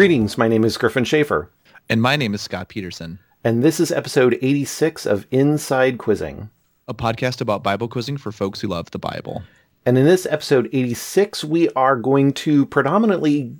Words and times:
Greetings, 0.00 0.38
my 0.38 0.48
name 0.48 0.64
is 0.64 0.78
Gryphon 0.78 1.04
Shafer. 1.04 1.50
And 1.90 2.00
my 2.00 2.16
name 2.16 2.32
is 2.32 2.40
Scott 2.40 2.70
Peterson. 2.70 3.18
And 3.44 3.62
this 3.62 3.78
is 3.78 3.92
episode 3.92 4.38
86 4.40 5.04
of 5.04 5.26
Inside 5.30 5.98
Quizzing, 5.98 6.48
a 6.88 6.94
podcast 6.94 7.42
about 7.42 7.62
Bible 7.62 7.86
quizzing 7.86 8.16
for 8.16 8.32
folks 8.32 8.62
who 8.62 8.68
love 8.68 8.90
the 8.92 8.98
Bible. 8.98 9.42
And 9.84 9.98
in 9.98 10.06
this 10.06 10.24
episode 10.24 10.70
86, 10.72 11.44
we 11.44 11.68
are 11.72 11.96
going 11.96 12.32
to 12.32 12.64
predominantly 12.64 13.54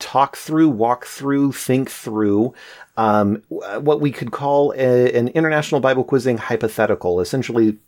talk 0.00 0.36
through, 0.36 0.68
walk 0.68 1.06
through, 1.06 1.52
think 1.52 1.88
through 1.88 2.52
um, 2.98 3.42
what 3.48 4.02
we 4.02 4.12
could 4.12 4.32
call 4.32 4.74
a, 4.76 5.14
an 5.14 5.28
international 5.28 5.80
Bible 5.80 6.04
quizzing 6.04 6.36
hypothetical, 6.36 7.22
essentially 7.22 7.78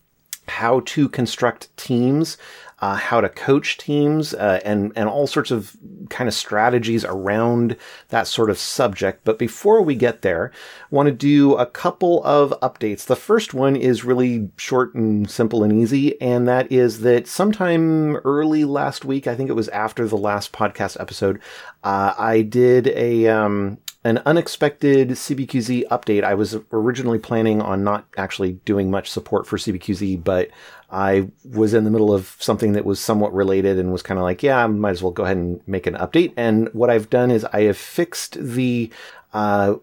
how 0.49 0.81
to 0.87 1.11
construct 1.11 1.77
teams 1.77 2.39
uh, 2.81 2.95
how 2.95 3.21
to 3.21 3.29
coach 3.29 3.77
teams, 3.79 4.35
uh, 4.35 4.61
and 4.65 4.93
and 4.95 5.09
all 5.09 5.27
sorts 5.27 5.51
of 5.51 5.77
kind 6.11 6.29
of 6.29 6.35
strategies 6.35 7.05
around 7.05 7.77
that 8.09 8.27
sort 8.27 8.51
of 8.51 8.59
subject. 8.59 9.25
But 9.25 9.39
before 9.39 9.83
we 9.83 9.95
get 9.95 10.23
there, 10.23 10.53
I 10.91 10.95
want 10.95 11.09
to 11.09 11.15
do 11.15 11.55
a 11.55 11.67
couple 11.67 12.23
of 12.25 12.51
updates. 12.63 13.05
The 13.05 13.17
first 13.17 13.55
one 13.55 13.77
is 13.77 14.05
really 14.05 14.51
short 14.57 14.95
and 14.95 15.29
simple 15.29 15.63
and 15.65 15.73
easy, 15.73 16.21
and 16.21 16.47
that 16.47 16.71
is 16.71 17.01
that 17.01 17.27
sometime 17.27 18.17
early 18.19 18.65
last 18.65 19.05
week, 19.05 19.27
I 19.27 19.35
think 19.35 19.51
it 19.51 19.55
was 19.55 19.69
after 19.69 20.07
the 20.07 20.17
last 20.17 20.53
podcast 20.53 21.01
episode, 21.01 21.41
uh, 21.83 22.15
I 22.17 22.43
did 22.43 22.89
a 22.89 23.27
um, 23.29 23.79
an 24.05 24.23
unexpected 24.25 25.11
CBQZ 25.11 25.89
update. 25.89 26.23
I 26.23 26.35
was 26.35 26.57
originally 26.73 27.19
planning 27.19 27.61
on 27.61 27.83
not 27.83 28.07
actually 28.17 28.53
doing 28.53 28.91
much 28.91 29.11
support 29.11 29.47
for 29.47 29.59
CBQZ, 29.59 30.23
but 30.23 30.49
I 30.91 31.29
was 31.45 31.75
in 31.75 31.85
the 31.85 31.91
middle 31.91 32.15
of 32.15 32.37
something 32.39 32.73
that 32.73 32.85
was 32.85 32.99
somewhat 32.99 33.35
related 33.35 33.79
and 33.79 33.93
was 33.93 34.03
kind 34.03 34.19
of 34.19 34.25
like, 34.25 34.43
yeah, 34.43 34.65
I 34.65 34.67
might 34.67 34.91
as 34.91 35.03
well 35.03 35.13
go 35.13 35.25
ahead 35.25 35.37
and 35.37 35.61
make 35.67 35.87
an 35.87 35.95
update. 35.95 36.33
And 36.37 36.73
what 36.73 36.89
I've 36.89 37.11
done 37.11 37.31
is 37.31 37.45
I 37.53 37.63
have 37.63 37.77
fixed 37.77 38.39
the 38.41 38.91
uh, 39.35 39.75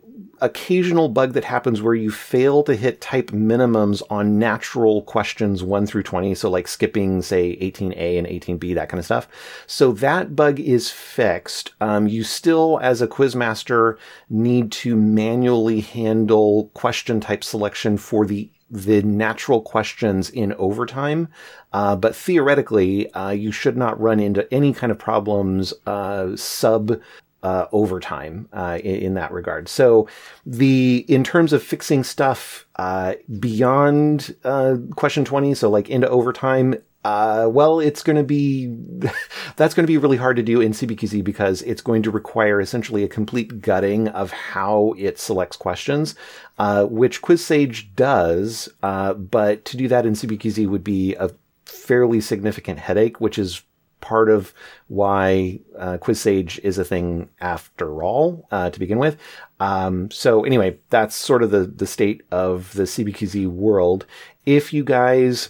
occasional 0.42 1.08
bug 1.08 1.34
that 1.34 1.44
happens 1.44 1.82
where 1.82 1.94
you 1.94 2.10
fail 2.10 2.64
to 2.64 2.76
hit 2.76 3.02
type 3.02 3.28
minimums 3.28 4.02
on 4.10 4.40
natural 4.40 5.04
questions 5.04 5.62
1 5.62 5.86
through 5.86 6.04
20. 6.04 6.34
So 6.34 6.50
like 6.50 6.68
skipping, 6.68 7.22
say, 7.22 7.56
18A 7.58 8.18
and 8.18 8.28
18B, 8.28 8.74
that 8.74 8.90
kind 8.90 9.00
of 9.00 9.06
stuff. 9.06 9.28
So 9.68 9.92
that 9.94 10.36
bug 10.36 10.60
is 10.60 10.90
fixed. 10.90 11.74
Um, 11.80 12.08
you 12.08 12.24
still, 12.24 12.80
as 12.82 13.04
a 13.04 13.08
quizmaster, 13.08 13.98
need 14.30 14.72
to 14.72 14.96
manually 14.96 15.82
handle 15.82 16.72
question 16.74 17.20
type 17.20 17.44
selection 17.44 17.98
for 17.98 18.26
the 18.26 18.50
the 18.70 19.02
natural 19.04 19.62
questions 19.62 20.30
in 20.30 20.54
overtime. 20.54 21.28
Uh, 21.74 21.96
but 21.96 22.16
theoretically, 22.16 23.12
uh, 23.14 23.30
you 23.30 23.52
should 23.52 23.78
not 23.78 24.00
run 24.00 24.20
into 24.20 24.52
any 24.54 24.74
kind 24.74 24.92
of 24.92 24.98
problems 24.98 25.74
uh, 25.86 26.36
sub 26.36 27.00
uh, 27.44 27.68
overtime 27.72 28.50
uh, 28.54 28.80
in, 28.84 28.96
in, 28.96 29.14
that 29.14 29.32
regard. 29.32 29.70
So 29.70 30.08
the 30.48 31.06
in 31.08 31.24
terms 31.24 31.54
of 31.54 31.62
fixing 31.62 32.04
stuff 32.04 32.66
uh, 32.78 33.14
beyond 33.40 34.36
uh, 34.44 34.78
question 34.96 35.24
twenty, 35.26 35.54
so 35.54 35.70
like 35.70 35.88
into 35.88 36.10
overtime. 36.10 36.76
Uh, 37.06 37.48
well, 37.48 37.80
it's 37.80 38.02
going 38.02 38.16
to 38.16 38.24
be 38.24 38.66
that's 39.58 39.76
going 39.76 39.84
to 39.84 39.88
be 39.88 40.00
really 40.00 40.18
hard 40.18 40.36
to 40.38 40.42
do 40.42 40.60
in 40.60 40.72
CBQZ 40.72 41.24
because 41.24 41.62
it's 41.62 41.84
going 41.84 42.02
to 42.02 42.10
require 42.10 42.60
essentially 42.60 43.04
a 43.04 43.08
complete 43.08 43.62
gutting 43.62 44.08
of 44.08 44.32
how 44.32 44.96
it 44.98 45.20
selects 45.20 45.56
questions, 45.56 46.16
uh, 46.58 46.86
which 46.86 47.22
QuizSage 47.22 47.96
does. 47.96 48.70
but 48.82 49.66
to 49.66 49.78
do 49.78 49.88
that 49.88 50.08
in 50.08 50.14
CBQZ 50.14 50.68
would 50.68 50.84
be 50.84 51.14
a 51.14 51.30
fairly 51.66 52.20
significant 52.20 52.80
headache, 52.80 53.22
which 53.22 53.38
is 53.38 53.62
part 54.02 54.28
of 54.28 54.52
why 54.88 55.60
uh, 55.78 56.00
QuizSage 56.00 56.58
is 56.64 56.80
a 56.80 56.84
thing 56.84 57.30
after 57.40 58.02
all 58.02 58.48
uh, 58.50 58.72
to 58.72 58.80
begin 58.80 58.98
with. 58.98 59.18
Um, 59.60 60.10
so 60.10 60.44
anyway, 60.44 60.80
that's 60.90 61.16
sort 61.16 61.44
of 61.44 61.52
the 61.52 61.68
the 61.68 61.86
state 61.86 62.24
of 62.32 62.74
the 62.74 62.84
CBQZ 62.84 63.46
world. 63.46 64.08
If 64.48 64.74
you 64.74 64.84
guys 64.84 65.50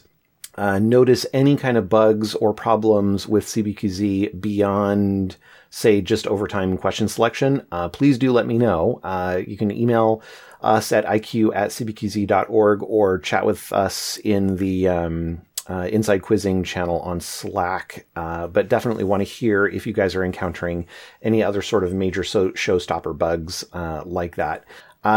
uh, 0.57 0.79
notice 0.79 1.25
any 1.33 1.55
kind 1.57 1.77
of 1.77 1.89
bugs 1.89 2.33
or 2.35 2.53
problems 2.53 3.27
with 3.27 3.45
CBQZ 3.45 4.39
beyond, 4.39 5.35
say, 5.69 6.01
just 6.01 6.27
overtime 6.27 6.77
question 6.77 7.07
selection, 7.07 7.66
uh, 7.71 7.89
please 7.89 8.17
do 8.17 8.31
let 8.31 8.47
me 8.47 8.57
know. 8.57 8.99
Uh, 9.03 9.41
you 9.45 9.57
can 9.57 9.71
email 9.71 10.21
us 10.61 10.91
at 10.91 11.05
iq 11.05 11.51
at 11.53 11.69
cbqz.org 11.69 12.81
or 12.83 13.19
chat 13.19 13.45
with 13.45 13.71
us 13.73 14.17
in 14.17 14.55
the 14.55 14.88
um, 14.88 15.41
uh, 15.69 15.88
Inside 15.91 16.21
Quizzing 16.21 16.63
channel 16.63 17.01
on 17.01 17.19
Slack, 17.19 18.05
uh, 18.16 18.47
but 18.47 18.69
definitely 18.69 19.03
want 19.03 19.22
to 19.22 19.25
hear 19.25 19.67
if 19.67 19.85
you 19.85 19.93
guys 19.93 20.16
are 20.16 20.23
encountering 20.23 20.87
any 21.22 21.43
other 21.43 21.61
sort 21.61 21.83
of 21.83 21.93
major 21.93 22.23
so- 22.23 22.51
showstopper 22.51 23.17
bugs 23.17 23.66
uh, 23.73 24.03
like 24.05 24.35
that. 24.35 24.63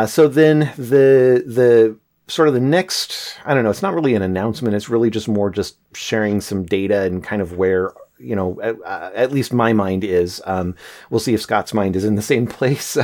So 0.07 0.29
then 0.29 0.71
the 0.77 1.43
the 1.47 1.97
sort 2.29 2.49
of 2.49 2.55
the 2.55 2.61
next, 2.61 3.39
I 3.45 3.55
don't 3.55 3.65
know, 3.65 3.71
it's 3.71 3.83
not 3.83 3.95
really 3.95 4.15
an 4.15 4.23
announcement. 4.23 4.75
It's 4.75 4.89
really 4.89 5.11
just 5.11 5.29
more 5.29 5.51
just 5.51 5.79
sharing 5.95 6.41
some 6.41 6.65
data 6.65 7.03
and 7.03 7.25
kind 7.25 7.43
of 7.43 7.57
where 7.57 7.93
you 8.19 8.35
know, 8.35 8.61
at, 8.61 8.77
uh, 8.85 9.11
at, 9.15 9.33
least 9.33 9.53
my 9.53 9.73
mind 9.73 10.05
is. 10.05 10.43
Um, 10.45 10.75
we'll 11.11 11.21
see 11.21 11.35
if 11.35 11.41
Scott's 11.41 11.73
mind 11.73 11.97
is 11.97 12.05
in 12.05 12.17
the 12.17 12.23
same 12.23 12.47
place. 12.59 12.99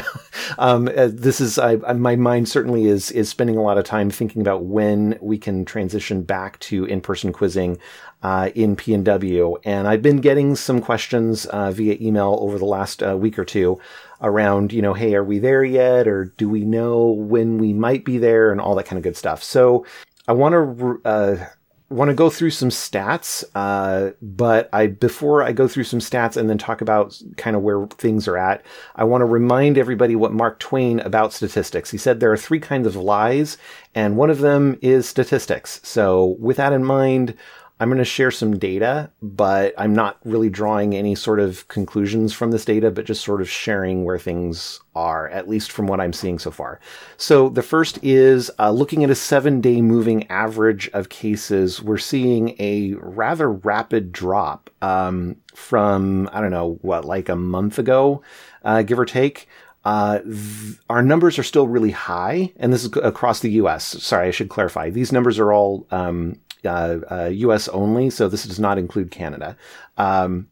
um, 0.58 0.88
uh, 0.88 1.08
this 1.12 1.40
is 1.40 1.58
I, 1.58 1.76
my 1.76 2.16
mind 2.16 2.48
certainly 2.48 2.86
is 2.86 3.10
is 3.12 3.28
spending 3.28 3.56
a 3.56 3.62
lot 3.62 3.78
of 3.78 3.84
time 3.84 4.10
thinking 4.10 4.42
about 4.42 4.64
when 4.64 5.18
we 5.20 5.38
can 5.38 5.64
transition 5.64 6.22
back 6.22 6.58
to 6.60 6.84
in 6.84 7.00
person 7.00 7.32
quizzing 7.32 7.78
uh, 8.22 8.50
in 8.54 8.76
PNW, 8.76 9.58
and 9.64 9.86
I've 9.86 10.02
been 10.02 10.20
getting 10.20 10.56
some 10.56 10.80
questions 10.80 11.46
uh, 11.46 11.70
via 11.70 11.96
email 12.00 12.38
over 12.40 12.58
the 12.58 12.64
last 12.64 13.02
uh, 13.02 13.16
week 13.16 13.38
or 13.38 13.44
two 13.44 13.78
around, 14.20 14.72
you 14.72 14.82
know, 14.82 14.94
hey, 14.94 15.14
are 15.14 15.24
we 15.24 15.38
there 15.38 15.64
yet, 15.64 16.08
or 16.08 16.26
do 16.36 16.48
we 16.48 16.64
know 16.64 17.10
when 17.10 17.58
we 17.58 17.72
might 17.72 18.04
be 18.04 18.18
there, 18.18 18.52
and 18.52 18.60
all 18.60 18.74
that 18.74 18.86
kind 18.86 18.98
of 18.98 19.02
good 19.02 19.16
stuff. 19.16 19.42
So 19.42 19.84
I 20.28 20.32
want 20.32 20.54
to 20.54 21.00
uh, 21.04 21.46
want 21.90 22.08
to 22.08 22.14
go 22.14 22.30
through 22.30 22.50
some 22.50 22.70
stats, 22.70 23.44
uh, 23.54 24.10
but 24.22 24.68
I 24.72 24.88
before 24.88 25.42
I 25.42 25.52
go 25.52 25.68
through 25.68 25.84
some 25.84 26.00
stats 26.00 26.36
and 26.36 26.48
then 26.48 26.58
talk 26.58 26.80
about 26.80 27.20
kind 27.36 27.54
of 27.54 27.62
where 27.62 27.86
things 27.86 28.26
are 28.26 28.38
at, 28.38 28.64
I 28.96 29.04
want 29.04 29.20
to 29.22 29.26
remind 29.26 29.78
everybody 29.78 30.16
what 30.16 30.32
Mark 30.32 30.58
Twain 30.58 31.00
about 31.00 31.32
statistics. 31.32 31.90
He 31.90 31.98
said 31.98 32.20
there 32.20 32.32
are 32.32 32.36
three 32.36 32.60
kinds 32.60 32.86
of 32.86 32.96
lies, 32.96 33.58
and 33.94 34.16
one 34.16 34.30
of 34.30 34.38
them 34.38 34.78
is 34.82 35.08
statistics. 35.08 35.80
So 35.84 36.36
with 36.38 36.56
that 36.56 36.72
in 36.72 36.84
mind, 36.84 37.34
I'm 37.80 37.88
going 37.88 37.98
to 37.98 38.04
share 38.04 38.30
some 38.30 38.56
data, 38.56 39.10
but 39.20 39.74
I'm 39.76 39.94
not 39.94 40.18
really 40.24 40.48
drawing 40.48 40.94
any 40.94 41.16
sort 41.16 41.40
of 41.40 41.66
conclusions 41.66 42.32
from 42.32 42.52
this 42.52 42.64
data, 42.64 42.90
but 42.92 43.04
just 43.04 43.24
sort 43.24 43.40
of 43.40 43.50
sharing 43.50 44.04
where 44.04 44.18
things 44.18 44.78
are, 44.94 45.28
at 45.30 45.48
least 45.48 45.72
from 45.72 45.88
what 45.88 46.00
I'm 46.00 46.12
seeing 46.12 46.38
so 46.38 46.52
far. 46.52 46.78
So 47.16 47.48
the 47.48 47.62
first 47.62 47.98
is 48.00 48.48
uh, 48.60 48.70
looking 48.70 49.02
at 49.02 49.10
a 49.10 49.16
seven 49.16 49.60
day 49.60 49.82
moving 49.82 50.30
average 50.30 50.88
of 50.92 51.08
cases. 51.08 51.82
We're 51.82 51.98
seeing 51.98 52.54
a 52.60 52.94
rather 52.94 53.50
rapid 53.50 54.12
drop 54.12 54.70
um, 54.80 55.36
from, 55.52 56.30
I 56.32 56.40
don't 56.40 56.52
know, 56.52 56.78
what, 56.82 57.04
like 57.04 57.28
a 57.28 57.36
month 57.36 57.80
ago, 57.80 58.22
uh, 58.64 58.82
give 58.82 59.00
or 59.00 59.04
take. 59.04 59.48
Uh, 59.84 60.20
th- 60.20 60.78
our 60.88 61.02
numbers 61.02 61.38
are 61.38 61.42
still 61.42 61.68
really 61.68 61.90
high, 61.90 62.52
and 62.56 62.72
this 62.72 62.84
is 62.84 62.96
across 63.02 63.40
the 63.40 63.50
U.S. 63.52 63.84
Sorry, 63.84 64.28
I 64.28 64.30
should 64.30 64.48
clarify. 64.48 64.88
These 64.88 65.12
numbers 65.12 65.38
are 65.38 65.52
all 65.52 65.86
um, 65.90 66.40
uh, 66.64 67.00
uh, 67.10 67.30
U.S. 67.32 67.68
only, 67.68 68.10
so 68.10 68.28
this 68.28 68.44
does 68.44 68.60
not 68.60 68.78
include 68.78 69.10
Canada. 69.10 69.56
Um, 69.96 70.48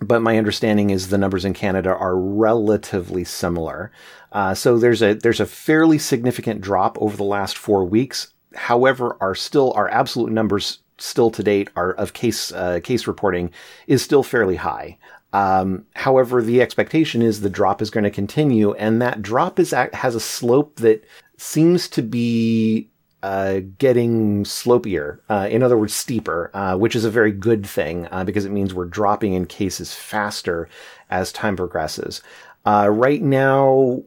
but 0.00 0.22
my 0.22 0.38
understanding 0.38 0.90
is 0.90 1.08
the 1.08 1.18
numbers 1.18 1.44
in 1.44 1.54
Canada 1.54 1.90
are 1.90 2.16
relatively 2.16 3.24
similar. 3.24 3.92
Uh, 4.32 4.54
so 4.54 4.78
there's 4.78 5.02
a 5.02 5.14
there's 5.14 5.40
a 5.40 5.46
fairly 5.46 5.98
significant 5.98 6.60
drop 6.60 7.00
over 7.00 7.16
the 7.16 7.24
last 7.24 7.56
four 7.56 7.84
weeks. 7.84 8.32
However, 8.54 9.16
our 9.20 9.34
still 9.34 9.72
our 9.74 9.88
absolute 9.88 10.32
numbers 10.32 10.80
still 10.98 11.30
to 11.30 11.42
date 11.42 11.70
are 11.76 11.92
of 11.92 12.12
case 12.12 12.52
uh, 12.52 12.80
case 12.82 13.06
reporting 13.06 13.50
is 13.86 14.02
still 14.02 14.22
fairly 14.22 14.56
high. 14.56 14.98
Um, 15.32 15.86
however, 15.94 16.42
the 16.42 16.62
expectation 16.62 17.20
is 17.20 17.40
the 17.40 17.50
drop 17.50 17.82
is 17.82 17.90
going 17.90 18.04
to 18.04 18.10
continue, 18.10 18.72
and 18.74 19.02
that 19.02 19.22
drop 19.22 19.58
is 19.58 19.72
has 19.72 20.14
a 20.14 20.20
slope 20.20 20.76
that 20.76 21.04
seems 21.36 21.88
to 21.88 22.02
be 22.02 22.90
uh, 23.24 23.60
getting 23.78 24.44
slopier, 24.44 25.18
uh, 25.30 25.48
in 25.50 25.62
other 25.62 25.78
words, 25.78 25.94
steeper, 25.94 26.50
uh, 26.52 26.76
which 26.76 26.94
is 26.94 27.06
a 27.06 27.10
very 27.10 27.32
good 27.32 27.66
thing 27.66 28.06
uh, 28.10 28.22
because 28.22 28.44
it 28.44 28.52
means 28.52 28.74
we're 28.74 28.84
dropping 28.84 29.32
in 29.32 29.46
cases 29.46 29.94
faster 29.94 30.68
as 31.08 31.32
time 31.32 31.56
progresses. 31.56 32.20
Uh, 32.66 32.86
right 32.92 33.22
now, 33.22 34.02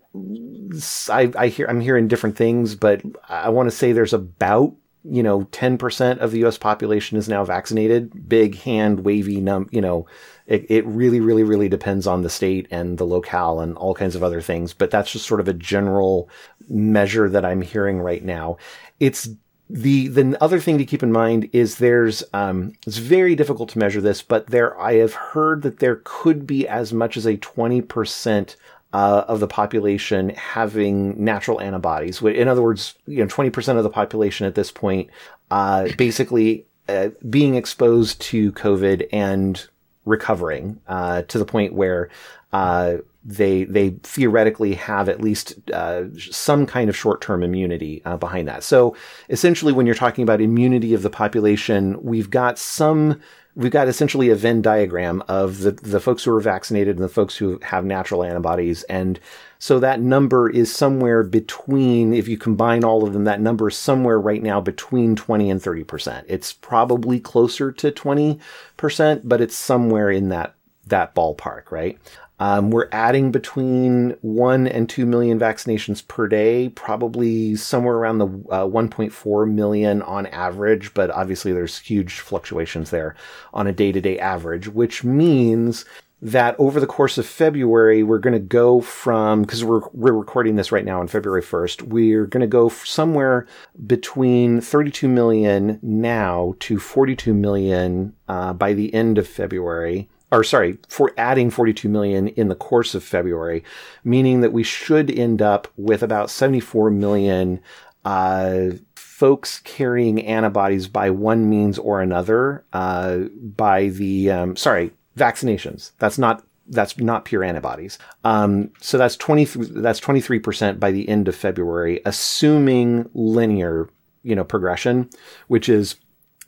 I, 1.10 1.32
I 1.36 1.48
hear 1.48 1.66
I'm 1.66 1.82
hearing 1.82 2.08
different 2.08 2.38
things, 2.38 2.76
but 2.76 3.02
I 3.28 3.50
want 3.50 3.68
to 3.68 3.76
say 3.76 3.92
there's 3.92 4.14
about 4.14 4.76
you 5.04 5.24
know 5.24 5.46
10% 5.46 6.20
of 6.20 6.30
the 6.30 6.40
U.S. 6.40 6.60
population 6.60 7.18
is 7.18 7.28
now 7.28 7.44
vaccinated. 7.44 8.30
Big 8.30 8.60
hand 8.60 9.00
wavy 9.00 9.42
num, 9.42 9.68
you 9.72 9.82
know, 9.82 10.06
it, 10.46 10.66
it 10.70 10.86
really, 10.86 11.20
really, 11.20 11.44
really 11.44 11.70
depends 11.70 12.06
on 12.08 12.22
the 12.22 12.30
state 12.30 12.68
and 12.70 12.98
the 12.98 13.06
locale 13.06 13.60
and 13.60 13.76
all 13.78 13.94
kinds 13.94 14.16
of 14.16 14.24
other 14.24 14.42
things. 14.42 14.74
But 14.74 14.92
that's 14.92 15.12
just 15.12 15.28
sort 15.28 15.40
of 15.40 15.48
a 15.48 15.54
general 15.54 16.30
measure 16.70 17.30
that 17.30 17.46
I'm 17.46 17.62
hearing 17.62 18.00
right 18.00 18.24
now 18.24 18.58
it's 19.00 19.30
the 19.70 20.08
the 20.08 20.42
other 20.42 20.60
thing 20.60 20.78
to 20.78 20.86
keep 20.86 21.04
in 21.04 21.12
mind 21.12 21.50
is 21.52 21.76
there's 21.76 22.24
um, 22.34 22.74
it's 22.86 22.98
very 22.98 23.36
difficult 23.36 23.70
to 23.70 23.80
measure 23.80 24.02
this, 24.02 24.22
but 24.22 24.48
there 24.48 24.80
I 24.80 24.94
have 24.96 25.14
heard 25.14 25.62
that 25.64 25.80
there 25.80 26.02
could 26.04 26.48
be 26.48 26.68
as 26.68 26.94
much 26.94 27.18
as 27.18 27.26
a 27.26 27.38
twenty 27.38 27.82
percent 27.82 28.56
uh, 28.94 29.26
of 29.28 29.40
the 29.42 29.48
population 29.48 30.30
having 30.30 31.22
natural 31.22 31.60
antibodies. 31.60 32.22
In 32.22 32.48
other 32.48 32.62
words, 32.62 32.96
you 33.06 33.18
know, 33.18 33.28
twenty 33.28 33.50
percent 33.50 33.78
of 33.78 33.84
the 33.84 33.90
population 33.90 34.48
at 34.48 34.56
this 34.56 34.72
point, 34.72 35.10
uh, 35.52 35.90
basically 35.98 36.66
uh, 36.88 37.10
being 37.30 37.56
exposed 37.56 38.22
to 38.22 38.54
COVID 38.54 39.10
and 39.12 39.68
recovering 40.06 40.80
uh, 40.88 41.24
to 41.24 41.38
the 41.38 41.46
point 41.46 41.74
where 41.74 42.10
uh, 42.54 42.98
they 43.28 43.66
they 43.66 43.90
theoretically 44.04 44.74
have 44.76 45.10
at 45.10 45.20
least 45.20 45.56
uh, 45.72 46.06
some 46.18 46.66
kind 46.66 46.90
of 46.90 46.96
short 46.96 47.22
term 47.22 47.44
immunity 47.44 48.02
uh, 48.06 48.16
behind 48.16 48.48
that. 48.48 48.64
So 48.64 48.96
essentially, 49.30 49.74
when 49.74 49.86
you're 49.86 49.96
talking 49.96 50.24
about 50.24 50.40
immunity 50.40 50.94
of 50.94 51.02
the 51.02 51.10
population, 51.10 52.02
we've 52.02 52.30
got 52.30 52.58
some. 52.58 53.20
We've 53.54 53.72
got 53.72 53.88
essentially 53.88 54.30
a 54.30 54.36
Venn 54.36 54.62
diagram 54.62 55.24
of 55.28 55.62
the, 55.62 55.72
the 55.72 56.00
folks 56.00 56.24
who 56.24 56.32
are 56.36 56.40
vaccinated 56.40 56.96
and 56.96 57.04
the 57.04 57.10
folks 57.10 57.36
who 57.36 57.60
have 57.64 57.86
natural 57.86 58.24
antibodies. 58.24 58.84
And 58.84 59.20
so 59.58 59.80
that 59.80 60.00
number 60.00 60.48
is 60.48 60.72
somewhere 60.72 61.24
between, 61.24 62.14
if 62.14 62.28
you 62.28 62.38
combine 62.38 62.84
all 62.84 63.04
of 63.04 63.14
them, 63.14 63.24
that 63.24 63.42
number 63.42 63.70
is 63.70 63.76
somewhere 63.76 64.20
right 64.20 64.44
now 64.44 64.62
between 64.62 65.16
20 65.16 65.50
and 65.50 65.60
30%. 65.60 66.24
It's 66.28 66.54
probably 66.54 67.20
closer 67.20 67.72
to 67.72 67.92
20%, 67.92 69.22
but 69.24 69.42
it's 69.42 69.56
somewhere 69.56 70.12
in 70.12 70.30
that, 70.30 70.54
that 70.86 71.16
ballpark, 71.16 71.72
right? 71.72 71.98
Um, 72.40 72.70
we're 72.70 72.90
adding 72.92 73.32
between 73.32 74.16
one 74.22 74.68
and 74.68 74.88
two 74.88 75.06
million 75.06 75.40
vaccinations 75.40 76.08
per 76.08 76.28
day, 76.28 76.70
probably 76.70 77.56
somewhere 77.56 77.96
around 77.96 78.20
the 78.20 78.28
uh, 78.28 78.68
1.4 78.68 79.52
million 79.52 80.02
on 80.04 80.28
average, 80.28 80.94
but 80.94 81.10
obviously 81.10 81.52
there's 81.52 81.80
huge 81.80 82.20
fluctuations 82.20 82.92
there 82.92 83.16
on 83.54 83.66
a 83.66 83.74
day 83.74 83.92
to 83.92 84.02
day 84.02 84.20
average, 84.20 84.68
which 84.68 85.04
means 85.04 85.86
that 86.22 86.56
over 86.60 86.80
the 86.80 86.88
course 86.88 87.18
of 87.18 87.28
February, 87.28 88.02
we're 88.02 88.18
going 88.18 88.34
to 88.34 88.40
go 88.40 88.82
from, 88.82 89.42
because 89.42 89.64
we're, 89.64 89.82
we're 89.94 90.14
recording 90.14 90.56
this 90.56 90.72
right 90.72 90.86
now 90.86 91.00
on 91.00 91.08
February 91.08 91.44
1st, 91.44 91.84
we're 91.84 92.26
going 92.26 92.42
to 92.42 92.48
go 92.48 92.70
somewhere 92.70 93.46
between 93.86 94.60
32 94.60 95.08
million 95.08 95.80
now 95.84 96.56
to 96.60 96.80
42 96.80 97.36
million 97.36 98.16
uh, 98.28 98.52
by 98.54 98.74
the 98.74 98.92
end 98.96 99.20
of 99.20 99.28
February 99.28 100.10
or 100.32 100.44
sorry, 100.44 100.78
for 100.90 101.14
adding 101.18 101.50
42 101.50 101.88
million 101.88 102.28
in 102.30 102.50
the 102.50 102.56
course 102.56 102.94
of 102.96 103.04
February, 103.04 103.64
meaning 104.04 104.42
that 104.42 104.54
we 104.54 104.64
should 104.64 105.10
end 105.10 105.42
up 105.42 105.68
with 105.78 106.04
about 106.04 106.30
74 106.30 106.90
million 106.92 107.62
uh, 108.04 108.72
folks 108.96 109.60
carrying 109.60 110.24
antibodies 110.26 110.88
by 110.88 111.10
one 111.10 111.50
means 111.50 111.80
or 111.80 112.02
another 112.02 112.64
uh, 112.72 113.18
by 113.42 113.88
the 113.88 114.30
um, 114.30 114.56
sorry 114.56 114.92
vaccinations. 115.18 115.92
That's 115.98 116.18
not 116.18 116.44
that's 116.70 116.98
not 117.00 117.26
pure 117.26 117.44
antibodies. 117.44 117.98
Um, 118.24 118.72
so 118.80 118.98
that's 118.98 119.18
twenty 119.18 119.46
that's 119.46 120.00
twenty 120.00 120.22
three 120.22 120.40
percent 120.40 120.80
by 120.80 120.92
the 120.92 121.10
end 121.10 121.28
of 121.28 121.36
February, 121.36 122.00
assuming 122.06 123.10
linear 123.14 123.90
you 124.24 124.36
know 124.36 124.44
progression, 124.44 125.10
which 125.48 125.68
is 125.68 125.96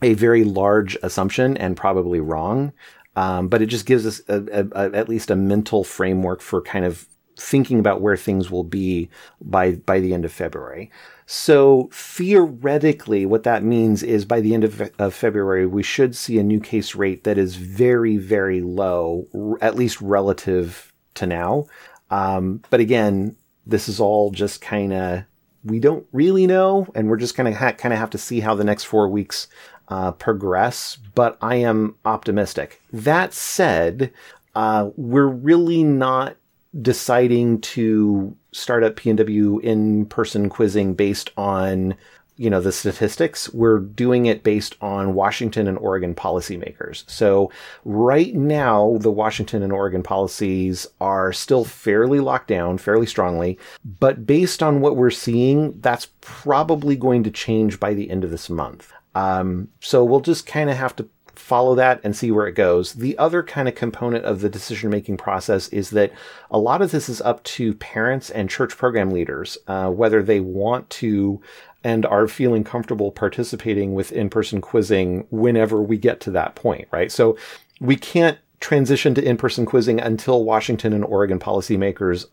a 0.02 0.14
very 0.14 0.44
large 0.44 0.96
assumption 1.04 1.58
and 1.58 1.76
probably 1.76 2.20
wrong. 2.20 2.72
Um, 3.20 3.50
but 3.50 3.62
it 3.62 3.66
just 3.66 3.86
gives 3.86 4.06
us 4.06 4.22
a, 4.30 4.38
a, 4.50 4.68
a, 4.72 4.96
at 4.96 5.10
least 5.10 5.30
a 5.30 5.36
mental 5.36 5.84
framework 5.84 6.40
for 6.40 6.62
kind 6.62 6.86
of 6.86 7.06
thinking 7.38 7.78
about 7.78 8.00
where 8.00 8.16
things 8.16 8.50
will 8.50 8.64
be 8.64 9.10
by 9.42 9.74
by 9.74 10.00
the 10.00 10.14
end 10.14 10.24
of 10.24 10.32
February. 10.32 10.90
So 11.26 11.90
theoretically, 11.92 13.26
what 13.26 13.44
that 13.44 13.62
means 13.62 14.04
is 14.04 14.24
by 14.24 14.40
the 14.40 14.54
end 14.54 14.64
of, 14.64 14.90
of, 14.98 15.14
February, 15.14 15.68
we 15.68 15.84
should 15.84 16.16
see 16.16 16.40
a 16.40 16.44
new 16.44 16.62
case 16.62 16.96
rate 16.96 17.26
that 17.26 17.38
is 17.38 17.56
very, 17.56 18.16
very 18.16 18.62
low, 18.62 19.28
at 19.62 19.76
least 19.76 20.00
relative 20.00 20.94
to 21.16 21.28
now. 21.28 21.66
Um, 22.10 22.64
but 22.70 22.80
again, 22.80 23.36
this 23.68 23.90
is 23.90 24.00
all 24.00 24.32
just 24.32 24.62
kind 24.62 24.94
of 24.94 25.24
we 25.66 25.80
don't 25.80 26.08
really 26.14 26.48
know, 26.48 26.88
and 26.96 27.10
we're 27.10 27.18
just 27.18 27.36
gonna 27.36 27.54
ha- 27.54 27.74
kind 27.74 27.94
of 27.94 28.00
have 28.00 28.12
to 28.12 28.18
see 28.18 28.40
how 28.40 28.56
the 28.56 28.64
next 28.64 28.86
four 28.86 29.10
weeks 29.10 29.50
uh, 29.90 30.12
progress, 30.14 30.98
but 31.16 31.38
I 31.42 31.56
am 31.56 31.96
optimistic. 32.06 32.82
That 32.94 33.34
said, 33.34 34.12
uh, 34.56 34.90
we're 34.96 35.28
really 35.28 35.84
not 35.84 36.36
deciding 36.80 37.62
to 37.62 38.36
start 38.52 38.84
up 38.84 38.96
PNW 38.96 39.62
in-person 39.62 40.50
quizzing 40.50 40.94
based 40.94 41.32
on 41.38 41.96
you 42.38 42.50
know 42.50 42.62
the 42.62 42.72
statistics. 42.72 43.54
We're 43.54 43.80
doing 43.80 44.26
it 44.28 44.44
based 44.44 44.76
on 44.80 45.14
washington 45.14 45.68
and 45.68 45.78
oregon 45.78 46.16
policymakers. 46.16 47.04
So 47.10 47.52
right 47.84 48.34
now 48.34 48.98
the 49.02 49.12
washington 49.12 49.62
and 49.62 49.74
oregon 49.74 50.04
policies 50.04 50.88
are 51.02 51.34
still 51.34 51.66
fairly 51.66 52.22
locked 52.22 52.48
down 52.48 52.78
fairly 52.78 53.06
strongly 53.06 53.60
but 54.00 54.26
based 54.26 54.64
on 54.64 54.80
what 54.80 54.96
we're 54.96 55.10
seeing 55.10 55.78
that's 55.82 56.08
probably 56.22 56.96
going 56.96 57.24
to 57.24 57.32
change 57.32 57.80
by 57.80 57.94
the 57.94 58.10
end 58.10 58.24
of 58.24 58.32
this 58.32 58.50
month 58.50 58.94
um, 59.20 59.68
so 59.82 60.04
we'll 60.04 60.22
just 60.22 60.46
kind 60.46 60.70
of 60.70 60.78
have 60.78 60.96
to 60.96 61.10
follow 61.36 61.76
that 61.76 62.00
and 62.04 62.16
see 62.16 62.32
where 62.32 62.48
it 62.48 62.54
goes. 62.54 62.94
The 62.94 63.18
other 63.18 63.42
kind 63.44 63.68
of 63.68 63.76
component 63.76 64.26
of 64.26 64.42
the 64.42 64.50
decision 64.50 64.90
making 64.90 65.18
process 65.18 65.68
is 65.70 65.90
that 65.92 66.12
a 66.52 66.60
lot 66.60 66.82
of 66.82 66.92
this 66.92 67.10
is 67.10 67.22
up 67.22 67.44
to 67.56 67.74
parents 67.76 68.30
and 68.30 68.50
church 68.50 68.78
program 68.78 69.12
leaders, 69.12 69.58
uh, 69.68 69.90
whether 69.90 70.22
they 70.22 70.40
want 70.40 70.90
to 70.92 71.42
and 71.84 72.06
are 72.06 72.28
feeling 72.28 72.64
comfortable 72.64 73.12
participating 73.12 73.94
with 73.94 74.12
in 74.12 74.30
person 74.30 74.60
quizzing 74.62 75.26
whenever 75.32 75.82
we 75.82 75.98
get 75.98 76.20
to 76.22 76.32
that 76.32 76.56
point, 76.56 76.88
right? 76.92 77.12
So 77.12 77.38
we 77.80 77.96
can't 77.96 78.38
transition 78.60 79.14
to 79.16 79.24
in-person 79.24 79.66
quizzing 79.66 80.02
until 80.02 80.44
Washington 80.44 80.92
and 80.94 81.06
Oregon 81.06 81.40
policymakers, 81.40 82.26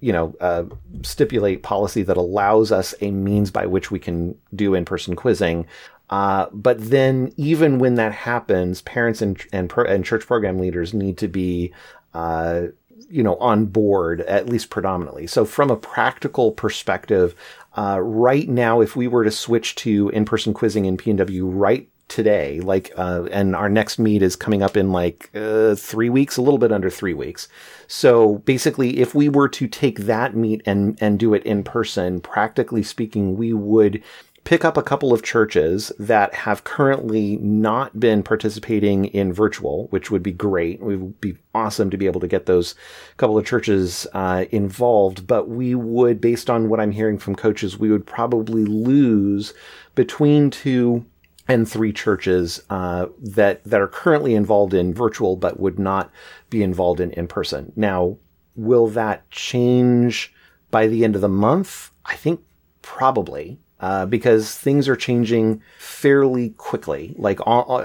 you 0.00 0.12
know, 0.12 0.34
uh, 0.40 0.64
stipulate 1.02 1.62
policy 1.62 2.02
that 2.04 2.16
allows 2.16 2.70
us 2.70 2.94
a 3.00 3.10
means 3.10 3.50
by 3.50 3.66
which 3.66 3.90
we 3.90 3.98
can 3.98 4.36
do 4.54 4.74
in-person 4.74 5.16
quizzing. 5.16 5.66
Uh, 6.12 6.46
but 6.52 6.78
then, 6.78 7.32
even 7.38 7.78
when 7.78 7.94
that 7.94 8.12
happens, 8.12 8.82
parents 8.82 9.22
and 9.22 9.42
and, 9.50 9.72
and 9.72 10.04
church 10.04 10.26
program 10.26 10.58
leaders 10.58 10.92
need 10.92 11.16
to 11.16 11.26
be, 11.26 11.72
uh, 12.12 12.64
you 13.08 13.22
know, 13.22 13.36
on 13.36 13.64
board 13.64 14.20
at 14.20 14.46
least 14.46 14.68
predominantly. 14.68 15.26
So, 15.26 15.46
from 15.46 15.70
a 15.70 15.76
practical 15.76 16.52
perspective, 16.52 17.34
uh, 17.78 17.98
right 17.98 18.46
now, 18.46 18.82
if 18.82 18.94
we 18.94 19.08
were 19.08 19.24
to 19.24 19.30
switch 19.30 19.74
to 19.76 20.10
in-person 20.10 20.52
quizzing 20.52 20.84
in 20.84 20.98
PNW 20.98 21.44
right 21.50 21.88
today, 22.08 22.60
like, 22.60 22.92
uh, 22.98 23.24
and 23.32 23.56
our 23.56 23.70
next 23.70 23.98
meet 23.98 24.20
is 24.20 24.36
coming 24.36 24.62
up 24.62 24.76
in 24.76 24.92
like 24.92 25.30
uh, 25.34 25.74
three 25.74 26.10
weeks, 26.10 26.36
a 26.36 26.42
little 26.42 26.58
bit 26.58 26.72
under 26.72 26.90
three 26.90 27.14
weeks. 27.14 27.48
So 27.86 28.34
basically, 28.40 29.00
if 29.00 29.14
we 29.14 29.30
were 29.30 29.48
to 29.48 29.66
take 29.66 30.00
that 30.00 30.36
meet 30.36 30.60
and 30.66 30.98
and 31.00 31.18
do 31.18 31.32
it 31.32 31.42
in 31.44 31.64
person, 31.64 32.20
practically 32.20 32.82
speaking, 32.82 33.38
we 33.38 33.54
would 33.54 34.02
pick 34.44 34.64
up 34.64 34.76
a 34.76 34.82
couple 34.82 35.12
of 35.12 35.22
churches 35.22 35.92
that 35.98 36.34
have 36.34 36.64
currently 36.64 37.36
not 37.36 38.00
been 38.00 38.22
participating 38.22 39.04
in 39.06 39.32
virtual, 39.32 39.86
which 39.88 40.10
would 40.10 40.22
be 40.22 40.32
great. 40.32 40.80
It 40.80 40.84
would 40.84 41.20
be 41.20 41.36
awesome 41.54 41.90
to 41.90 41.96
be 41.96 42.06
able 42.06 42.20
to 42.20 42.28
get 42.28 42.46
those 42.46 42.74
couple 43.18 43.38
of 43.38 43.46
churches 43.46 44.06
uh, 44.12 44.46
involved. 44.50 45.26
But 45.26 45.48
we 45.48 45.74
would, 45.74 46.20
based 46.20 46.50
on 46.50 46.68
what 46.68 46.80
I'm 46.80 46.90
hearing 46.90 47.18
from 47.18 47.36
coaches, 47.36 47.78
we 47.78 47.90
would 47.90 48.06
probably 48.06 48.64
lose 48.64 49.54
between 49.94 50.50
two 50.50 51.06
and 51.48 51.68
three 51.68 51.92
churches 51.92 52.62
uh, 52.70 53.06
that 53.20 53.62
that 53.64 53.80
are 53.80 53.88
currently 53.88 54.34
involved 54.34 54.74
in 54.74 54.94
virtual, 54.94 55.36
but 55.36 55.60
would 55.60 55.78
not 55.78 56.10
be 56.50 56.62
involved 56.62 57.00
in 57.00 57.10
in 57.12 57.28
person. 57.28 57.72
Now, 57.76 58.16
will 58.56 58.88
that 58.88 59.28
change 59.30 60.34
by 60.70 60.88
the 60.88 61.04
end 61.04 61.14
of 61.14 61.20
the 61.20 61.28
month? 61.28 61.90
I 62.04 62.16
think 62.16 62.40
probably 62.80 63.58
uh, 63.82 64.06
because 64.06 64.56
things 64.56 64.88
are 64.88 64.94
changing 64.94 65.60
fairly 65.78 66.50
quickly. 66.50 67.14
Like, 67.18 67.40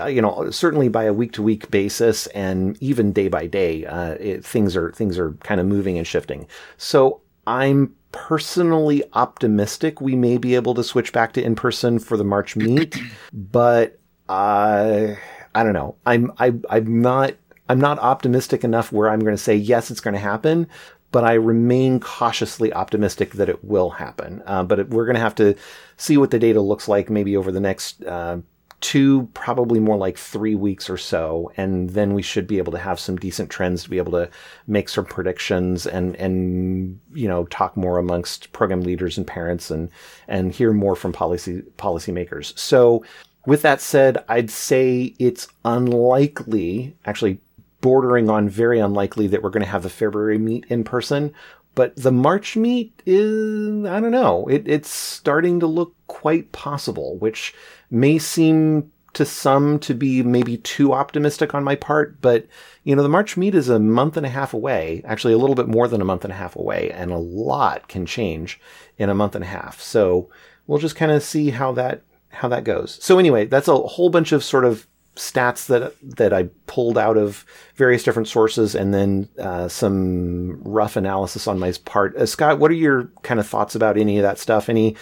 you 0.10 0.22
know, 0.22 0.50
certainly 0.51 0.89
by 0.89 1.06
a 1.06 1.13
week 1.13 1.34
to 1.34 1.42
week 1.42 1.70
basis 1.72 2.27
and 2.27 2.77
even 2.82 3.12
day 3.12 3.27
by 3.27 3.48
day, 3.48 3.86
uh, 3.86 4.12
it, 4.20 4.46
things 4.46 4.75
are, 4.75 4.92
things 4.92 5.18
are 5.18 5.34
kind 5.44 5.60
of 5.60 5.66
moving 5.66 5.98
and 5.98 6.06
shifting. 6.06 6.48
So 6.77 7.22
I'm 7.48 7.96
personally 8.12 9.04
optimistic 9.13 10.00
we 10.00 10.16
may 10.16 10.38
be 10.38 10.54
able 10.54 10.75
to 10.75 10.84
switch 10.84 11.12
back 11.12 11.34
to 11.34 11.44
in 11.44 11.56
person 11.56 11.98
for 11.98 12.16
the 12.16 12.24
March 12.24 12.56
meet, 12.56 12.96
but, 13.34 14.00
uh, 14.30 15.16
I 15.56 15.63
don't 15.63 15.74
know. 15.74 15.96
I'm, 16.06 16.32
I, 16.38 16.54
I'm 16.70 17.01
not, 17.01 17.34
I'm 17.70 17.80
not 17.80 17.98
optimistic 18.00 18.63
enough 18.63 18.92
where 18.92 19.10
I'm 19.10 19.20
going 19.20 19.36
to 19.36 19.42
say, 19.42 19.56
yes, 19.56 19.89
it's 19.89 20.00
going 20.00 20.13
to 20.13 20.20
happen, 20.20 20.68
but 21.12 21.24
I 21.24 21.34
remain 21.34 22.00
cautiously 22.00 22.74
optimistic 22.74 23.34
that 23.34 23.50
it 23.50 23.64
will 23.64 23.92
happen. 23.92 24.44
Uh, 24.46 24.64
but 24.64 24.80
it, 24.80 24.90
we're 24.90 25.06
going 25.06 25.16
to 25.16 25.22
have 25.22 25.36
to 25.36 25.56
see 25.96 26.18
what 26.18 26.32
the 26.32 26.40
data 26.40 26.62
looks 26.62 26.88
like 26.88 27.10
maybe 27.10 27.38
over 27.38 27.52
the 27.52 27.60
next 27.60 28.04
uh, 28.04 28.40
to 28.80 29.28
probably 29.34 29.80
more 29.80 29.98
like 29.98 30.18
three 30.18 30.54
weeks 30.54 30.90
or 30.90 30.98
so. 30.98 31.52
And 31.58 31.90
then 31.92 32.14
we 32.14 32.22
should 32.22 32.46
be 32.46 32.60
able 32.60 32.72
to 32.74 32.78
have 32.78 33.00
some 33.00 33.16
decent 33.16 33.50
trends 33.50 33.84
to 33.84 33.90
be 33.90 33.98
able 33.98 34.12
to 34.12 34.30
make 34.68 34.90
some 34.90 35.06
predictions 35.06 35.88
and, 35.88 36.16
and, 36.18 37.00
you 37.14 37.28
know, 37.28 37.46
talk 37.46 37.76
more 37.76 37.98
amongst 37.98 38.52
program 38.52 38.82
leaders 38.82 39.18
and 39.18 39.26
parents 39.26 39.72
and, 39.72 39.90
and 40.28 40.52
hear 40.52 40.74
more 40.74 40.96
from 40.96 41.12
policy, 41.12 41.64
policymakers. 41.78 42.58
So 42.60 43.04
with 43.48 43.62
that 43.64 43.82
said, 43.82 44.24
I'd 44.28 44.52
say 44.52 45.16
it's 45.18 45.48
unlikely, 45.66 46.96
actually 47.06 47.40
bordering 47.88 48.29
on 48.29 48.50
very 48.50 48.79
unlikely 48.79 49.27
that 49.27 49.41
we're 49.41 49.50
going 49.50 49.63
to 49.63 49.70
have 49.70 49.84
the 49.84 49.89
February 49.89 50.38
meet 50.38 50.65
in 50.67 50.84
person. 50.84 51.34
But 51.74 51.96
the 51.96 52.12
March 52.12 52.58
meet 52.58 53.01
is, 53.06 53.86
I 53.86 54.01
don't 54.01 54.12
know, 54.12 54.46
it, 54.48 54.67
it's 54.67 54.89
starting 54.89 55.62
to 55.62 55.67
look 55.67 55.96
quite 56.08 56.51
possible, 56.51 57.17
which 57.20 57.53
may 57.89 58.20
seem 58.20 58.91
to 59.13 59.24
some 59.24 59.79
to 59.79 59.94
be 59.94 60.22
maybe 60.22 60.58
too 60.58 60.91
optimistic 60.91 61.56
on 61.56 61.63
my 61.63 61.75
part, 61.75 62.20
but 62.20 62.46
you 62.84 62.94
know, 62.94 63.03
the 63.03 63.08
March 63.08 63.38
meet 63.38 63.56
is 63.56 63.70
a 63.70 63.79
month 63.79 64.17
and 64.17 64.25
a 64.25 64.29
half 64.29 64.53
away, 64.53 65.01
actually 65.06 65.34
a 65.34 65.38
little 65.38 65.56
bit 65.56 65.70
more 65.70 65.88
than 65.88 66.01
a 66.01 66.06
month 66.06 66.25
and 66.25 66.34
a 66.34 66.36
half 66.36 66.58
away, 66.58 66.91
and 66.91 67.13
a 67.13 67.17
lot 67.17 67.88
can 67.88 68.06
change 68.06 68.60
in 68.98 69.10
a 69.10 69.15
month 69.15 69.34
and 69.34 69.46
a 69.46 69.48
half. 69.48 69.79
So 69.79 70.29
we'll 70.67 70.77
just 70.77 70.98
kind 70.98 71.13
of 71.13 71.24
see 71.24 71.51
how 71.51 71.72
that 71.72 72.01
how 72.32 72.50
that 72.50 72.65
goes. 72.65 73.00
So 73.01 73.17
anyway, 73.17 73.46
that's 73.46 73.70
a 73.70 73.77
whole 73.77 74.10
bunch 74.10 74.34
of 74.34 74.44
sort 74.44 74.65
of 74.65 74.86
stats 75.18 75.68
that 75.68 75.94
that 76.18 76.34
I 76.34 76.44
pulled 76.68 76.98
out 76.98 77.18
of 77.18 77.46
various 77.76 78.04
different 78.04 78.28
sources, 78.28 78.76
and 78.76 78.94
then 78.94 79.28
uh, 79.40 79.68
some 79.68 80.62
rough 80.64 80.96
analysis 80.96 81.48
on 81.48 81.60
my 81.60 81.74
part. 81.86 82.16
Uh, 82.16 82.26
Scott, 82.26 82.60
what 82.60 82.72
are 82.72 82.76
your 82.76 83.12
kind 83.24 83.40
of 83.40 83.48
thoughts 83.48 83.76
about 83.76 83.98
any 83.98 84.18
of 84.18 84.24
that 84.24 84.40
stuff? 84.40 84.70
Any 84.70 84.96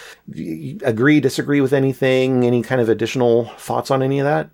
agree, 0.84 1.20
disagree 1.20 1.62
with 1.62 1.74
anything? 1.74 2.46
Any 2.46 2.64
kind 2.64 2.82
of 2.82 2.90
additional 2.90 3.46
thoughts 3.58 3.92
on 3.92 4.02
any 4.02 4.20
of 4.20 4.26
that? 4.26 4.50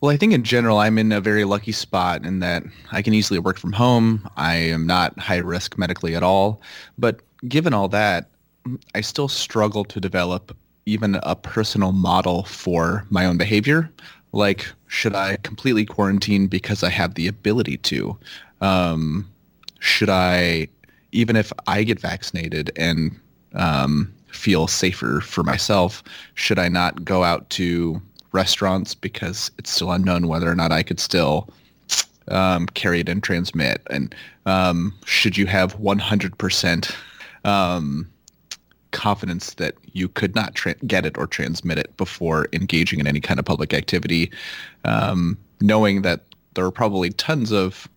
Well, 0.00 0.10
I 0.10 0.16
think 0.16 0.32
in 0.32 0.42
general, 0.42 0.78
I'm 0.78 0.98
in 0.98 1.12
a 1.12 1.20
very 1.20 1.44
lucky 1.44 1.70
spot 1.70 2.24
in 2.24 2.40
that 2.40 2.64
I 2.90 3.02
can 3.02 3.14
easily 3.14 3.38
work 3.38 3.56
from 3.56 3.72
home. 3.72 4.28
I 4.36 4.56
am 4.56 4.84
not 4.84 5.16
high 5.16 5.36
risk 5.38 5.78
medically 5.78 6.16
at 6.16 6.24
all. 6.24 6.60
But 6.98 7.20
given 7.46 7.72
all 7.72 7.86
that, 7.88 8.28
I 8.96 9.00
still 9.00 9.28
struggle 9.28 9.84
to 9.84 10.00
develop 10.00 10.56
even 10.86 11.18
a 11.22 11.36
personal 11.36 11.92
model 11.92 12.44
for 12.44 13.06
my 13.10 13.24
own 13.24 13.36
behavior. 13.36 13.90
Like 14.32 14.66
should 14.86 15.14
i 15.14 15.36
completely 15.42 15.84
quarantine 15.84 16.46
because 16.46 16.82
i 16.82 16.90
have 16.90 17.14
the 17.14 17.28
ability 17.28 17.76
to? 17.78 18.16
Um, 18.60 19.28
should 19.78 20.08
i 20.08 20.68
even 21.12 21.36
if 21.36 21.52
i 21.66 21.82
get 21.82 22.00
vaccinated 22.00 22.70
and 22.76 23.18
um, 23.54 24.12
feel 24.28 24.66
safer 24.66 25.20
for 25.20 25.42
myself 25.42 26.02
should 26.34 26.58
i 26.58 26.68
not 26.68 27.04
go 27.04 27.22
out 27.24 27.50
to 27.50 28.00
restaurants 28.32 28.94
because 28.94 29.50
it's 29.58 29.70
still 29.70 29.92
unknown 29.92 30.28
whether 30.28 30.50
or 30.50 30.54
not 30.54 30.72
i 30.72 30.82
could 30.82 30.98
still 30.98 31.50
um, 32.28 32.66
carry 32.66 33.00
it 33.00 33.08
and 33.08 33.22
transmit? 33.22 33.82
And 33.90 34.14
um, 34.46 34.94
should 35.04 35.36
you 35.36 35.46
have 35.46 35.76
100% 35.78 36.94
confidence 38.92 39.54
that 39.54 39.74
you 39.92 40.08
could 40.08 40.34
not 40.34 40.54
tra- 40.54 40.74
get 40.86 41.04
it 41.04 41.18
or 41.18 41.26
transmit 41.26 41.78
it 41.78 41.96
before 41.96 42.46
engaging 42.52 43.00
in 43.00 43.06
any 43.06 43.20
kind 43.20 43.38
of 43.40 43.44
public 43.44 43.74
activity, 43.74 44.30
um, 44.84 45.36
knowing 45.60 46.02
that 46.02 46.24
there 46.54 46.64
are 46.64 46.70
probably 46.70 47.10
tons 47.10 47.52
of 47.52 47.88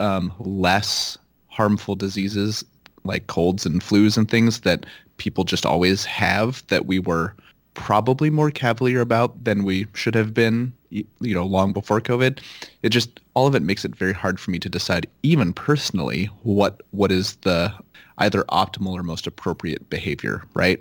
um, 0.00 0.32
less 0.38 1.18
harmful 1.48 1.94
diseases 1.94 2.64
like 3.04 3.26
colds 3.28 3.64
and 3.64 3.80
flus 3.80 4.16
and 4.16 4.30
things 4.30 4.60
that 4.60 4.84
people 5.16 5.44
just 5.44 5.64
always 5.64 6.04
have 6.04 6.66
that 6.68 6.86
we 6.86 6.98
were 6.98 7.34
probably 7.74 8.30
more 8.30 8.50
cavalier 8.50 9.00
about 9.00 9.44
than 9.44 9.64
we 9.64 9.86
should 9.92 10.14
have 10.14 10.32
been 10.32 10.72
you 10.90 11.34
know 11.34 11.44
long 11.44 11.72
before 11.72 12.00
covid. 12.00 12.40
It 12.82 12.88
just 12.90 13.20
all 13.34 13.46
of 13.46 13.54
it 13.54 13.62
makes 13.62 13.84
it 13.84 13.94
very 13.94 14.12
hard 14.12 14.40
for 14.40 14.50
me 14.50 14.58
to 14.58 14.68
decide 14.68 15.06
even 15.22 15.52
personally 15.52 16.26
what 16.42 16.82
what 16.90 17.12
is 17.12 17.36
the 17.36 17.72
either 18.18 18.42
optimal 18.44 18.92
or 18.92 19.02
most 19.02 19.26
appropriate 19.26 19.88
behavior, 19.90 20.42
right? 20.54 20.80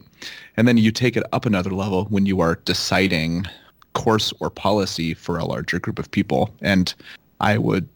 And 0.57 0.67
then 0.67 0.77
you 0.77 0.91
take 0.91 1.17
it 1.17 1.23
up 1.33 1.45
another 1.45 1.71
level 1.71 2.05
when 2.05 2.25
you 2.25 2.39
are 2.39 2.55
deciding 2.65 3.45
course 3.93 4.33
or 4.39 4.49
policy 4.49 5.13
for 5.13 5.37
a 5.37 5.45
larger 5.45 5.79
group 5.79 5.99
of 5.99 6.11
people. 6.11 6.53
And 6.61 6.93
I 7.39 7.57
would 7.57 7.87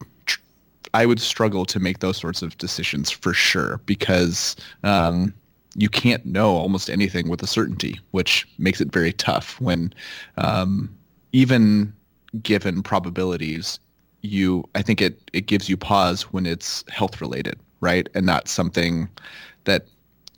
I 0.92 1.06
would 1.06 1.20
struggle 1.20 1.64
to 1.66 1.78
make 1.78 2.00
those 2.00 2.16
sorts 2.16 2.42
of 2.42 2.58
decisions 2.58 3.10
for 3.10 3.32
sure 3.32 3.80
because 3.86 4.56
um, 4.82 5.32
you 5.76 5.88
can't 5.88 6.26
know 6.26 6.50
almost 6.56 6.90
anything 6.90 7.28
with 7.28 7.42
a 7.42 7.46
certainty, 7.46 8.00
which 8.10 8.48
makes 8.58 8.80
it 8.80 8.90
very 8.90 9.12
tough 9.12 9.60
when 9.60 9.94
um, 10.36 10.92
even 11.32 11.92
given 12.42 12.82
probabilities, 12.82 13.78
you 14.22 14.68
I 14.74 14.82
think 14.82 15.00
it, 15.00 15.20
it 15.32 15.46
gives 15.46 15.68
you 15.68 15.76
pause 15.76 16.22
when 16.32 16.44
it's 16.44 16.84
health 16.88 17.20
related 17.20 17.58
right? 17.80 18.08
And 18.14 18.26
not 18.26 18.48
something 18.48 19.08
that 19.64 19.86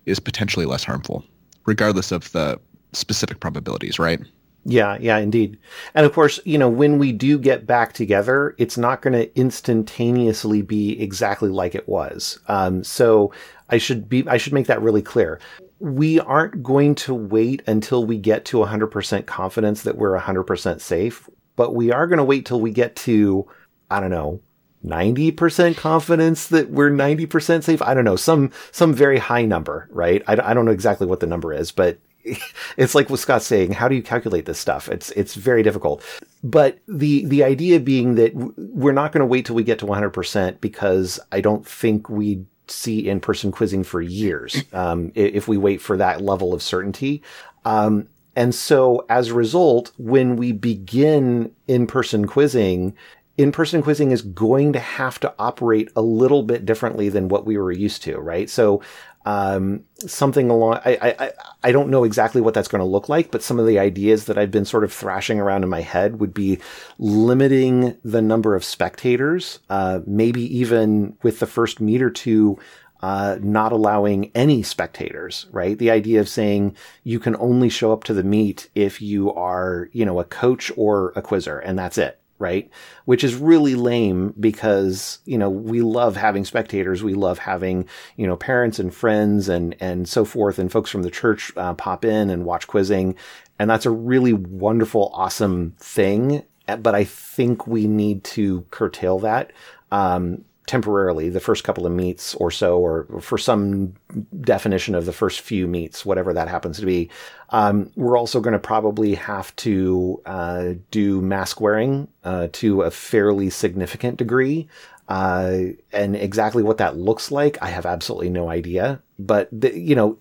is 0.06 0.20
potentially 0.20 0.66
less 0.66 0.84
harmful, 0.84 1.24
regardless 1.66 2.12
of 2.12 2.30
the 2.32 2.58
specific 2.92 3.40
probabilities, 3.40 3.98
right? 3.98 4.20
Yeah, 4.64 4.96
yeah, 5.00 5.18
indeed. 5.18 5.58
And 5.94 6.06
of 6.06 6.12
course, 6.12 6.38
you 6.44 6.56
know, 6.56 6.68
when 6.68 6.98
we 6.98 7.10
do 7.10 7.38
get 7.38 7.66
back 7.66 7.94
together, 7.94 8.54
it's 8.58 8.78
not 8.78 9.02
going 9.02 9.14
to 9.14 9.38
instantaneously 9.38 10.62
be 10.62 11.00
exactly 11.00 11.50
like 11.50 11.74
it 11.74 11.88
was. 11.88 12.38
Um, 12.46 12.84
so 12.84 13.32
I 13.70 13.78
should 13.78 14.08
be, 14.08 14.26
I 14.28 14.36
should 14.36 14.52
make 14.52 14.68
that 14.68 14.80
really 14.80 15.02
clear. 15.02 15.40
We 15.80 16.20
aren't 16.20 16.62
going 16.62 16.94
to 16.96 17.14
wait 17.14 17.62
until 17.66 18.04
we 18.04 18.18
get 18.18 18.44
to 18.46 18.58
100% 18.58 19.26
confidence 19.26 19.82
that 19.82 19.98
we're 19.98 20.16
100% 20.16 20.80
safe, 20.80 21.28
but 21.56 21.74
we 21.74 21.90
are 21.90 22.06
going 22.06 22.18
to 22.18 22.24
wait 22.24 22.46
till 22.46 22.60
we 22.60 22.70
get 22.70 22.94
to, 22.96 23.48
I 23.90 23.98
don't 23.98 24.10
know, 24.10 24.40
90% 24.84 25.76
confidence 25.76 26.48
that 26.48 26.70
we're 26.70 26.90
90% 26.90 27.62
safe. 27.62 27.82
I 27.82 27.94
don't 27.94 28.04
know, 28.04 28.16
some, 28.16 28.50
some 28.70 28.92
very 28.92 29.18
high 29.18 29.44
number, 29.44 29.88
right? 29.90 30.22
I, 30.26 30.32
I 30.50 30.54
don't 30.54 30.64
know 30.64 30.72
exactly 30.72 31.06
what 31.06 31.20
the 31.20 31.26
number 31.26 31.52
is, 31.52 31.72
but 31.72 31.98
it's 32.76 32.94
like 32.94 33.10
what 33.10 33.20
Scott's 33.20 33.46
saying. 33.46 33.72
How 33.72 33.88
do 33.88 33.94
you 33.94 34.02
calculate 34.02 34.46
this 34.46 34.58
stuff? 34.58 34.88
It's, 34.88 35.10
it's 35.12 35.34
very 35.34 35.62
difficult. 35.62 36.02
But 36.42 36.78
the, 36.86 37.24
the 37.26 37.44
idea 37.44 37.80
being 37.80 38.16
that 38.16 38.34
we're 38.34 38.92
not 38.92 39.12
going 39.12 39.20
to 39.20 39.26
wait 39.26 39.46
till 39.46 39.56
we 39.56 39.64
get 39.64 39.78
to 39.80 39.86
100% 39.86 40.60
because 40.60 41.20
I 41.30 41.40
don't 41.40 41.66
think 41.66 42.08
we'd 42.08 42.46
see 42.68 43.08
in-person 43.08 43.52
quizzing 43.52 43.84
for 43.84 44.00
years. 44.00 44.62
Um, 44.72 45.12
if 45.14 45.46
we 45.48 45.58
wait 45.58 45.80
for 45.80 45.96
that 45.98 46.22
level 46.22 46.54
of 46.54 46.62
certainty. 46.62 47.22
Um, 47.64 48.08
and 48.34 48.54
so 48.54 49.04
as 49.08 49.28
a 49.28 49.34
result, 49.34 49.92
when 49.98 50.36
we 50.36 50.52
begin 50.52 51.52
in-person 51.68 52.26
quizzing, 52.26 52.96
in-person 53.38 53.82
quizzing 53.82 54.10
is 54.10 54.22
going 54.22 54.72
to 54.72 54.78
have 54.78 55.18
to 55.20 55.34
operate 55.38 55.90
a 55.96 56.02
little 56.02 56.42
bit 56.42 56.66
differently 56.66 57.08
than 57.08 57.28
what 57.28 57.46
we 57.46 57.56
were 57.56 57.72
used 57.72 58.02
to, 58.02 58.18
right? 58.18 58.48
So, 58.50 58.82
um, 59.24 59.84
something 59.98 60.50
along, 60.50 60.80
I, 60.84 61.14
I, 61.18 61.32
I 61.62 61.72
don't 61.72 61.90
know 61.90 62.02
exactly 62.04 62.40
what 62.40 62.54
that's 62.54 62.68
going 62.68 62.80
to 62.80 62.84
look 62.84 63.08
like, 63.08 63.30
but 63.30 63.42
some 63.42 63.60
of 63.60 63.66
the 63.66 63.78
ideas 63.78 64.24
that 64.24 64.36
I've 64.36 64.50
been 64.50 64.64
sort 64.64 64.84
of 64.84 64.92
thrashing 64.92 65.38
around 65.38 65.62
in 65.62 65.70
my 65.70 65.80
head 65.80 66.18
would 66.18 66.34
be 66.34 66.58
limiting 66.98 67.96
the 68.04 68.20
number 68.20 68.56
of 68.56 68.64
spectators, 68.64 69.60
uh, 69.70 70.00
maybe 70.06 70.42
even 70.58 71.16
with 71.22 71.38
the 71.38 71.46
first 71.46 71.80
meet 71.80 72.02
or 72.02 72.10
two, 72.10 72.58
uh, 73.00 73.38
not 73.40 73.72
allowing 73.72 74.30
any 74.34 74.62
spectators, 74.62 75.46
right? 75.52 75.78
The 75.78 75.90
idea 75.90 76.20
of 76.20 76.28
saying 76.28 76.76
you 77.04 77.20
can 77.20 77.36
only 77.36 77.68
show 77.68 77.92
up 77.92 78.04
to 78.04 78.14
the 78.14 78.24
meet 78.24 78.70
if 78.74 79.00
you 79.00 79.32
are, 79.34 79.88
you 79.92 80.04
know, 80.04 80.18
a 80.18 80.24
coach 80.24 80.72
or 80.76 81.12
a 81.14 81.22
quizzer, 81.22 81.60
and 81.60 81.78
that's 81.78 81.98
it 81.98 82.21
right? 82.42 82.68
Which 83.06 83.24
is 83.24 83.34
really 83.34 83.74
lame 83.74 84.34
because, 84.38 85.20
you 85.24 85.38
know, 85.38 85.48
we 85.48 85.80
love 85.80 86.16
having 86.16 86.44
spectators. 86.44 87.02
We 87.02 87.14
love 87.14 87.38
having, 87.38 87.88
you 88.16 88.26
know, 88.26 88.36
parents 88.36 88.78
and 88.78 88.94
friends 88.94 89.48
and, 89.48 89.74
and 89.80 90.06
so 90.06 90.26
forth 90.26 90.58
and 90.58 90.70
folks 90.70 90.90
from 90.90 91.02
the 91.02 91.10
church 91.10 91.52
uh, 91.56 91.72
pop 91.74 92.04
in 92.04 92.28
and 92.28 92.44
watch 92.44 92.66
quizzing. 92.66 93.14
And 93.58 93.70
that's 93.70 93.86
a 93.86 93.90
really 93.90 94.32
wonderful, 94.32 95.10
awesome 95.14 95.74
thing. 95.78 96.44
But 96.66 96.94
I 96.94 97.04
think 97.04 97.66
we 97.66 97.86
need 97.86 98.24
to 98.24 98.66
curtail 98.70 99.20
that. 99.20 99.52
Um, 99.90 100.44
temporarily 100.66 101.28
the 101.28 101.40
first 101.40 101.64
couple 101.64 101.86
of 101.86 101.92
meets 101.92 102.34
or 102.36 102.50
so, 102.50 102.78
or 102.78 103.06
for 103.20 103.36
some 103.36 103.94
definition 104.40 104.94
of 104.94 105.06
the 105.06 105.12
first 105.12 105.40
few 105.40 105.66
meets, 105.66 106.06
whatever 106.06 106.32
that 106.32 106.48
happens 106.48 106.78
to 106.78 106.86
be. 106.86 107.10
Um, 107.50 107.90
we're 107.96 108.16
also 108.16 108.40
going 108.40 108.52
to 108.52 108.58
probably 108.58 109.14
have 109.14 109.54
to 109.56 110.22
uh, 110.24 110.74
do 110.90 111.20
mask 111.20 111.60
wearing 111.60 112.08
uh, 112.24 112.48
to 112.52 112.82
a 112.82 112.90
fairly 112.90 113.50
significant 113.50 114.18
degree. 114.18 114.68
Uh, 115.08 115.74
and 115.92 116.16
exactly 116.16 116.62
what 116.62 116.78
that 116.78 116.96
looks 116.96 117.30
like, 117.30 117.58
I 117.60 117.68
have 117.68 117.84
absolutely 117.84 118.30
no 118.30 118.48
idea. 118.48 119.02
But 119.18 119.48
the, 119.52 119.76
you 119.78 119.94
know, 119.94 120.16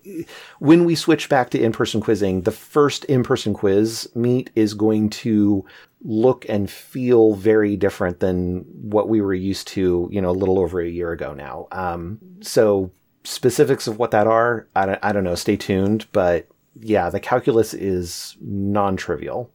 when 0.58 0.84
we 0.84 0.94
switch 0.96 1.28
back 1.28 1.50
to 1.50 1.60
in-person 1.60 2.00
quizzing, 2.00 2.42
the 2.42 2.50
first 2.50 3.04
in-person 3.06 3.54
quiz 3.54 4.08
meet 4.14 4.50
is 4.54 4.74
going 4.74 5.08
to 5.10 5.64
look 6.04 6.44
and 6.48 6.68
feel 6.70 7.34
very 7.34 7.76
different 7.76 8.20
than 8.20 8.64
what 8.80 9.08
we 9.08 9.20
were 9.20 9.34
used 9.34 9.68
to, 9.68 10.08
you 10.10 10.20
know, 10.20 10.30
a 10.30 10.32
little 10.32 10.58
over 10.58 10.80
a 10.80 10.88
year 10.88 11.12
ago 11.12 11.32
now. 11.32 11.68
Um, 11.72 12.18
so 12.40 12.90
specifics 13.24 13.86
of 13.86 13.98
what 13.98 14.10
that 14.10 14.26
are, 14.26 14.66
I 14.74 14.86
don't, 14.86 14.98
I 15.02 15.12
don't 15.12 15.24
know. 15.24 15.36
Stay 15.36 15.56
tuned, 15.56 16.06
but 16.12 16.48
yeah, 16.80 17.08
the 17.08 17.20
calculus 17.20 17.72
is 17.72 18.36
non-trivial. 18.40 19.50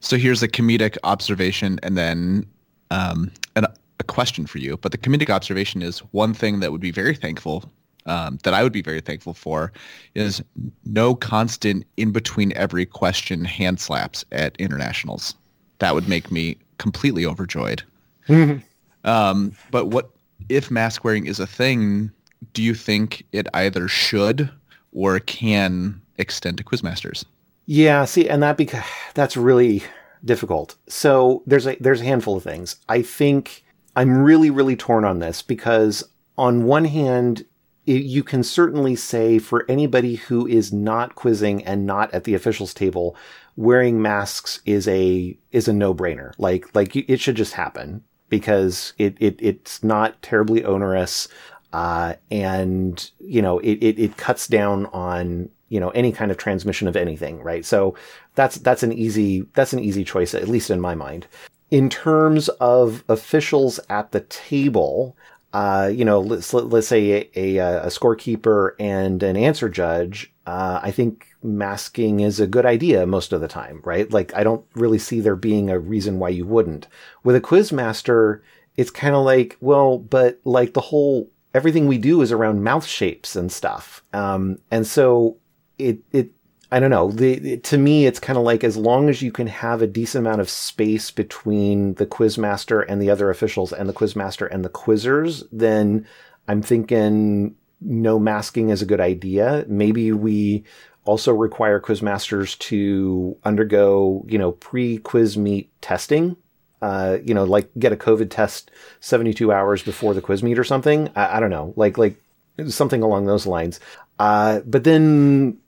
So 0.00 0.16
here's 0.16 0.42
a 0.42 0.48
comedic 0.48 0.96
observation 1.02 1.80
and 1.82 1.96
then 1.96 2.46
um, 2.90 3.32
an, 3.56 3.66
a 3.98 4.04
question 4.04 4.46
for 4.46 4.58
you. 4.58 4.76
But 4.76 4.92
the 4.92 4.98
comedic 4.98 5.30
observation 5.30 5.82
is 5.82 6.00
one 6.12 6.34
thing 6.34 6.60
that 6.60 6.70
would 6.70 6.80
be 6.80 6.92
very 6.92 7.16
thankful, 7.16 7.64
um, 8.06 8.38
that 8.44 8.54
I 8.54 8.62
would 8.62 8.72
be 8.72 8.82
very 8.82 9.00
thankful 9.00 9.34
for, 9.34 9.72
is 10.14 10.42
no 10.84 11.14
constant 11.14 11.84
in 11.96 12.12
between 12.12 12.52
every 12.52 12.86
question 12.86 13.44
hand 13.44 13.80
slaps 13.80 14.24
at 14.30 14.54
internationals. 14.58 15.34
That 15.78 15.94
would 15.94 16.08
make 16.08 16.30
me 16.30 16.56
completely 16.78 17.26
overjoyed. 17.26 17.82
um, 19.04 19.52
but 19.70 19.86
what 19.86 20.10
if 20.48 20.70
mask 20.70 21.04
wearing 21.04 21.26
is 21.26 21.40
a 21.40 21.46
thing? 21.46 22.10
Do 22.52 22.62
you 22.62 22.74
think 22.74 23.24
it 23.32 23.46
either 23.54 23.88
should 23.88 24.50
or 24.92 25.18
can 25.20 26.00
extend 26.18 26.58
to 26.58 26.64
quizmasters? 26.64 27.24
Yeah, 27.66 28.04
see, 28.04 28.28
and 28.28 28.42
that 28.42 28.56
because 28.56 28.84
that's 29.14 29.36
really 29.36 29.82
difficult. 30.24 30.76
So 30.88 31.42
there's 31.46 31.66
a 31.66 31.76
there's 31.80 32.00
a 32.00 32.04
handful 32.04 32.36
of 32.36 32.42
things. 32.42 32.76
I 32.88 33.02
think 33.02 33.64
I'm 33.96 34.22
really 34.22 34.50
really 34.50 34.76
torn 34.76 35.04
on 35.04 35.18
this 35.18 35.42
because 35.42 36.04
on 36.36 36.64
one 36.64 36.84
hand 36.84 37.44
you 37.86 38.24
can 38.24 38.42
certainly 38.42 38.96
say 38.96 39.38
for 39.38 39.66
anybody 39.68 40.14
who 40.14 40.46
is 40.46 40.72
not 40.72 41.14
quizzing 41.14 41.62
and 41.64 41.84
not 41.84 42.12
at 42.14 42.24
the 42.24 42.34
officials 42.34 42.72
table, 42.72 43.14
wearing 43.56 44.02
masks 44.02 44.60
is 44.66 44.88
a 44.88 45.38
is 45.52 45.68
a 45.68 45.72
no 45.72 45.94
brainer. 45.94 46.32
Like 46.38 46.74
like 46.74 46.96
it 46.96 47.20
should 47.20 47.36
just 47.36 47.54
happen 47.54 48.02
because 48.28 48.94
it, 48.98 49.16
it 49.20 49.36
it's 49.38 49.82
not 49.82 50.20
terribly 50.22 50.64
onerous, 50.64 51.28
uh, 51.72 52.14
and 52.30 53.10
you 53.20 53.42
know 53.42 53.58
it, 53.60 53.74
it 53.74 53.98
it 53.98 54.16
cuts 54.16 54.48
down 54.48 54.86
on 54.86 55.48
you 55.68 55.80
know 55.80 55.90
any 55.90 56.12
kind 56.12 56.30
of 56.30 56.36
transmission 56.36 56.88
of 56.88 56.96
anything, 56.96 57.42
right? 57.42 57.64
So 57.64 57.94
that's 58.34 58.56
that's 58.56 58.82
an 58.82 58.92
easy 58.92 59.46
that's 59.54 59.72
an 59.72 59.80
easy 59.80 60.04
choice, 60.04 60.34
at 60.34 60.48
least 60.48 60.70
in 60.70 60.80
my 60.80 60.94
mind. 60.94 61.26
In 61.70 61.90
terms 61.90 62.48
of 62.60 63.02
officials 63.08 63.80
at 63.88 64.12
the 64.12 64.20
table, 64.20 65.16
uh, 65.52 65.90
you 65.92 66.04
know, 66.04 66.20
let's 66.20 66.52
let's 66.52 66.88
say 66.88 67.30
a, 67.36 67.58
a, 67.58 67.82
a 67.84 67.86
scorekeeper 67.86 68.72
and 68.80 69.22
an 69.22 69.36
answer 69.36 69.68
judge. 69.68 70.32
Uh, 70.46 70.80
I 70.82 70.90
think 70.90 71.28
masking 71.44 72.20
is 72.20 72.40
a 72.40 72.46
good 72.46 72.66
idea 72.66 73.06
most 73.06 73.32
of 73.32 73.40
the 73.40 73.48
time, 73.48 73.80
right? 73.84 74.10
Like 74.10 74.34
I 74.34 74.42
don't 74.42 74.64
really 74.74 74.98
see 74.98 75.20
there 75.20 75.36
being 75.36 75.70
a 75.70 75.78
reason 75.78 76.18
why 76.18 76.30
you 76.30 76.46
wouldn't. 76.46 76.88
With 77.22 77.36
a 77.36 77.40
quiz 77.40 77.72
master, 77.72 78.42
it's 78.76 78.90
kind 78.90 79.14
of 79.14 79.24
like, 79.24 79.56
well, 79.60 79.98
but 79.98 80.40
like 80.44 80.72
the 80.72 80.80
whole 80.80 81.30
everything 81.54 81.86
we 81.86 81.98
do 81.98 82.20
is 82.20 82.32
around 82.32 82.64
mouth 82.64 82.84
shapes 82.84 83.36
and 83.36 83.52
stuff. 83.52 84.02
Um, 84.12 84.58
and 84.70 84.86
so 84.86 85.36
it, 85.78 86.00
it, 86.10 86.30
I 86.72 86.80
don't 86.80 86.90
know. 86.90 87.12
The, 87.12 87.58
to 87.58 87.78
me, 87.78 88.06
it's 88.06 88.18
kind 88.18 88.36
of 88.36 88.44
like 88.44 88.64
as 88.64 88.76
long 88.76 89.08
as 89.08 89.22
you 89.22 89.30
can 89.30 89.46
have 89.46 89.80
a 89.80 89.86
decent 89.86 90.26
amount 90.26 90.40
of 90.40 90.50
space 90.50 91.12
between 91.12 91.94
the 91.94 92.06
quizmaster 92.06 92.84
and 92.88 93.00
the 93.00 93.10
other 93.10 93.30
officials 93.30 93.72
and 93.72 93.88
the 93.88 93.92
quizmaster 93.92 94.48
and 94.50 94.64
the 94.64 94.70
quizzers, 94.70 95.44
then 95.52 96.06
I'm 96.48 96.62
thinking 96.62 97.54
no 97.80 98.18
masking 98.18 98.70
is 98.70 98.82
a 98.82 98.86
good 98.86 99.00
idea. 99.00 99.64
Maybe 99.68 100.10
we 100.10 100.64
also 101.04 101.32
require 101.32 101.80
quizmasters 101.80 102.58
to 102.58 103.36
undergo, 103.44 104.24
you 104.28 104.38
know, 104.38 104.52
pre-quiz 104.52 105.36
meet 105.36 105.70
testing. 105.80 106.36
Uh, 106.82 107.18
you 107.24 107.32
know, 107.32 107.44
like 107.44 107.70
get 107.78 107.92
a 107.92 107.96
COVID 107.96 108.28
test 108.28 108.70
72 109.00 109.50
hours 109.50 109.82
before 109.82 110.12
the 110.12 110.20
quiz 110.20 110.42
meet 110.42 110.58
or 110.58 110.64
something. 110.64 111.08
I, 111.16 111.36
I 111.36 111.40
don't 111.40 111.50
know, 111.50 111.72
like 111.76 111.96
like 111.96 112.20
something 112.68 113.02
along 113.02 113.24
those 113.24 113.46
lines. 113.46 113.80
Uh, 114.18 114.60
but 114.66 114.84
then 114.84 115.58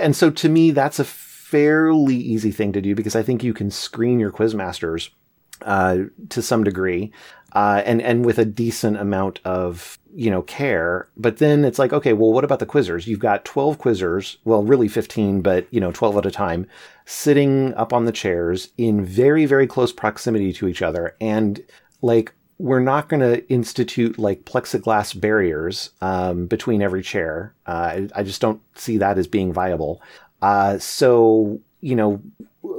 and 0.00 0.16
so 0.16 0.30
to 0.30 0.48
me, 0.48 0.70
that's 0.70 0.98
a 0.98 1.04
fairly 1.04 2.16
easy 2.16 2.50
thing 2.50 2.72
to 2.72 2.80
do 2.80 2.94
because 2.94 3.16
I 3.16 3.22
think 3.22 3.44
you 3.44 3.54
can 3.54 3.70
screen 3.70 4.18
your 4.18 4.32
quizmasters 4.32 5.10
uh, 5.62 5.98
to 6.28 6.42
some 6.42 6.64
degree, 6.64 7.12
uh, 7.56 7.82
and 7.86 8.02
and 8.02 8.26
with 8.26 8.38
a 8.38 8.44
decent 8.44 8.98
amount 8.98 9.40
of 9.46 9.98
you 10.14 10.30
know 10.30 10.42
care. 10.42 11.08
But 11.16 11.38
then 11.38 11.64
it's 11.64 11.78
like, 11.78 11.90
okay, 11.90 12.12
well, 12.12 12.30
what 12.30 12.44
about 12.44 12.58
the 12.58 12.66
quizzers? 12.66 13.06
You've 13.06 13.18
got 13.18 13.46
twelve 13.46 13.78
quizzers, 13.78 14.36
well, 14.44 14.62
really 14.62 14.88
fifteen, 14.88 15.40
but 15.40 15.66
you 15.70 15.80
know, 15.80 15.90
twelve 15.90 16.18
at 16.18 16.26
a 16.26 16.30
time, 16.30 16.66
sitting 17.06 17.72
up 17.72 17.94
on 17.94 18.04
the 18.04 18.12
chairs 18.12 18.68
in 18.76 19.06
very 19.06 19.46
very 19.46 19.66
close 19.66 19.90
proximity 19.90 20.52
to 20.52 20.68
each 20.68 20.82
other, 20.82 21.16
and 21.18 21.64
like 22.02 22.34
we're 22.58 22.80
not 22.80 23.08
going 23.08 23.20
to 23.20 23.48
institute 23.50 24.18
like 24.18 24.44
plexiglass 24.44 25.18
barriers 25.18 25.90
um, 26.02 26.46
between 26.46 26.82
every 26.82 27.02
chair. 27.02 27.54
Uh, 27.66 27.70
I, 27.70 28.08
I, 28.16 28.22
just 28.22 28.40
don't 28.40 28.62
see 28.74 28.96
that 28.96 29.18
as 29.18 29.26
being 29.26 29.52
viable. 29.52 30.00
Uh, 30.40 30.78
so, 30.78 31.60
you 31.80 31.94
know, 31.94 32.22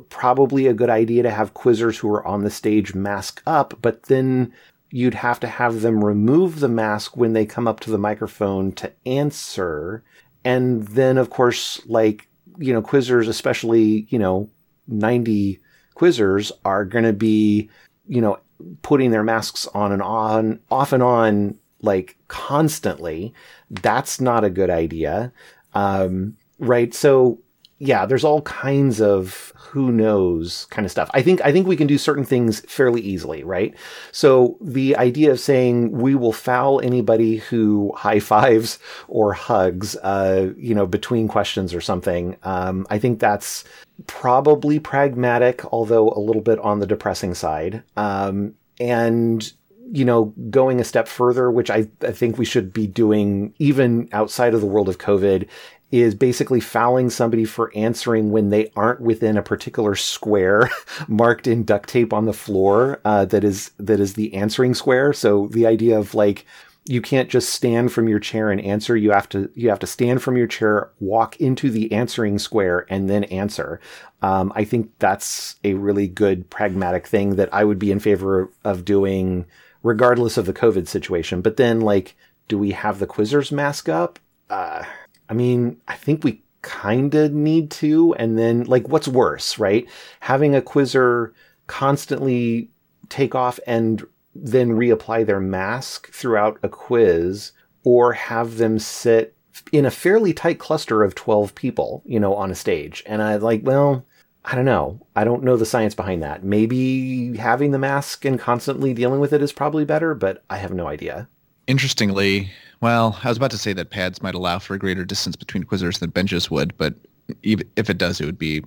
probably 0.10 0.68
a 0.68 0.74
good 0.74 0.90
idea 0.90 1.24
to 1.24 1.32
have 1.32 1.54
quizzers 1.54 1.98
who 1.98 2.10
are 2.10 2.26
on 2.26 2.44
the 2.44 2.50
stage 2.50 2.94
mask 2.94 3.42
up, 3.46 3.74
but 3.82 4.04
then 4.04 4.54
you'd 4.92 5.14
have 5.14 5.40
to 5.40 5.48
have 5.48 5.82
them 5.82 6.04
remove 6.04 6.60
the 6.60 6.68
mask 6.68 7.18
when 7.18 7.34
they 7.34 7.46
come 7.46 7.68
up 7.68 7.80
to 7.82 7.92
the 7.92 7.98
microphone 7.98 8.72
to 8.72 8.92
answer. 9.06 10.04
And 10.44 10.88
then, 10.88 11.18
of 11.18 11.30
course, 11.30 11.82
like, 11.88 12.28
you 12.58 12.74
know, 12.74 12.82
quizzers, 12.82 13.28
especially, 13.28 14.08
you 14.10 14.18
know, 14.18 14.50
90 14.88 15.60
quizzers 15.96 16.52
are 16.64 16.86
going 16.86 17.04
to 17.04 17.14
be, 17.14 17.70
you 18.08 18.22
know, 18.22 18.40
putting 18.82 19.12
their 19.12 19.24
masks 19.24 19.68
on 19.74 19.92
and 19.92 20.02
on, 20.02 20.60
off 20.72 20.94
and 20.94 21.04
on, 21.04 21.58
like 21.82 22.18
constantly, 22.28 23.34
that's 23.70 24.20
not 24.20 24.44
a 24.44 24.50
good 24.50 24.70
idea. 24.70 25.32
Um, 25.74 26.38
right. 26.60 26.94
So 26.94 27.40
yeah, 27.80 28.06
there's 28.06 28.24
all 28.24 28.42
kinds 28.42 29.00
of 29.02 29.54
who 29.56 29.92
knows 29.92 30.66
kind 30.70 30.86
of 30.86 30.92
stuff. 30.92 31.10
I 31.14 31.22
think 31.22 31.42
I 31.42 31.52
think 31.52 31.68
we 31.68 31.76
can 31.76 31.88
do 31.88 31.98
certain 31.98 32.24
things 32.24 32.62
fairly 32.62 33.02
easily, 33.02 33.44
right? 33.44 33.76
So 34.12 34.58
the 34.62 34.96
idea 34.96 35.32
of 35.32 35.40
saying 35.40 35.92
we 35.92 36.16
will 36.16 36.34
foul 36.34 36.82
anybody 36.82 37.38
who 37.38 37.94
high 37.96 38.20
fives 38.20 38.80
or 39.08 39.34
hugs, 39.34 39.96
uh, 39.98 40.54
you 40.58 40.74
know, 40.74 40.88
between 40.88 41.28
questions 41.28 41.74
or 41.74 41.82
something. 41.82 42.38
Um, 42.44 42.88
I 42.90 42.98
think 42.98 43.20
that's 43.20 43.64
probably 44.08 44.80
pragmatic, 44.80 45.64
although 45.72 46.10
a 46.10 46.20
little 46.20 46.42
bit 46.42 46.60
on 46.60 46.80
the 46.80 46.88
depressing 46.88 47.34
side. 47.34 47.84
Um, 47.96 48.56
and 48.80 49.52
you 49.92 50.04
know, 50.04 50.34
going 50.50 50.80
a 50.80 50.84
step 50.84 51.08
further, 51.08 51.50
which 51.50 51.70
I, 51.70 51.88
I 52.02 52.12
think 52.12 52.38
we 52.38 52.46
should 52.46 52.74
be 52.74 52.88
doing 52.88 53.54
even 53.58 54.10
outside 54.12 54.54
of 54.54 54.62
the 54.62 54.68
world 54.68 54.90
of 54.90 54.98
COVID, 54.98 55.48
is 55.92 56.16
basically 56.16 56.60
fouling 56.60 57.10
somebody 57.10 57.46
for 57.46 57.72
answering 57.76 58.32
when 58.32 58.50
they 58.50 58.72
aren't 58.76 59.00
within 59.00 59.38
a 59.38 59.42
particular 59.42 59.96
square 59.96 60.70
marked 61.08 61.48
in 61.48 61.64
duct 61.64 61.88
tape 61.88 62.12
on 62.12 62.26
the 62.26 62.34
floor 62.34 63.00
uh, 63.06 63.24
that 63.26 63.44
is 63.44 63.72
that 63.78 64.00
is 64.00 64.14
the 64.14 64.34
answering 64.34 64.74
square. 64.74 65.14
So 65.14 65.48
the 65.48 65.66
idea 65.66 65.98
of 65.98 66.14
like 66.14 66.46
you 66.90 67.02
can't 67.02 67.30
just 67.30 67.50
stand 67.50 67.92
from 67.92 68.08
your 68.08 68.20
chair 68.20 68.50
and 68.50 68.62
answer. 68.62 68.96
You 68.96 69.12
have 69.12 69.28
to 69.30 69.50
you 69.56 69.70
have 69.70 69.80
to 69.80 69.88
stand 69.88 70.22
from 70.22 70.38
your 70.38 70.48
chair, 70.48 70.90
walk 71.00 71.40
into 71.40 71.70
the 71.70 71.92
answering 71.92 72.40
square, 72.40 72.86
and 72.90 73.10
then 73.10 73.26
answer. 73.26 73.80
Um, 74.22 74.52
I 74.56 74.64
think 74.64 74.92
that's 75.00 75.58
a 75.64 75.74
really 75.74 76.08
good 76.08 76.50
pragmatic 76.50 77.06
thing 77.06 77.36
that 77.36 77.54
I 77.54 77.64
would 77.64 77.80
be 77.80 77.92
in 77.92 78.00
favor 78.00 78.50
of 78.64 78.86
doing, 78.86 79.46
regardless 79.84 80.38
of 80.38 80.46
the 80.46 80.54
COVID 80.54 80.88
situation. 80.88 81.42
But 81.42 81.58
then, 81.58 81.82
like, 81.82 82.16
do 82.48 82.58
we 82.58 82.72
have 82.72 83.00
the 83.00 83.08
quizzers 83.08 83.52
mask 83.52 83.90
up? 83.90 84.20
Uh, 84.50 84.86
I 85.30 85.34
mean, 85.34 85.80
I 85.88 85.96
think 85.96 86.24
we 86.24 86.42
kind 86.62 87.14
of 87.16 87.34
need 87.34 87.72
to. 87.72 88.14
And 88.16 88.38
then, 88.38 88.64
like, 88.64 88.88
what's 88.88 89.08
worse, 89.08 89.58
right? 89.60 89.88
Having 90.22 90.56
a 90.56 90.62
quizzer 90.62 91.34
constantly 91.68 92.70
take 93.10 93.36
off 93.36 93.60
and 93.68 94.06
then 94.36 94.72
reapply 94.72 95.26
their 95.26 95.40
mask 95.40 96.12
throughout 96.12 96.60
a 96.62 96.70
quiz 96.70 97.52
or 97.84 98.14
have 98.14 98.58
them 98.58 98.80
sit 98.80 99.36
in 99.72 99.86
a 99.86 99.92
fairly 99.92 100.34
tight 100.34 100.60
cluster 100.60 101.04
of 101.04 101.16
12 101.16 101.56
people, 101.56 102.04
you 102.06 102.20
know, 102.20 102.36
on 102.36 102.52
a 102.52 102.56
stage. 102.56 103.04
And 103.06 103.22
I 103.22 103.38
like, 103.38 103.62
well, 103.64 104.06
I 104.46 104.56
don't 104.56 104.66
know. 104.66 105.00
I 105.16 105.24
don't 105.24 105.44
know 105.44 105.58
the 105.58 105.66
science 105.66 105.96
behind 105.96 106.24
that. 106.24 106.44
Maybe 106.44 107.36
having 107.38 107.72
the 107.72 107.80
mask 107.80 108.24
and 108.24 108.40
constantly 108.40 108.94
dealing 108.94 109.20
with 109.20 109.34
it 109.34 109.42
is 109.42 109.52
probably 109.52 109.84
better, 109.84 110.16
but 110.16 110.44
I 110.50 110.58
have 110.58 110.74
no 110.74 110.88
idea. 110.88 111.28
Interestingly, 111.66 112.52
well, 112.82 113.20
I 113.24 113.30
was 113.30 113.38
about 113.38 113.52
to 113.52 113.58
say 113.58 113.74
that 113.74 113.90
pads 113.90 114.22
might 114.22 114.36
allow 114.36 114.60
for 114.60 114.74
a 114.74 114.80
greater 114.80 115.06
distance 115.06 115.36
between 115.36 115.64
quizzers 115.64 116.00
than 116.00 116.10
benches 116.10 116.52
would, 116.52 116.78
but 116.78 116.96
even 117.44 117.70
if 117.76 117.90
it 117.90 117.98
does, 117.98 118.22
it 118.22 118.26
would 118.26 118.38
be 118.38 118.64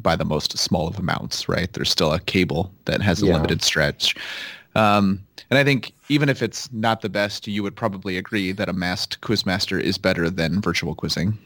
by 0.00 0.16
the 0.16 0.24
most 0.24 0.56
small 0.58 0.86
of 0.86 0.98
amounts, 0.98 1.48
right? 1.48 1.72
There's 1.72 1.90
still 1.90 2.12
a 2.12 2.20
cable 2.20 2.72
that 2.84 3.00
has 3.00 3.22
a 3.22 3.26
yeah. 3.26 3.34
limited 3.34 3.62
stretch. 3.62 4.14
Um, 4.74 5.20
and 5.50 5.58
I 5.58 5.64
think 5.64 5.92
even 6.08 6.28
if 6.28 6.42
it's 6.42 6.70
not 6.72 7.00
the 7.00 7.08
best, 7.08 7.46
you 7.46 7.62
would 7.62 7.76
probably 7.76 8.16
agree 8.16 8.52
that 8.52 8.68
a 8.68 8.72
masked 8.72 9.20
quizmaster 9.20 9.80
is 9.80 9.98
better 9.98 10.28
than 10.28 10.60
virtual 10.60 10.94
quizzing. 10.94 11.38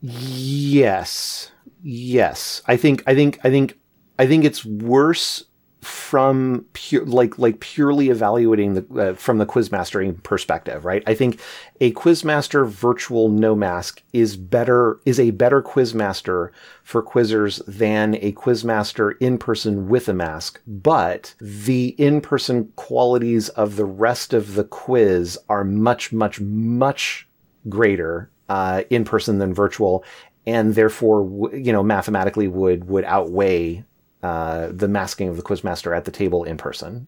Yes. 0.00 1.50
Yes. 1.82 2.62
I 2.66 2.76
think 2.76 3.02
I 3.06 3.14
think 3.14 3.40
I 3.44 3.50
think 3.50 3.76
I 4.18 4.26
think 4.26 4.44
it's 4.44 4.64
worse 4.64 5.44
from 5.86 6.66
pure 6.72 7.04
like 7.06 7.38
like 7.38 7.60
purely 7.60 8.10
evaluating 8.10 8.74
the 8.74 9.10
uh, 9.10 9.14
from 9.14 9.38
the 9.38 9.46
quizmastering 9.46 10.20
perspective, 10.24 10.84
right? 10.84 11.02
I 11.06 11.14
think 11.14 11.40
a 11.80 11.92
quizmaster 11.92 12.68
virtual 12.68 13.28
no 13.28 13.54
mask 13.54 14.02
is 14.12 14.36
better 14.36 14.98
is 15.06 15.20
a 15.20 15.30
better 15.30 15.62
quizmaster 15.62 16.50
for 16.82 17.02
quizzers 17.04 17.62
than 17.66 18.16
a 18.16 18.32
quizmaster 18.32 19.14
in 19.20 19.38
person 19.38 19.88
with 19.88 20.08
a 20.08 20.12
mask, 20.12 20.60
but 20.66 21.34
the 21.40 21.94
in 21.98 22.20
person 22.20 22.72
qualities 22.74 23.48
of 23.50 23.76
the 23.76 23.86
rest 23.86 24.34
of 24.34 24.54
the 24.54 24.64
quiz 24.64 25.38
are 25.48 25.64
much 25.64 26.12
much 26.12 26.40
much 26.40 27.28
greater 27.68 28.28
uh, 28.48 28.82
in 28.90 29.04
person 29.04 29.38
than 29.38 29.54
virtual, 29.54 30.02
and 30.46 30.74
therefore 30.74 31.50
you 31.54 31.72
know 31.72 31.84
mathematically 31.84 32.48
would 32.48 32.88
would 32.88 33.04
outweigh 33.04 33.84
uh, 34.22 34.68
the 34.70 34.88
masking 34.88 35.28
of 35.28 35.36
the 35.36 35.42
quizmaster 35.42 35.96
at 35.96 36.04
the 36.04 36.10
table 36.10 36.44
in 36.44 36.56
person. 36.56 37.06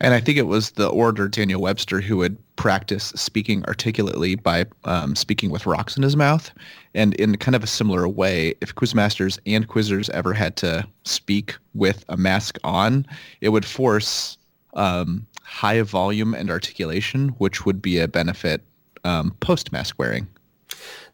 And 0.00 0.12
I 0.12 0.20
think 0.20 0.38
it 0.38 0.46
was 0.46 0.72
the 0.72 0.88
orator 0.88 1.28
Daniel 1.28 1.60
Webster 1.60 2.00
who 2.00 2.16
would 2.16 2.36
practice 2.56 3.12
speaking 3.14 3.64
articulately 3.66 4.34
by 4.34 4.66
um, 4.84 5.14
speaking 5.14 5.50
with 5.50 5.66
rocks 5.66 5.96
in 5.96 6.02
his 6.02 6.16
mouth. 6.16 6.50
And 6.94 7.14
in 7.14 7.36
kind 7.36 7.54
of 7.54 7.62
a 7.62 7.68
similar 7.68 8.08
way, 8.08 8.54
if 8.60 8.74
quizmasters 8.74 9.38
and 9.46 9.68
quizzers 9.68 10.10
ever 10.10 10.32
had 10.32 10.56
to 10.56 10.86
speak 11.04 11.56
with 11.74 12.04
a 12.08 12.16
mask 12.16 12.58
on, 12.64 13.06
it 13.40 13.50
would 13.50 13.64
force 13.64 14.36
um, 14.74 15.26
high 15.42 15.80
volume 15.82 16.34
and 16.34 16.50
articulation, 16.50 17.28
which 17.38 17.64
would 17.64 17.80
be 17.80 17.98
a 17.98 18.08
benefit 18.08 18.62
um, 19.04 19.34
post 19.40 19.70
mask 19.70 19.98
wearing. 19.98 20.26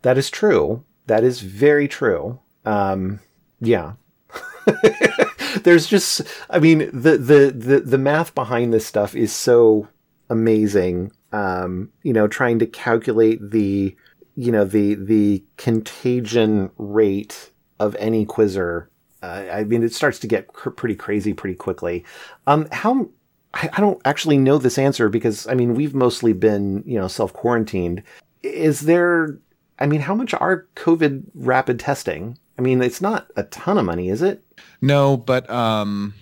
That 0.03 0.17
is 0.17 0.31
true. 0.31 0.83
That 1.07 1.25
is 1.25 1.41
very 1.41 1.87
true. 1.87 2.39
Um, 2.65 3.21
yeah, 3.61 3.93
there's 5.63 5.87
just 5.87 6.23
i 6.51 6.59
mean 6.59 6.91
the, 6.93 7.17
the 7.19 7.53
the 7.55 7.81
the 7.81 7.99
math 7.99 8.35
behind 8.35 8.73
this 8.73 8.87
stuff 8.87 9.15
is 9.15 9.33
so 9.33 9.89
amazing. 10.29 11.13
Um 11.33 11.91
you 12.03 12.13
know 12.13 12.29
trying 12.29 12.59
to 12.61 12.67
calculate 12.67 13.51
the 13.51 13.97
you 14.37 14.53
know 14.53 14.65
the 14.65 14.95
the 14.95 15.45
contagion 15.57 16.71
rate 16.79 17.51
of 17.79 17.97
any 17.99 18.25
quizzer 18.25 18.89
uh, 19.23 19.45
i 19.53 19.65
mean 19.65 19.83
it 19.83 19.93
starts 19.93 20.19
to 20.21 20.27
get 20.27 20.49
cr- 20.49 20.71
pretty 20.71 20.95
crazy 20.95 21.33
pretty 21.35 21.57
quickly. 21.57 22.05
Um 22.47 22.69
how 22.73 23.09
I, 23.53 23.69
I 23.73 23.81
don't 23.81 24.01
actually 24.05 24.39
know 24.39 24.59
this 24.59 24.79
answer 24.79 25.09
because 25.09 25.47
i 25.49 25.55
mean 25.55 25.75
we've 25.75 25.95
mostly 25.95 26.33
been 26.33 26.83
you 26.87 26.99
know 26.99 27.09
self 27.09 27.33
quarantined 27.33 28.03
is 28.43 28.81
there 28.81 29.39
i 29.81 29.87
mean 29.87 30.01
how 30.01 30.15
much 30.15 30.35
are 30.35 30.67
covid 30.77 31.23
rapid 31.35 31.79
testing 31.79 32.39
I 32.61 32.63
mean, 32.63 32.83
it's 32.83 33.01
not 33.01 33.27
a 33.37 33.45
ton 33.45 33.79
of 33.79 33.87
money, 33.87 34.11
is 34.11 34.21
it? 34.21 34.45
No, 34.83 35.17
but 35.17 35.49
um, 35.49 36.13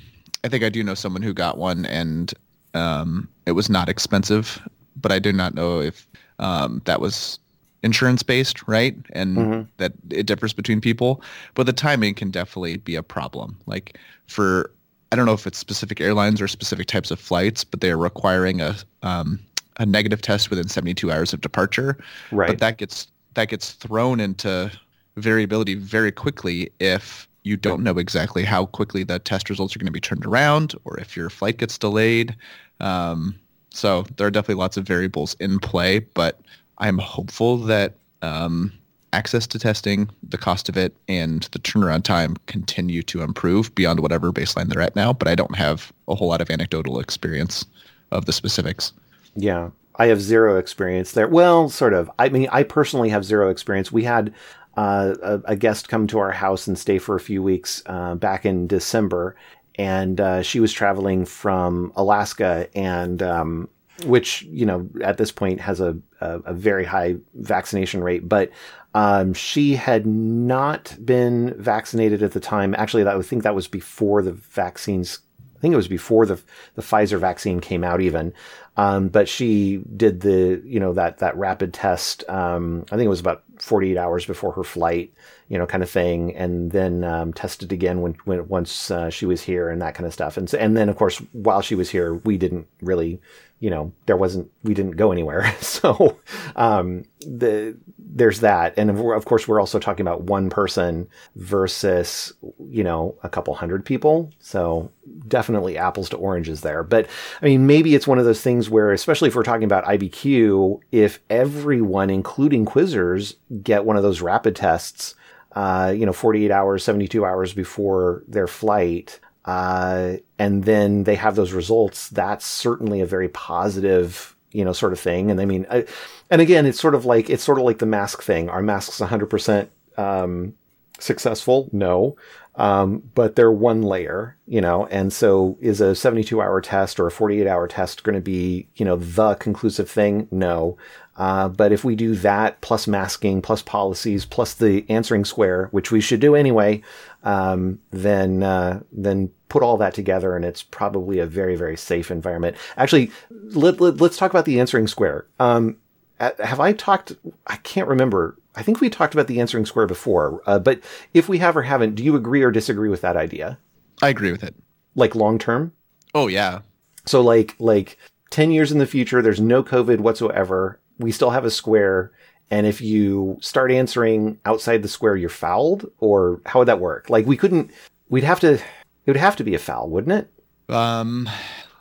I 0.45 0.49
think 0.49 0.63
I 0.63 0.69
do 0.69 0.85
know 0.85 0.95
someone 0.95 1.21
who 1.21 1.35
got 1.35 1.59
one, 1.59 1.85
and 1.85 2.33
um, 2.75 3.29
it 3.45 3.53
was 3.53 3.69
not 3.69 3.89
expensive. 3.89 4.63
But 4.95 5.11
I 5.11 5.19
do 5.19 5.33
not 5.33 5.55
know 5.55 5.81
if 5.81 6.07
um, 6.39 6.81
that 6.85 7.01
was 7.01 7.41
insurance 7.83 8.23
based, 8.23 8.69
right? 8.69 8.97
And 9.11 9.37
mm-hmm. 9.37 9.63
that 9.79 9.95
it 10.11 10.27
differs 10.27 10.53
between 10.53 10.81
people. 10.81 11.23
But 11.55 11.67
the 11.67 11.73
timing 11.73 12.15
can 12.15 12.31
definitely 12.31 12.77
be 12.77 12.95
a 12.95 13.03
problem. 13.03 13.59
Like 13.67 13.99
for 14.29 14.71
I 15.11 15.17
don't 15.17 15.27
know 15.27 15.33
if 15.33 15.45
it's 15.45 15.59
specific 15.59 16.01
airlines 16.01 16.41
or 16.41 16.47
specific 16.47 16.87
types 16.87 17.11
of 17.11 17.19
flights, 17.19 17.65
but 17.65 17.81
they 17.81 17.91
are 17.91 17.99
requiring 17.99 18.61
a 18.61 18.77
um, 19.03 19.41
a 19.79 19.87
negative 19.87 20.23
test 20.23 20.51
within 20.51 20.69
72 20.69 21.11
hours 21.11 21.33
of 21.33 21.41
departure. 21.41 21.99
Right. 22.31 22.47
But 22.47 22.61
that 22.61 22.79
gets 22.79 23.09
that 23.39 23.49
gets 23.49 23.71
thrown 23.71 24.19
into 24.19 24.69
variability 25.15 25.77
very 25.77 26.11
quickly 26.11 26.73
if 26.81 27.29
you 27.45 27.57
don't 27.57 27.85
know 27.85 27.97
exactly 27.97 28.43
how 28.43 28.67
quickly 28.67 29.05
the 29.05 29.21
test 29.21 29.49
results 29.49 29.77
are 29.77 29.79
going 29.79 29.87
to 29.87 29.93
be 29.93 30.01
turned 30.01 30.27
around 30.27 30.75
or 30.85 30.99
if 30.99 31.17
your 31.17 31.31
flight 31.31 31.57
gets 31.57 31.79
delayed. 31.79 32.35
Um, 32.81 33.39
so 33.71 34.05
there 34.17 34.27
are 34.27 34.31
definitely 34.33 34.57
lots 34.57 34.77
of 34.77 34.85
variables 34.85 35.35
in 35.35 35.61
play, 35.61 36.01
but 36.01 36.41
I'm 36.79 36.99
hopeful 36.99 37.59
that 37.59 37.95
um, 38.23 38.73
access 39.13 39.47
to 39.47 39.59
testing, 39.61 40.11
the 40.29 40.39
cost 40.39 40.69
of 40.69 40.77
it, 40.77 40.93
and 41.07 41.45
the 41.53 41.61
turnaround 41.61 42.03
time 42.03 42.37
continue 42.47 43.05
to 43.05 43.23
improve 43.23 43.73
beyond 43.77 44.01
whatever 44.01 44.33
baseline 44.33 44.67
they're 44.67 44.83
at 44.83 44.97
now. 44.97 45.13
But 45.13 45.29
I 45.29 45.37
don't 45.37 45.55
have 45.55 45.93
a 46.09 46.17
whole 46.17 46.27
lot 46.27 46.41
of 46.41 46.51
anecdotal 46.51 46.99
experience 46.99 47.65
of 48.11 48.25
the 48.25 48.33
specifics. 48.33 48.93
Yeah. 49.37 49.71
I 49.99 50.07
have 50.07 50.21
zero 50.21 50.59
experience 50.59 51.13
there. 51.13 51.29
Well, 51.29 51.69
sort 51.69 51.93
of. 51.93 52.11
I 52.19 52.29
mean, 52.29 52.49
I 52.53 52.63
personally 52.63 53.09
have 53.09 53.25
zero 53.25 53.51
experience. 53.51 53.91
We 53.91 54.05
had 54.05 54.33
uh, 54.77 55.15
a, 55.23 55.53
a, 55.53 55.57
guest 55.57 55.89
come 55.89 56.07
to 56.07 56.21
our 56.21 56.31
house 56.31 56.69
and 56.69 56.79
stay 56.79 56.99
for 56.99 57.17
a 57.17 57.21
few 57.21 57.43
weeks 57.43 57.83
uh, 57.87 58.15
back 58.15 58.47
in 58.47 58.69
December, 58.69 59.35
and 59.75 60.21
uh, 60.21 60.43
she 60.43 60.61
was 60.61 60.73
traveling 60.73 61.25
from 61.25 61.93
Alaska, 61.97 62.69
and 62.77 63.21
um, 63.21 63.69
which 64.07 64.43
you 64.43 64.65
know 64.65 64.89
at 65.03 65.19
this 65.19 65.33
point 65.33 65.61
has 65.61 65.81
a, 65.81 65.99
a, 66.21 66.39
a 66.41 66.55
very 66.55 66.85
high 66.85 67.17
vaccination 67.35 68.05
rate, 68.05 68.29
but 68.29 68.51
um, 68.95 69.35
she 69.35 69.75
had 69.75 70.07
not 70.07 70.97
been 71.05 71.61
vaccinated 71.61 72.23
at 72.23 72.31
the 72.31 72.41
time. 72.41 72.73
Actually, 72.77 73.03
that, 73.03 73.17
I 73.17 73.23
think 73.23 73.43
that 73.43 73.57
was 73.57 73.67
before 73.67 74.23
the 74.23 74.33
vaccines 74.33 75.19
I 75.59 75.61
think 75.61 75.75
it 75.75 75.77
was 75.77 75.89
before 75.89 76.25
the 76.25 76.41
the 76.75 76.83
Pfizer 76.83 77.19
vaccine 77.19 77.61
came 77.61 77.83
out 77.83 78.01
even. 78.01 78.33
Um, 78.79 79.09
but 79.09 79.29
she 79.29 79.79
did 79.97 80.21
the, 80.21 80.63
you 80.65 80.79
know, 80.79 80.93
that, 80.93 81.19
that 81.19 81.37
rapid 81.37 81.75
test. 81.75 82.23
Um, 82.29 82.85
I 82.93 82.97
think 82.97 83.07
it 83.07 83.11
was 83.11 83.19
about 83.19 83.43
48 83.59 83.99
hours 83.99 84.25
before 84.25 84.53
her 84.53 84.63
flight, 84.63 85.13
you 85.49 85.59
know, 85.59 85.67
kind 85.67 85.83
of 85.83 85.91
thing. 85.91 86.37
And 86.37 86.71
then, 86.71 87.03
um, 87.03 87.33
tested 87.33 87.73
again 87.73 88.03
when, 88.03 88.15
when, 88.25 88.47
once, 88.47 88.93
uh, 88.93 89.11
she 89.11 89.27
was 89.27 89.43
here 89.43 89.69
and 89.69 89.83
that 89.83 89.97
kind 89.97 90.07
of 90.07 90.13
stuff. 90.13 90.37
And, 90.37 90.53
and 90.55 90.77
then, 90.77 90.89
of 90.89 90.97
course, 90.97 91.19
while 91.33 91.61
she 91.61 91.75
was 91.75 91.91
here, 91.91 92.15
we 92.15 92.39
didn't 92.39 92.69
really, 92.81 93.21
you 93.59 93.69
know, 93.69 93.93
there 94.07 94.17
wasn't, 94.17 94.49
we 94.63 94.75
didn't 94.75 94.93
go 94.93 95.11
anywhere. 95.11 95.53
so, 95.61 96.17
um, 96.55 97.05
the, 97.27 97.77
there's 97.99 98.41
that. 98.41 98.75
And 98.77 98.91
of 98.91 99.25
course, 99.25 99.47
we're 99.47 99.61
also 99.61 99.79
talking 99.79 100.07
about 100.07 100.23
one 100.23 100.51
person 100.51 101.09
versus, 101.37 102.33
you 102.61 102.85
know, 102.85 103.17
a 103.23 103.29
couple 103.29 103.55
hundred 103.55 103.85
people. 103.85 104.33
So 104.39 104.91
definitely 105.27 105.77
apples 105.79 106.09
to 106.11 106.17
oranges 106.17 106.61
there. 106.63 106.83
But 106.83 107.07
I 107.43 107.47
mean, 107.47 107.67
maybe 107.67 107.95
it's 107.95 108.07
one 108.07 108.19
of 108.19 108.25
those 108.25 108.41
things 108.41 108.68
where, 108.69 108.93
especially 108.93 109.29
if 109.29 109.35
we're 109.35 109.43
talking 109.43 109.65
about 109.65 109.85
IBQ, 109.85 110.81
if 110.93 111.21
everyone, 111.31 112.11
including 112.11 112.65
quizzers, 112.65 113.35
get 113.63 113.85
one 113.85 113.97
of 113.97 114.03
those 114.03 114.21
rapid 114.21 114.57
tests, 114.57 115.15
uh, 115.53 115.93
you 115.97 116.07
know, 116.07 116.13
48 116.13 116.51
hours, 116.51 116.85
72 116.85 117.25
hours 117.25 117.53
before 117.53 118.23
their 118.29 118.47
flight, 118.47 119.21
uh, 119.45 120.17
and 120.39 120.65
then 120.65 121.05
they 121.05 121.15
have 121.15 121.35
those 121.35 121.53
results, 121.53 122.11
that's 122.11 122.45
certainly 122.45 123.01
a 123.01 123.07
very 123.07 123.29
positive, 123.29 124.37
you 124.53 124.65
know, 124.65 124.73
sort 124.73 124.93
of 124.93 125.01
thing. 125.01 125.31
And 125.31 125.41
I 125.41 125.47
mean, 125.47 125.67
I, 125.71 125.87
and 126.31 126.43
again, 126.43 126.67
it's 126.67 126.81
sort 126.81 126.95
of 126.95 127.07
like, 127.07 127.31
it's 127.31 127.45
sort 127.45 127.59
of 127.59 127.65
like 127.65 127.79
the 127.79 127.87
mask 127.87 128.23
thing. 128.23 128.51
Are 128.51 128.63
masks 128.63 129.01
100%, 129.01 129.69
um, 129.97 130.55
successful? 130.99 131.71
No. 131.73 132.17
Um, 132.59 133.05
but 133.15 133.37
they're 133.37 133.53
one 133.53 133.83
layer, 133.83 134.37
you 134.49 134.61
know, 134.61 134.87
and 134.87 135.13
so 135.13 135.57
is 135.61 135.81
a 135.81 135.95
72 135.95 136.43
hour 136.43 136.61
test 136.61 136.99
or 136.99 137.07
a 137.07 137.11
48 137.11 137.47
hour 137.47 137.69
test 137.69 138.03
going 138.03 138.17
to 138.17 138.21
be, 138.21 138.67
you 138.75 138.85
know, 138.85 138.97
the 138.97 139.37
conclusive 139.37 139.89
thing? 139.89 140.27
No. 140.33 140.77
Uh, 141.17 141.49
but 141.49 141.73
if 141.73 141.85
we 141.85 141.95
do 141.95 142.17
that 142.17 142.61
plus 142.61 142.89
masking, 142.89 143.41
plus 143.41 143.63
policies, 143.63 144.25
plus 144.25 144.55
the 144.55 144.85
answering 144.89 145.25
square, 145.25 145.69
which 145.71 145.93
we 145.93 146.01
should 146.01 146.21
do 146.21 146.35
anyway, 146.35 146.83
um, 147.23 147.79
then 147.91 148.43
uh, 148.43 148.81
then 148.93 149.31
put 149.49 149.63
all 149.63 149.77
that 149.77 149.95
together, 149.95 150.37
and 150.37 150.45
it's 150.45 150.63
probably 150.63 151.19
a 151.19 151.27
very 151.27 151.57
very 151.57 151.77
safe 151.77 152.11
environment. 152.11 152.57
Actually, 152.77 153.11
let, 153.31 153.81
us 153.81 154.01
let, 154.01 154.13
talk 154.13 154.31
about 154.31 154.45
the 154.45 154.61
answering 154.61 154.87
square. 154.87 155.27
Um, 155.41 155.77
have 156.21 156.61
I 156.61 156.73
talked? 156.73 157.17
I 157.47 157.57
can't 157.57 157.89
remember. 157.89 158.37
I 158.59 158.63
think 158.63 158.81
we 158.81 158.91
talked 158.91 159.15
about 159.15 159.29
the 159.29 159.41
answering 159.41 159.67
square 159.67 159.87
before, 159.87 160.43
uh, 160.45 160.59
but 160.59 160.81
if 161.15 161.29
we 161.29 161.39
have 161.39 161.57
or 161.57 161.63
haven't, 161.63 161.95
do 161.95 162.03
you 162.03 162.17
agree 162.17 162.43
or 162.43 162.51
disagree 162.51 162.89
with 162.89 163.03
that 163.03 163.17
idea? 163.17 163.57
I 164.03 164.09
agree 164.09 164.33
with 164.33 164.43
it. 164.43 164.57
Like 164.97 165.15
long 165.15 165.39
term? 165.39 165.73
Oh 166.13 166.27
yeah. 166.27 166.63
So 167.07 167.21
like 167.21 167.55
like 167.61 167.99
ten 168.31 168.51
years 168.51 168.73
in 168.73 168.79
the 168.79 168.87
future, 168.87 169.23
there's 169.23 169.41
no 169.41 169.63
COVID 169.63 170.01
whatsoever. 170.01 170.81
We 170.99 171.13
still 171.13 171.31
have 171.31 171.45
a 171.45 171.53
square, 171.53 172.11
and 172.51 172.67
if 172.67 172.81
you 172.81 173.39
start 173.41 173.71
answering 173.71 174.41
outside 174.45 174.83
the 174.83 174.89
square, 174.89 175.15
you're 175.15 175.29
fouled. 175.29 175.89
Or 176.01 176.41
how 176.45 176.59
would 176.59 176.69
that 176.69 176.81
work? 176.81 177.09
Like 177.09 177.27
we 177.27 177.37
couldn't. 177.37 177.71
We'd 178.09 178.25
have 178.25 178.41
to. 178.41 178.55
It 178.55 178.63
would 179.07 179.17
have 179.17 179.37
to 179.37 179.45
be 179.45 179.55
a 179.55 179.61
foul, 179.61 179.89
wouldn't 179.89 180.27
it? 180.69 180.75
Um, 180.75 181.31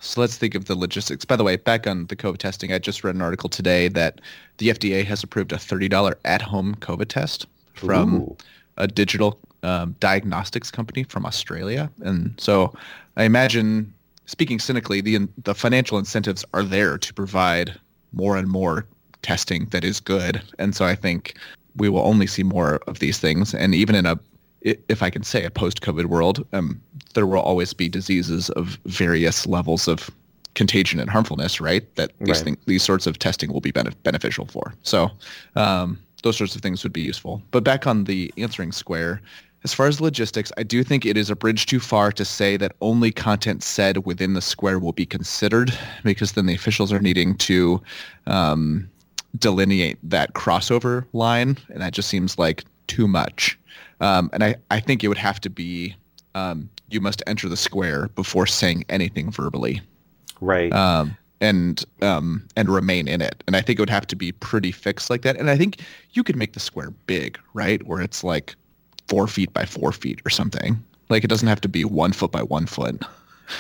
so 0.08 0.22
let's 0.22 0.38
think 0.38 0.56
of 0.56 0.66
the 0.66 0.76
logistics. 0.76 1.26
By 1.26 1.36
the 1.36 1.44
way, 1.44 1.58
back 1.58 1.86
on 1.86 2.08
the 2.08 2.16
COVID 2.16 2.38
testing, 2.38 2.72
I 2.72 2.80
just 2.80 3.04
read 3.04 3.16
an 3.16 3.22
article 3.22 3.50
today 3.50 3.90
that 3.90 4.22
the 4.58 4.70
FDA 4.70 5.04
has 5.06 5.24
approved 5.24 5.52
a 5.52 5.58
$30 5.58 6.16
at-home 6.24 6.76
COVID 6.76 7.08
test 7.08 7.46
from 7.74 8.22
Ooh. 8.22 8.38
a 8.78 8.88
digital 8.88 9.38
um, 9.64 9.96
diagnostics 10.00 10.72
company 10.72 11.04
from 11.04 11.26
Australia. 11.26 11.92
And 12.02 12.34
so 12.40 12.74
I 13.18 13.24
imagine, 13.24 13.94
speaking 14.26 14.60
cynically, 14.60 15.02
the 15.02 15.28
the 15.44 15.54
financial 15.54 15.98
incentives 15.98 16.46
are 16.54 16.64
there 16.64 16.98
to 16.98 17.14
provide 17.14 17.78
more 18.14 18.38
and 18.38 18.48
more 18.48 18.86
testing 19.22 19.66
that 19.72 19.84
is 19.84 20.00
good. 20.00 20.42
And 20.58 20.74
so 20.74 20.86
I 20.86 20.96
think 20.96 21.36
we 21.76 21.90
will 21.90 22.02
only 22.08 22.28
see 22.28 22.44
more 22.44 22.80
of 22.88 23.00
these 23.00 23.20
things. 23.20 23.54
And 23.54 23.76
even 23.76 23.94
in 23.94 24.06
a 24.06 24.18
if 24.90 25.02
I 25.04 25.10
can 25.10 25.24
say 25.24 25.44
a 25.46 25.52
post-COVID 25.52 26.06
world, 26.06 26.46
um, 26.54 26.80
there 27.14 27.26
will 27.26 27.40
always 27.40 27.74
be 27.74 27.90
diseases 27.90 28.50
of 28.52 28.78
various 28.86 29.46
levels 29.48 29.88
of 29.88 30.10
contagion 30.56 31.00
and 31.00 31.10
harmfulness, 31.10 31.62
right? 31.62 31.84
That 31.96 32.12
these 32.20 32.38
Right. 32.38 32.44
thing, 32.44 32.58
these 32.66 32.84
sorts 32.84 33.08
of 33.08 33.20
testing 33.20 33.54
will 33.54 33.62
be 33.62 33.72
bene- 33.72 33.94
beneficial 34.04 34.46
for. 34.48 34.74
So 34.84 35.12
um, 35.56 36.00
those 36.24 36.38
sorts 36.38 36.56
of 36.56 36.62
things 36.62 36.84
would 36.84 36.94
be 36.94 37.02
useful. 37.02 37.42
But 37.52 37.64
back 37.64 37.86
on 37.86 38.06
the 38.06 38.34
answering 38.38 38.72
square, 38.72 39.22
as 39.64 39.74
far 39.74 39.88
as 39.88 40.00
logistics, 40.00 40.52
I 40.58 40.64
do 40.64 40.84
think 40.84 41.06
it 41.06 41.18
is 41.18 41.30
a 41.30 41.36
bridge 41.36 41.66
too 41.66 41.80
far 41.80 42.12
to 42.12 42.24
say 42.24 42.58
that 42.58 42.74
only 42.82 43.12
content 43.12 43.64
said 43.64 44.06
within 44.06 44.34
the 44.34 44.42
square 44.42 44.80
will 44.80 44.94
be 44.94 45.06
considered, 45.06 45.72
because 46.04 46.34
then 46.34 46.46
the 46.46 46.56
officials 46.56 46.92
are 46.94 47.00
needing 47.00 47.36
to 47.38 47.82
um, 48.28 48.88
delineate 49.38 49.98
that 50.04 50.34
crossover 50.34 51.06
line, 51.14 51.58
and 51.70 51.82
that 51.82 51.94
just 51.94 52.08
seems 52.10 52.38
like 52.38 52.64
too 52.88 53.08
much. 53.08 53.57
Um, 54.00 54.30
and 54.34 54.44
I, 54.44 54.56
I 54.72 54.80
think 54.80 55.04
it 55.04 55.08
would 55.08 55.18
have 55.18 55.42
to 55.42 55.50
be 55.50 55.96
um, 56.36 56.70
you 56.90 57.02
must 57.02 57.24
enter 57.28 57.50
the 57.50 57.58
square 57.58 58.10
before 58.10 58.46
saying 58.46 58.86
anything 58.90 59.32
verbally 59.32 59.82
Right. 60.40 60.72
um, 60.72 61.18
and 61.42 61.84
um, 62.02 62.48
and 62.56 62.70
remain 62.70 63.08
in 63.08 63.22
it. 63.22 63.44
And 63.48 63.56
I 63.56 63.62
think 63.62 63.80
it 63.80 63.82
would 63.82 63.90
have 63.90 64.08
to 64.08 64.16
be 64.16 64.32
pretty 64.32 64.72
fixed 64.72 65.10
like 65.10 65.22
that. 65.24 65.36
And 65.38 65.50
I 65.50 65.58
think 65.58 65.82
you 66.14 66.24
could 66.24 66.36
make 66.36 66.54
the 66.54 66.60
square 66.60 66.92
big, 67.08 67.40
right? 67.54 67.86
Where 67.88 68.02
it's 68.02 68.24
like 68.24 68.56
four 69.08 69.28
feet 69.28 69.52
by 69.54 69.66
four 69.66 69.92
feet 69.92 70.22
or 70.26 70.30
something. 70.30 70.82
Like 71.10 71.24
it 71.24 71.28
doesn't 71.28 71.48
have 71.48 71.62
to 71.62 71.70
be 71.70 71.86
one 71.86 72.12
foot 72.14 72.32
by 72.32 72.44
one 72.44 72.66
foot. 72.68 73.02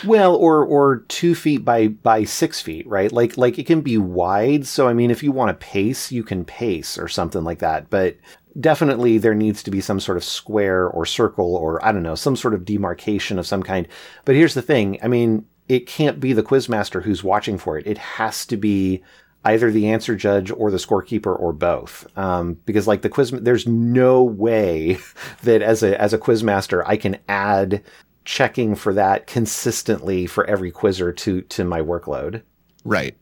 Well, 0.05 0.35
or 0.35 0.65
or 0.65 0.97
two 1.07 1.33
feet 1.33 1.63
by 1.63 1.87
by 1.87 2.25
six 2.25 2.61
feet, 2.61 2.85
right? 2.87 3.11
Like 3.11 3.37
like 3.37 3.57
it 3.57 3.65
can 3.65 3.81
be 3.81 3.97
wide. 3.97 4.67
So 4.67 4.87
I 4.87 4.93
mean, 4.93 5.09
if 5.11 5.23
you 5.23 5.31
want 5.31 5.49
to 5.49 5.65
pace, 5.65 6.11
you 6.11 6.23
can 6.23 6.43
pace 6.45 6.97
or 6.97 7.07
something 7.07 7.43
like 7.43 7.59
that. 7.59 7.89
But 7.89 8.17
definitely, 8.59 9.17
there 9.17 9.35
needs 9.35 9.63
to 9.63 9.71
be 9.71 9.81
some 9.81 9.99
sort 9.99 10.17
of 10.17 10.23
square 10.23 10.87
or 10.87 11.05
circle 11.05 11.55
or 11.55 11.83
I 11.85 11.91
don't 11.91 12.03
know, 12.03 12.15
some 12.15 12.35
sort 12.35 12.53
of 12.53 12.65
demarcation 12.65 13.39
of 13.39 13.47
some 13.47 13.63
kind. 13.63 13.87
But 14.25 14.35
here's 14.35 14.53
the 14.53 14.61
thing: 14.61 14.99
I 15.03 15.07
mean, 15.07 15.45
it 15.67 15.87
can't 15.87 16.19
be 16.19 16.33
the 16.33 16.43
quizmaster 16.43 17.03
who's 17.03 17.23
watching 17.23 17.57
for 17.57 17.77
it. 17.77 17.87
It 17.87 17.97
has 17.97 18.45
to 18.47 18.57
be 18.57 19.03
either 19.45 19.71
the 19.71 19.87
answer 19.87 20.15
judge 20.15 20.51
or 20.51 20.71
the 20.71 20.77
scorekeeper 20.77 21.37
or 21.39 21.53
both. 21.53 22.05
Um, 22.17 22.59
because 22.65 22.87
like 22.87 23.01
the 23.01 23.09
quiz, 23.09 23.31
there's 23.31 23.67
no 23.67 24.23
way 24.23 24.97
that 25.43 25.61
as 25.61 25.83
a 25.83 25.99
as 25.99 26.13
a 26.13 26.17
quizmaster 26.17 26.83
I 26.85 26.97
can 26.97 27.17
add 27.27 27.83
checking 28.25 28.75
for 28.75 28.93
that 28.93 29.25
consistently 29.25 30.27
for 30.27 30.45
every 30.45 30.71
quizzer 30.71 31.13
to 31.13 31.41
to 31.41 31.63
my 31.63 31.81
workload. 31.81 32.41
Right. 32.83 33.17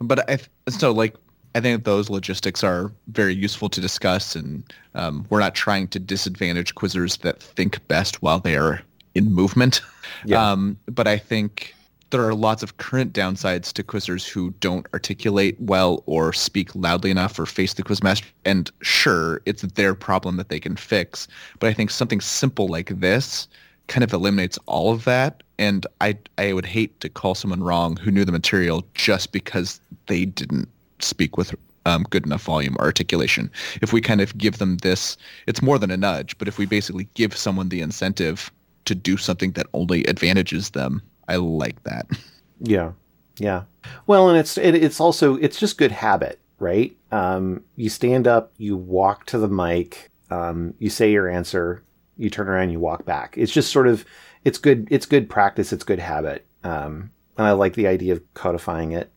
But 0.00 0.28
I 0.30 0.38
so 0.70 0.92
like 0.92 1.16
I 1.54 1.60
think 1.60 1.84
those 1.84 2.08
logistics 2.08 2.64
are 2.64 2.90
very 3.08 3.34
useful 3.34 3.68
to 3.68 3.80
discuss, 3.80 4.34
and 4.34 4.64
um, 4.94 5.26
we're 5.28 5.40
not 5.40 5.54
trying 5.54 5.88
to 5.88 5.98
disadvantage 5.98 6.74
quizzers 6.74 7.18
that 7.18 7.42
think 7.42 7.86
best 7.88 8.22
while 8.22 8.38
they 8.38 8.56
are 8.56 8.82
in 9.14 9.32
movement. 9.32 9.80
Yeah. 10.24 10.52
Um, 10.52 10.76
but 10.86 11.06
I 11.06 11.18
think 11.18 11.74
there 12.10 12.26
are 12.26 12.34
lots 12.34 12.62
of 12.62 12.76
current 12.76 13.12
downsides 13.12 13.72
to 13.72 13.82
quizzers 13.82 14.28
who 14.28 14.50
don't 14.60 14.86
articulate 14.92 15.56
well 15.58 16.02
or 16.06 16.32
speak 16.32 16.74
loudly 16.74 17.10
enough 17.10 17.38
or 17.38 17.46
face 17.46 17.74
the 17.74 17.82
quizmaster. 17.82 18.26
And 18.44 18.70
sure, 18.82 19.40
it's 19.46 19.62
their 19.62 19.94
problem 19.94 20.36
that 20.36 20.50
they 20.50 20.60
can 20.60 20.76
fix. 20.76 21.26
But 21.58 21.70
I 21.70 21.72
think 21.72 21.90
something 21.90 22.20
simple 22.20 22.68
like 22.68 22.88
this 23.00 23.48
kind 23.88 24.04
of 24.04 24.12
eliminates 24.12 24.58
all 24.66 24.92
of 24.92 25.04
that. 25.04 25.42
And 25.58 25.86
I 26.00 26.18
I 26.36 26.52
would 26.52 26.66
hate 26.66 27.00
to 27.00 27.08
call 27.08 27.34
someone 27.34 27.62
wrong 27.62 27.96
who 27.96 28.10
knew 28.10 28.24
the 28.24 28.32
material 28.32 28.84
just 28.94 29.32
because 29.32 29.80
they 30.06 30.26
didn't 30.26 30.68
speak 31.04 31.36
with 31.36 31.54
um, 31.86 32.04
good 32.10 32.26
enough 32.26 32.42
volume 32.42 32.76
articulation. 32.78 33.50
If 33.80 33.92
we 33.92 34.00
kind 34.00 34.20
of 34.20 34.36
give 34.38 34.58
them 34.58 34.78
this, 34.78 35.16
it's 35.46 35.62
more 35.62 35.78
than 35.78 35.90
a 35.90 35.96
nudge, 35.96 36.36
but 36.38 36.48
if 36.48 36.58
we 36.58 36.66
basically 36.66 37.08
give 37.14 37.36
someone 37.36 37.68
the 37.68 37.80
incentive 37.80 38.50
to 38.84 38.94
do 38.94 39.16
something 39.16 39.52
that 39.52 39.66
only 39.74 40.04
advantages 40.04 40.70
them, 40.70 41.02
I 41.28 41.36
like 41.36 41.82
that. 41.84 42.06
Yeah, 42.64 42.92
yeah. 43.38 43.64
Well, 44.06 44.28
and 44.28 44.38
it's 44.38 44.56
it, 44.56 44.76
it's 44.76 45.00
also 45.00 45.34
it's 45.36 45.58
just 45.58 45.78
good 45.78 45.90
habit, 45.90 46.38
right? 46.60 46.96
Um, 47.10 47.64
you 47.74 47.90
stand 47.90 48.28
up, 48.28 48.52
you 48.56 48.76
walk 48.76 49.26
to 49.26 49.38
the 49.38 49.48
mic, 49.48 50.12
um, 50.30 50.72
you 50.78 50.88
say 50.88 51.10
your 51.10 51.28
answer, 51.28 51.82
you 52.16 52.30
turn 52.30 52.48
around, 52.48 52.70
you 52.70 52.78
walk 52.78 53.04
back. 53.04 53.34
It's 53.36 53.50
just 53.50 53.72
sort 53.72 53.88
of 53.88 54.04
it's 54.44 54.58
good 54.58 54.86
it's 54.92 55.06
good 55.06 55.28
practice, 55.28 55.72
it's 55.72 55.82
good 55.82 55.98
habit, 55.98 56.46
um, 56.62 57.10
and 57.36 57.48
I 57.48 57.50
like 57.52 57.74
the 57.74 57.88
idea 57.88 58.12
of 58.12 58.34
codifying 58.34 58.92
it. 58.92 59.11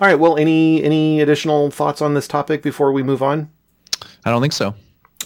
All 0.00 0.08
right. 0.08 0.18
Well, 0.18 0.36
any 0.36 0.82
any 0.82 1.20
additional 1.20 1.70
thoughts 1.70 2.00
on 2.00 2.14
this 2.14 2.28
topic 2.28 2.62
before 2.62 2.92
we 2.92 3.02
move 3.02 3.22
on? 3.22 3.50
I 4.24 4.30
don't 4.30 4.40
think 4.40 4.52
so. 4.52 4.74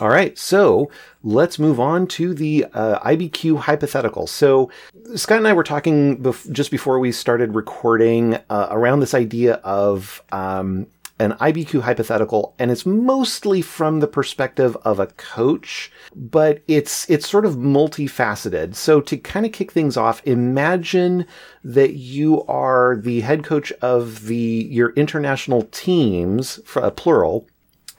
All 0.01 0.09
right, 0.09 0.37
so 0.37 0.91
let's 1.23 1.61
move 1.61 1.79
on 1.79 2.09
to 2.09 2.35
the 2.35 2.67
uh, 2.75 2.99
IBQ 3.09 3.61
hypothetical. 3.61 4.27
So 4.27 4.69
Scott 5.15 5.39
and 5.39 5.47
I 5.47 5.53
were 5.53 5.63
talking 5.63 6.21
bef- 6.21 6.51
just 6.51 6.73
before 6.73 6.99
we 6.99 7.13
started 7.13 7.55
recording 7.55 8.35
uh, 8.51 8.67
around 8.73 9.01
this 9.01 9.15
idea 9.15 9.55
of 9.63 10.21
um, 10.33 10.89
an 11.19 11.33
IBQ 11.33 11.83
hypothetical, 11.83 12.55
and 12.59 12.71
it's 12.71 12.85
mostly 12.85 13.63
from 13.63 14.01
the 14.01 14.07
perspective 14.09 14.77
of 14.83 14.99
a 14.99 15.07
coach, 15.07 15.93
but 16.15 16.63
it's 16.67 17.09
it's 17.09 17.29
sort 17.29 17.47
of 17.47 17.55
multifaceted. 17.55 18.75
So 18.75 19.01
to 19.03 19.17
kind 19.17 19.47
of 19.47 19.53
kick 19.53 19.71
things 19.71 19.97
off, 19.97 20.27
imagine 20.27 21.27
that 21.63 21.95
you 21.95 22.43
are 22.47 22.97
the 22.97 23.21
head 23.21 23.45
coach 23.45 23.73
of 23.81 24.27
the 24.27 24.67
your 24.71 24.91
international 24.91 25.69
teams, 25.71 26.61
for, 26.65 26.83
uh, 26.83 26.91
plural 26.91 27.47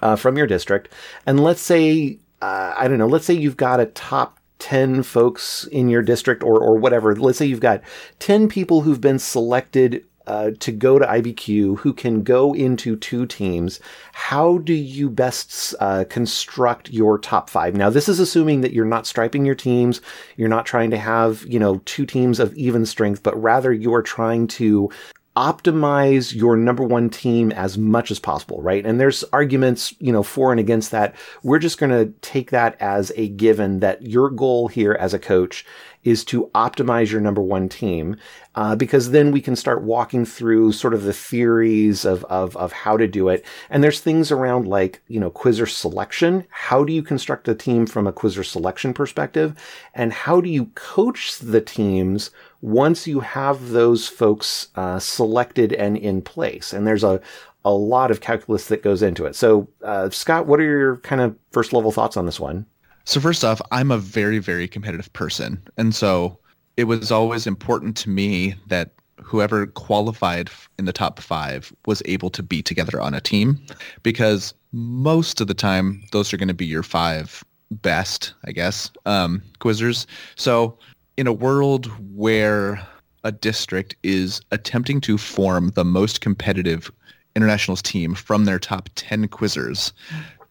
uh, 0.02 0.16
from 0.16 0.38
your 0.38 0.48
district. 0.48 0.90
And 1.26 1.44
let's 1.44 1.62
say, 1.62 2.20
uh, 2.42 2.74
I 2.78 2.88
don't 2.88 2.98
know, 2.98 3.08
let's 3.08 3.26
say 3.26 3.34
you've 3.34 3.58
got 3.58 3.80
a 3.80 3.86
top 3.88 4.40
10 4.60 5.04
folks 5.04 5.66
in 5.72 5.90
your 5.90 6.02
district 6.02 6.44
or, 6.44 6.60
or 6.60 6.78
whatever. 6.78 7.16
Let's 7.16 7.38
say 7.38 7.46
you've 7.46 7.60
got 7.60 7.82
10 8.20 8.50
people 8.50 8.82
who've 8.82 9.02
been 9.02 9.20
selected 9.20 10.06
uh, 10.28 10.52
to 10.60 10.72
go 10.72 11.00
to 11.00 11.06
IBQ 11.06 11.80
who 11.80 11.94
can 11.94 12.24
go 12.24 12.54
into 12.54 12.96
two 12.96 13.26
teams. 13.26 13.80
How 14.14 14.58
do 14.60 14.74
you 14.74 15.10
best 15.10 15.76
uh, 15.80 16.06
construct 16.10 16.90
your 16.90 17.18
top 17.18 17.50
five? 17.50 17.76
Now, 17.76 17.90
this 17.90 18.10
is 18.10 18.20
assuming 18.20 18.62
that 18.62 18.74
you're 18.74 18.86
not 18.86 19.08
striping 19.08 19.46
your 19.46 19.56
teams. 19.56 20.02
You're 20.38 20.50
not 20.50 20.66
trying 20.66 20.92
to 20.92 20.98
have, 20.98 21.46
you 21.48 21.60
know, 21.60 21.82
two 21.86 22.06
teams 22.06 22.40
of 22.40 22.54
even 22.56 22.86
strength, 22.86 23.24
but 23.24 23.42
rather 23.42 23.72
you 23.72 23.94
are 23.94 24.04
trying 24.04 24.48
to 24.48 24.90
optimize 25.36 26.34
your 26.34 26.56
number 26.56 26.84
one 26.84 27.10
team 27.10 27.52
as 27.52 27.78
much 27.78 28.10
as 28.10 28.20
possible, 28.20 28.62
right? 28.62 28.86
And 28.86 29.00
there's 29.00 29.24
arguments, 29.34 29.94
you 30.00 30.12
know, 30.12 30.24
for 30.24 30.52
and 30.52 30.60
against 30.60 30.92
that. 30.92 31.14
We're 31.44 31.60
just 31.60 31.78
going 31.78 31.92
to 31.92 32.14
take 32.22 32.52
that 32.52 32.78
as 32.80 33.12
a 33.16 33.28
given 33.30 33.82
that 33.82 34.02
your 34.02 34.30
goal 34.30 34.70
here 34.70 34.94
as 34.94 35.14
a 35.14 35.20
coach 35.20 35.66
is 36.06 36.24
to 36.24 36.50
optimize 36.56 37.12
your 37.12 37.20
number 37.20 37.42
one 37.42 37.68
team, 37.68 38.16
uh, 38.56 38.76
because 38.76 39.12
then 39.12 39.32
we 39.32 39.42
can 39.42 39.56
start 39.56 39.82
walking 39.82 40.24
through 40.24 40.72
sort 40.72 40.94
of 40.94 41.04
the 41.04 41.12
theories 41.12 42.06
of, 42.06 42.24
of, 42.26 42.56
of 42.56 42.72
how 42.72 42.96
to 42.96 43.08
do 43.08 43.28
it. 43.28 43.44
And 43.70 43.84
there's 43.84 44.00
things 44.00 44.32
around 44.32 44.66
like, 44.66 45.02
you 45.10 45.20
know, 45.20 45.30
quizzer 45.30 45.66
selection. 45.66 46.46
How 46.50 46.86
do 46.86 46.94
you 46.94 47.04
construct 47.04 47.50
a 47.50 47.56
team 47.56 47.86
from 47.86 48.08
a 48.08 48.14
quizzer 48.14 48.44
selection 48.44 48.94
perspective? 48.94 49.56
And 49.94 50.14
how 50.14 50.40
do 50.40 50.50
you 50.50 50.68
coach 50.76 51.40
the 51.40 51.60
teams 51.60 52.32
once 52.66 53.06
you 53.06 53.20
have 53.20 53.70
those 53.70 54.08
folks 54.08 54.70
uh, 54.76 54.98
selected 54.98 55.72
and 55.74 55.96
in 55.96 56.20
place. 56.20 56.74
And 56.74 56.88
there's 56.88 57.04
a, 57.04 57.22
a 57.64 57.72
lot 57.72 58.10
of 58.10 58.22
calculus 58.22 58.68
that 58.68 58.82
goes 58.82 59.04
into 59.04 59.26
it. 59.26 59.36
So, 59.36 59.68
uh, 59.84 60.10
Scott, 60.10 60.48
what 60.48 60.60
are 60.60 60.64
your 60.64 60.98
kind 60.98 61.22
of 61.22 61.36
first 61.52 61.74
level 61.74 61.92
thoughts 61.92 62.18
on 62.18 62.26
this 62.26 62.40
one? 62.40 62.66
So 63.06 63.20
first 63.20 63.44
off, 63.44 63.62
I'm 63.72 63.92
a 63.92 63.98
very, 63.98 64.40
very 64.40 64.68
competitive 64.68 65.12
person. 65.14 65.62
And 65.78 65.94
so 65.94 66.40
it 66.76 66.86
was 66.86 67.12
always 67.12 67.48
important 67.48 67.96
to 67.98 68.10
me 68.10 68.56
that 68.68 68.92
whoever 69.22 69.68
qualified 69.68 70.50
in 70.78 70.86
the 70.86 70.94
top 70.94 71.20
five 71.20 71.74
was 71.86 72.02
able 72.06 72.30
to 72.32 72.44
be 72.44 72.62
together 72.62 73.00
on 73.00 73.14
a 73.14 73.22
team 73.22 73.60
because 74.04 74.54
most 74.72 75.40
of 75.40 75.48
the 75.48 75.54
time 75.54 76.04
those 76.12 76.34
are 76.34 76.38
going 76.38 76.48
to 76.48 76.54
be 76.54 76.66
your 76.66 76.84
five 76.84 77.44
best, 77.72 78.34
I 78.46 78.52
guess, 78.52 78.92
um, 79.06 79.42
quizzers. 79.60 80.06
So 80.36 80.78
in 81.18 81.28
a 81.28 81.34
world 81.34 81.86
where 82.14 82.86
a 83.24 83.32
district 83.32 83.96
is 84.04 84.42
attempting 84.52 85.02
to 85.02 85.18
form 85.18 85.70
the 85.70 85.86
most 85.86 86.22
competitive 86.22 86.92
internationals 87.36 87.82
team 87.82 88.16
from 88.16 88.46
their 88.46 88.60
top 88.60 88.90
10 88.96 89.28
quizzers, 89.30 89.92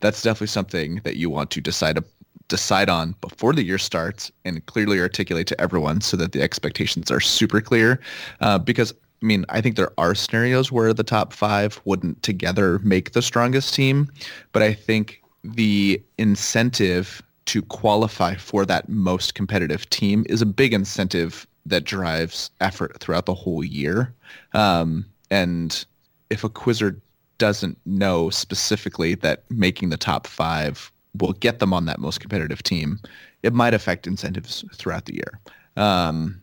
that's 0.01 0.23
definitely 0.23 0.49
something 0.49 1.01
that 1.05 1.17
you 1.17 1.31
want 1.31 1.51
to 1.53 1.61
decide 1.61 1.99
decide 2.48 2.88
on 2.88 3.14
before 3.20 3.52
the 3.52 3.64
year 3.64 3.78
starts 3.78 4.30
and 4.44 4.64
clearly 4.66 5.00
articulate 5.00 5.46
to 5.46 5.61
everyone 5.61 6.00
so 6.00 6.16
that 6.16 6.33
the 6.33 6.42
expectations 6.42 7.11
are 7.11 7.20
super 7.20 7.61
clear. 7.61 8.00
Uh, 8.40 8.59
because 8.59 8.92
I 9.22 9.26
mean, 9.26 9.46
I 9.48 9.62
think 9.62 9.76
there 9.76 9.92
are 9.96 10.14
scenarios 10.14 10.70
where 10.70 10.92
the 10.92 11.02
top 11.02 11.33
five 11.33 11.80
wouldn't 11.85 12.22
together 12.22 12.78
make 12.80 13.12
the 13.12 13.22
strongest 13.22 13.74
team, 13.74 14.11
but 14.52 14.62
I 14.62 14.74
think 14.74 15.22
the 15.42 16.02
incentive 16.18 17.22
to 17.46 17.62
qualify 17.62 18.35
for 18.35 18.66
that 18.66 18.88
most 18.88 19.35
competitive 19.35 19.88
team 19.90 20.26
is 20.28 20.42
a 20.42 20.46
big 20.46 20.74
incentive 20.74 21.46
that 21.66 21.85
drives 21.85 22.50
effort 22.61 22.98
throughout 23.00 23.26
the 23.26 23.35
whole 23.35 23.64
year. 23.64 24.14
Um, 24.52 25.07
and 25.30 25.85
if 26.30 26.44
a 26.44 26.48
quizzer 26.48 27.00
doesn't 27.38 27.78
know 27.87 28.30
specifically 28.30 29.14
that 29.16 29.44
making 29.50 29.88
the 29.88 29.96
top 29.96 30.26
five 30.26 30.92
will 31.18 31.33
get 31.35 31.59
them 31.59 31.72
on 31.72 31.87
that 31.87 31.98
most 31.98 32.20
competitive 32.20 32.62
team, 32.62 32.98
it 33.42 33.53
might 33.53 33.74
affect 33.74 34.07
incentives 34.07 34.64
throughout 34.74 35.07
the 35.07 35.14
year. 35.14 35.40
Um, 35.77 36.40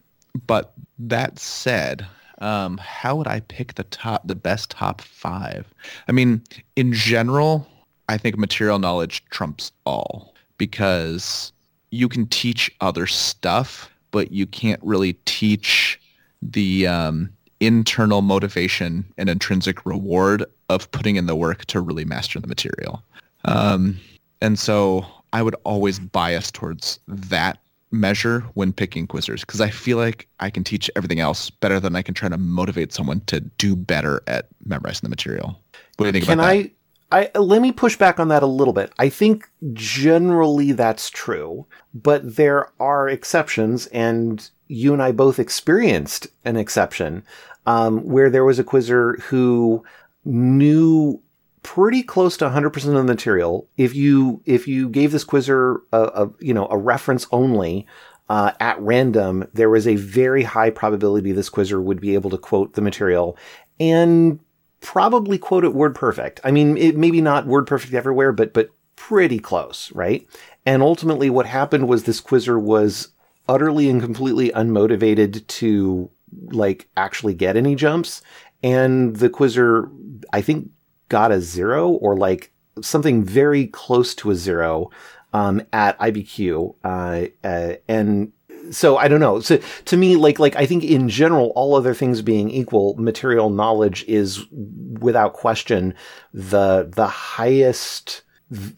but 0.47 0.73
that 0.99 1.39
said, 1.39 2.05
um, 2.39 2.77
how 2.77 3.15
would 3.15 3.27
I 3.27 3.41
pick 3.41 3.75
the 3.75 3.83
top, 3.83 4.27
the 4.27 4.35
best 4.35 4.71
top 4.71 5.01
five? 5.01 5.67
I 6.07 6.11
mean, 6.11 6.41
in 6.75 6.93
general, 6.93 7.67
I 8.09 8.17
think 8.17 8.37
material 8.37 8.79
knowledge 8.79 9.23
trumps 9.29 9.71
all 9.85 10.33
because 10.57 11.51
you 11.91 12.07
can 12.07 12.27
teach 12.27 12.71
other 12.81 13.07
stuff, 13.07 13.89
but 14.11 14.31
you 14.31 14.45
can't 14.45 14.81
really 14.83 15.13
teach 15.25 15.99
the 16.41 16.87
um, 16.87 17.29
internal 17.59 18.21
motivation 18.21 19.05
and 19.17 19.29
intrinsic 19.29 19.85
reward 19.85 20.43
of 20.69 20.89
putting 20.91 21.15
in 21.15 21.27
the 21.27 21.35
work 21.35 21.65
to 21.65 21.79
really 21.79 22.05
master 22.05 22.39
the 22.39 22.47
material. 22.47 23.03
Um, 23.45 23.99
and 24.41 24.57
so 24.57 25.05
I 25.33 25.41
would 25.41 25.55
always 25.63 25.99
bias 25.99 26.51
towards 26.51 26.99
that 27.07 27.59
measure 27.91 28.41
when 28.53 28.71
picking 28.71 29.07
quizzers 29.07 29.41
because 29.41 29.61
I 29.61 29.69
feel 29.69 29.97
like 29.97 30.27
I 30.39 30.49
can 30.49 30.63
teach 30.63 30.89
everything 30.95 31.19
else 31.19 31.49
better 31.49 31.79
than 31.79 31.95
I 31.95 32.01
can 32.01 32.13
try 32.13 32.29
to 32.29 32.37
motivate 32.37 32.93
someone 32.93 33.19
to 33.21 33.41
do 33.41 33.75
better 33.75 34.23
at 34.27 34.47
memorizing 34.65 35.01
the 35.03 35.09
material. 35.09 35.59
What 35.97 36.05
do 36.05 36.07
you 36.07 36.11
think 36.13 36.25
can 36.25 36.39
about 36.39 36.49
I, 36.49 36.61
that? 36.63 36.71
I 37.11 37.29
let 37.37 37.61
me 37.61 37.71
push 37.71 37.97
back 37.97 38.19
on 38.19 38.29
that 38.29 38.43
a 38.43 38.47
little 38.47 38.73
bit. 38.73 38.93
I 38.97 39.09
think 39.09 39.49
generally 39.73 40.71
that's 40.71 41.09
true, 41.09 41.65
but 41.93 42.37
there 42.37 42.69
are 42.79 43.09
exceptions, 43.09 43.87
and 43.87 44.49
you 44.67 44.93
and 44.93 45.03
I 45.03 45.11
both 45.11 45.37
experienced 45.37 46.27
an 46.45 46.55
exception 46.55 47.23
um, 47.65 47.99
where 47.99 48.29
there 48.29 48.45
was 48.45 48.59
a 48.59 48.63
quizzer 48.63 49.17
who 49.23 49.83
knew 50.23 51.21
pretty 51.63 52.03
close 52.03 52.37
to 52.37 52.45
100% 52.45 52.75
of 52.75 52.93
the 52.93 53.03
material. 53.03 53.67
If 53.77 53.95
you 53.95 54.41
if 54.45 54.67
you 54.67 54.89
gave 54.89 55.11
this 55.11 55.23
quizzer 55.23 55.81
a, 55.91 56.01
a 56.01 56.29
you 56.39 56.53
know 56.53 56.67
a 56.69 56.77
reference 56.77 57.27
only 57.31 57.85
uh, 58.29 58.51
at 58.59 58.79
random, 58.79 59.47
there 59.53 59.69
was 59.69 59.87
a 59.87 59.95
very 59.95 60.43
high 60.43 60.69
probability 60.69 61.31
this 61.31 61.49
quizzer 61.49 61.81
would 61.81 61.99
be 61.99 62.13
able 62.13 62.29
to 62.29 62.37
quote 62.37 62.73
the 62.73 62.81
material 62.81 63.37
and 63.79 64.39
probably 64.79 65.37
quote 65.37 65.63
it 65.63 65.73
word 65.73 65.95
perfect. 65.95 66.39
I 66.43 66.51
mean, 66.51 66.77
it 66.77 66.97
maybe 66.97 67.21
not 67.21 67.45
word 67.45 67.67
perfect 67.67 67.93
everywhere, 67.93 68.31
but 68.31 68.53
but 68.53 68.69
pretty 68.95 69.39
close, 69.39 69.91
right? 69.93 70.27
And 70.65 70.81
ultimately, 70.81 71.29
what 71.29 71.45
happened 71.45 71.87
was 71.87 72.03
this 72.03 72.19
quizzer 72.19 72.59
was 72.59 73.09
utterly 73.49 73.89
and 73.89 74.01
completely 74.01 74.49
unmotivated 74.49 75.45
to 75.47 76.09
like 76.51 76.87
actually 76.95 77.33
get 77.33 77.57
any 77.57 77.75
jumps, 77.75 78.21
and 78.63 79.15
the 79.17 79.29
quizzer, 79.29 79.89
I 80.31 80.41
think, 80.41 80.69
got 81.11 81.31
a 81.31 81.41
zero 81.41 81.89
or 81.89 82.15
like 82.15 82.53
something 82.81 83.21
very 83.21 83.67
close 83.67 84.15
to 84.15 84.31
a 84.31 84.35
zero 84.35 84.89
um, 85.33 85.61
at 85.73 85.99
IBQ, 85.99 86.75
uh, 86.83 87.25
uh, 87.43 87.75
and 87.87 88.31
so 88.71 88.97
I 88.97 89.09
don't 89.09 89.19
know. 89.19 89.41
So 89.41 89.57
to 89.85 89.97
me, 89.97 90.15
like 90.15 90.39
like 90.39 90.55
I 90.55 90.65
think 90.65 90.83
in 90.85 91.09
general, 91.09 91.51
all 91.55 91.75
other 91.75 91.93
things 91.93 92.21
being 92.21 92.49
equal, 92.49 92.95
material 92.95 93.49
knowledge 93.49 94.05
is 94.07 94.45
without 94.51 95.33
question 95.33 95.93
the 96.33 96.89
the 96.89 97.07
highest 97.07 98.23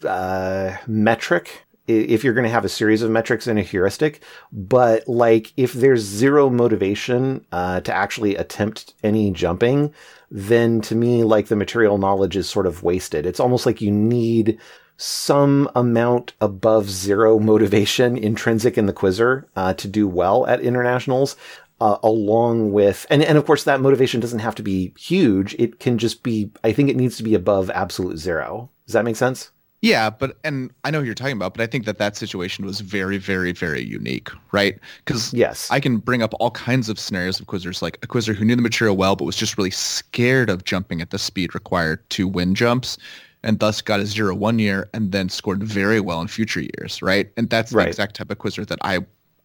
uh, 0.04 0.76
metric 0.86 1.64
if 1.86 2.24
you're 2.24 2.34
going 2.34 2.44
to 2.44 2.50
have 2.50 2.64
a 2.64 2.68
series 2.68 3.02
of 3.02 3.10
metrics 3.10 3.46
and 3.46 3.58
a 3.58 3.62
heuristic, 3.62 4.22
but 4.52 5.06
like 5.06 5.52
if 5.56 5.74
there's 5.74 6.00
zero 6.00 6.48
motivation 6.48 7.44
uh, 7.52 7.80
to 7.82 7.92
actually 7.92 8.36
attempt 8.36 8.94
any 9.02 9.30
jumping, 9.30 9.92
then 10.36 10.80
to 10.80 10.96
me, 10.96 11.22
like 11.22 11.46
the 11.46 11.54
material 11.54 11.96
knowledge 11.96 12.36
is 12.36 12.48
sort 12.48 12.66
of 12.66 12.82
wasted. 12.82 13.24
It's 13.24 13.38
almost 13.38 13.66
like 13.66 13.80
you 13.80 13.92
need 13.92 14.58
some 14.96 15.70
amount 15.76 16.32
above 16.40 16.90
zero 16.90 17.38
motivation 17.52 18.16
intrinsic 18.18 18.76
in 18.76 18.86
the 18.86 18.92
quizzer 18.92 19.46
uh, 19.54 19.74
to 19.74 19.86
do 19.86 20.08
well 20.08 20.44
at 20.46 20.60
internationals. 20.60 21.36
Uh, 21.80 21.98
along 22.04 22.72
with, 22.72 23.04
and, 23.10 23.22
and 23.22 23.36
of 23.36 23.44
course 23.44 23.64
that 23.64 23.80
motivation 23.80 24.20
doesn't 24.20 24.38
have 24.38 24.54
to 24.54 24.62
be 24.62 24.94
huge. 24.98 25.54
It 25.58 25.80
can 25.80 25.98
just 25.98 26.22
be, 26.22 26.50
I 26.62 26.72
think 26.72 26.88
it 26.88 26.96
needs 26.96 27.16
to 27.16 27.24
be 27.24 27.34
above 27.34 27.68
absolute 27.70 28.16
zero. 28.16 28.70
Does 28.86 28.94
that 28.94 29.04
make 29.04 29.16
sense? 29.16 29.50
Yeah, 29.84 30.08
but 30.08 30.38
and 30.44 30.70
I 30.84 30.90
know 30.90 31.00
who 31.00 31.04
you're 31.04 31.14
talking 31.14 31.36
about, 31.36 31.52
but 31.52 31.60
I 31.62 31.66
think 31.66 31.84
that 31.84 31.98
that 31.98 32.16
situation 32.16 32.64
was 32.64 32.80
very, 32.80 33.18
very, 33.18 33.52
very 33.52 33.84
unique, 33.84 34.30
right? 34.50 34.78
Because 35.04 35.30
yes, 35.34 35.70
I 35.70 35.78
can 35.78 35.98
bring 35.98 36.22
up 36.22 36.32
all 36.40 36.52
kinds 36.52 36.88
of 36.88 36.98
scenarios 36.98 37.38
of 37.38 37.46
quizzers, 37.48 37.82
like 37.82 37.98
a 38.02 38.06
quizzer 38.06 38.32
who 38.32 38.46
knew 38.46 38.56
the 38.56 38.62
material 38.62 38.96
well, 38.96 39.14
but 39.14 39.26
was 39.26 39.36
just 39.36 39.58
really 39.58 39.70
scared 39.70 40.48
of 40.48 40.64
jumping 40.64 41.02
at 41.02 41.10
the 41.10 41.18
speed 41.18 41.54
required 41.54 42.08
to 42.10 42.26
win 42.26 42.54
jumps, 42.54 42.96
and 43.42 43.58
thus 43.58 43.82
got 43.82 44.00
a 44.00 44.06
zero 44.06 44.34
one 44.34 44.58
year 44.58 44.88
and 44.94 45.12
then 45.12 45.28
scored 45.28 45.62
very 45.62 46.00
well 46.00 46.22
in 46.22 46.28
future 46.28 46.62
years, 46.62 47.02
right? 47.02 47.30
And 47.36 47.50
that's 47.50 47.70
the 47.70 47.80
exact 47.80 48.16
type 48.16 48.30
of 48.30 48.38
quizzer 48.38 48.64
that 48.64 48.78
I 48.80 49.00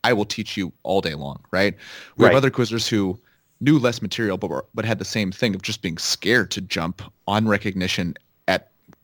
I 0.06 0.14
will 0.14 0.24
teach 0.24 0.56
you 0.56 0.72
all 0.84 1.02
day 1.02 1.16
long, 1.16 1.44
right? 1.52 1.76
We 2.16 2.24
Right. 2.24 2.32
have 2.32 2.38
other 2.38 2.50
quizzers 2.50 2.88
who 2.88 3.20
knew 3.60 3.78
less 3.78 4.02
material, 4.02 4.38
but 4.38 4.50
were, 4.50 4.66
but 4.74 4.86
had 4.86 5.00
the 5.00 5.06
same 5.06 5.34
thing 5.34 5.54
of 5.54 5.64
just 5.64 5.82
being 5.82 5.98
scared 5.98 6.50
to 6.52 6.62
jump 6.62 7.02
on 7.28 7.46
recognition 7.46 8.16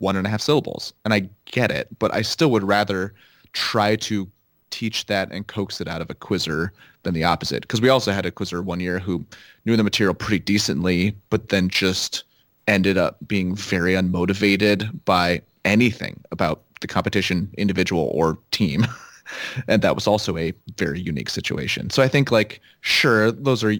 one 0.05 0.15
and 0.15 0.27
a 0.27 0.29
half 0.29 0.41
syllables. 0.41 0.93
And 1.03 1.13
I 1.13 1.27
get 1.45 1.71
it, 1.71 1.87
but 1.97 2.13
I 2.13 2.21
still 2.21 2.51
would 2.51 2.63
rather 2.63 3.13
try 3.53 3.95
to 3.95 4.29
teach 4.69 5.07
that 5.07 5.31
and 5.31 5.47
coax 5.47 5.81
it 5.81 5.87
out 5.87 5.99
of 5.99 6.09
a 6.11 6.13
quizzer 6.13 6.71
than 7.03 7.15
the 7.15 7.23
opposite. 7.23 7.61
Because 7.61 7.81
we 7.81 7.89
also 7.89 8.11
had 8.11 8.25
a 8.25 8.31
quizzer 8.31 8.61
one 8.61 8.79
year 8.79 8.99
who 8.99 9.25
knew 9.65 9.75
the 9.75 9.83
material 9.83 10.13
pretty 10.13 10.39
decently, 10.39 11.15
but 11.31 11.49
then 11.49 11.69
just 11.69 12.23
ended 12.67 12.97
up 12.97 13.17
being 13.27 13.55
very 13.55 13.93
unmotivated 13.93 14.91
by 15.05 15.41
anything 15.65 16.21
about 16.31 16.61
the 16.81 16.87
competition, 16.87 17.49
individual 17.57 18.11
or 18.13 18.37
team. 18.51 18.85
and 19.67 19.81
that 19.81 19.95
was 19.95 20.05
also 20.05 20.37
a 20.37 20.53
very 20.77 20.99
unique 20.99 21.31
situation. 21.31 21.89
So 21.89 22.03
I 22.03 22.07
think 22.07 22.31
like, 22.31 22.61
sure, 22.81 23.31
those 23.31 23.63
are 23.63 23.73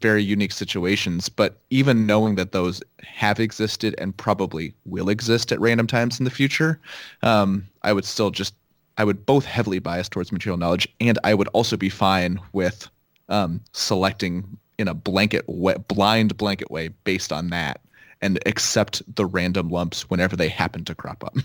very 0.00 0.22
unique 0.22 0.52
situations, 0.52 1.28
but 1.28 1.58
even 1.70 2.06
knowing 2.06 2.34
that 2.36 2.52
those 2.52 2.82
have 3.02 3.40
existed 3.40 3.94
and 3.98 4.16
probably 4.16 4.74
will 4.84 5.08
exist 5.08 5.52
at 5.52 5.60
random 5.60 5.86
times 5.86 6.18
in 6.18 6.24
the 6.24 6.30
future, 6.30 6.80
um, 7.22 7.66
I 7.82 7.92
would 7.92 8.04
still 8.04 8.30
just, 8.30 8.54
I 8.98 9.04
would 9.04 9.26
both 9.26 9.44
heavily 9.44 9.78
bias 9.78 10.08
towards 10.08 10.32
material 10.32 10.58
knowledge 10.58 10.88
and 11.00 11.18
I 11.24 11.34
would 11.34 11.48
also 11.48 11.76
be 11.76 11.88
fine 11.88 12.38
with 12.52 12.88
um, 13.28 13.60
selecting 13.72 14.58
in 14.78 14.88
a 14.88 14.94
blanket 14.94 15.46
blind 15.88 16.36
blanket 16.36 16.70
way 16.70 16.88
based 17.04 17.32
on 17.32 17.50
that 17.50 17.80
and 18.20 18.38
accept 18.46 19.02
the 19.14 19.26
random 19.26 19.68
lumps 19.68 20.08
whenever 20.08 20.36
they 20.36 20.48
happen 20.48 20.84
to 20.84 20.94
crop 20.94 21.24
up. 21.24 21.36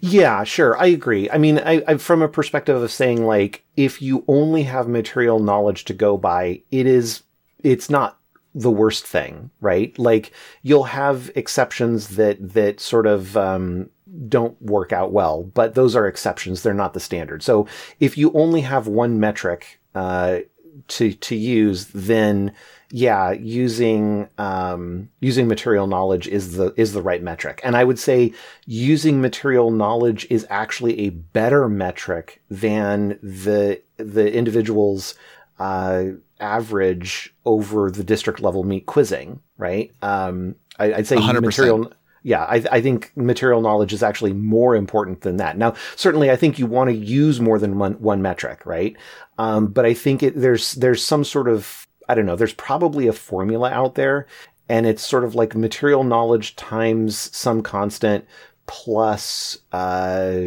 Yeah, 0.00 0.44
sure. 0.44 0.76
I 0.78 0.86
agree. 0.86 1.30
I 1.30 1.38
mean, 1.38 1.58
I, 1.58 1.82
I, 1.86 1.96
from 1.96 2.22
a 2.22 2.28
perspective 2.28 2.80
of 2.80 2.90
saying 2.90 3.24
like, 3.24 3.64
if 3.76 4.00
you 4.00 4.24
only 4.26 4.62
have 4.64 4.88
material 4.88 5.38
knowledge 5.38 5.84
to 5.86 5.94
go 5.94 6.16
by, 6.16 6.62
it 6.70 6.86
is, 6.86 7.22
it's 7.66 7.90
not 7.90 8.18
the 8.54 8.70
worst 8.70 9.04
thing, 9.06 9.50
right? 9.60 9.98
Like 9.98 10.32
you'll 10.62 10.84
have 10.84 11.30
exceptions 11.34 12.16
that, 12.16 12.36
that 12.54 12.80
sort 12.80 13.06
of, 13.06 13.36
um, 13.36 13.90
don't 14.28 14.60
work 14.62 14.92
out 14.92 15.12
well, 15.12 15.42
but 15.42 15.74
those 15.74 15.94
are 15.96 16.06
exceptions. 16.06 16.62
They're 16.62 16.72
not 16.72 16.94
the 16.94 17.00
standard. 17.00 17.42
So 17.42 17.66
if 18.00 18.16
you 18.16 18.32
only 18.32 18.62
have 18.62 18.86
one 18.86 19.20
metric, 19.20 19.80
uh, 19.94 20.40
to, 20.88 21.12
to 21.12 21.34
use, 21.34 21.86
then 21.86 22.52
yeah, 22.90 23.32
using 23.32 24.28
um, 24.38 25.08
using 25.20 25.48
material 25.48 25.86
knowledge 25.86 26.28
is 26.28 26.56
the 26.56 26.72
is 26.76 26.92
the 26.92 27.02
right 27.02 27.22
metric, 27.22 27.60
and 27.64 27.76
I 27.76 27.82
would 27.82 27.98
say 27.98 28.32
using 28.64 29.20
material 29.20 29.70
knowledge 29.70 30.26
is 30.30 30.46
actually 30.50 31.00
a 31.00 31.10
better 31.10 31.68
metric 31.68 32.42
than 32.48 33.18
the 33.22 33.82
the 33.96 34.32
individual's 34.32 35.14
uh, 35.58 36.04
average 36.40 37.34
over 37.44 37.90
the 37.90 38.04
district 38.04 38.40
level 38.40 38.64
meet 38.64 38.86
quizzing. 38.86 39.40
Right? 39.58 39.92
Um, 40.02 40.56
I, 40.78 40.94
I'd 40.94 41.06
say 41.06 41.16
100%. 41.16 41.42
material. 41.42 41.92
Yeah, 42.22 42.42
I, 42.42 42.64
I 42.72 42.80
think 42.80 43.12
material 43.14 43.60
knowledge 43.60 43.92
is 43.92 44.02
actually 44.02 44.32
more 44.32 44.74
important 44.74 45.20
than 45.20 45.36
that. 45.36 45.56
Now, 45.56 45.74
certainly, 45.94 46.28
I 46.28 46.34
think 46.34 46.58
you 46.58 46.66
want 46.66 46.90
to 46.90 46.96
use 46.96 47.40
more 47.40 47.56
than 47.58 47.78
one 47.78 47.92
one 47.94 48.20
metric, 48.20 48.66
right? 48.66 48.96
Um, 49.38 49.68
but 49.68 49.86
I 49.86 49.94
think 49.94 50.24
it, 50.24 50.34
there's 50.34 50.72
there's 50.72 51.04
some 51.04 51.22
sort 51.22 51.48
of 51.48 51.86
I 52.08 52.16
don't 52.16 52.26
know. 52.26 52.34
There's 52.34 52.52
probably 52.52 53.06
a 53.06 53.12
formula 53.12 53.70
out 53.70 53.94
there, 53.94 54.26
and 54.68 54.86
it's 54.86 55.06
sort 55.06 55.22
of 55.22 55.36
like 55.36 55.54
material 55.54 56.02
knowledge 56.02 56.56
times 56.56 57.16
some 57.36 57.62
constant 57.62 58.26
plus 58.66 59.58
uh, 59.72 60.38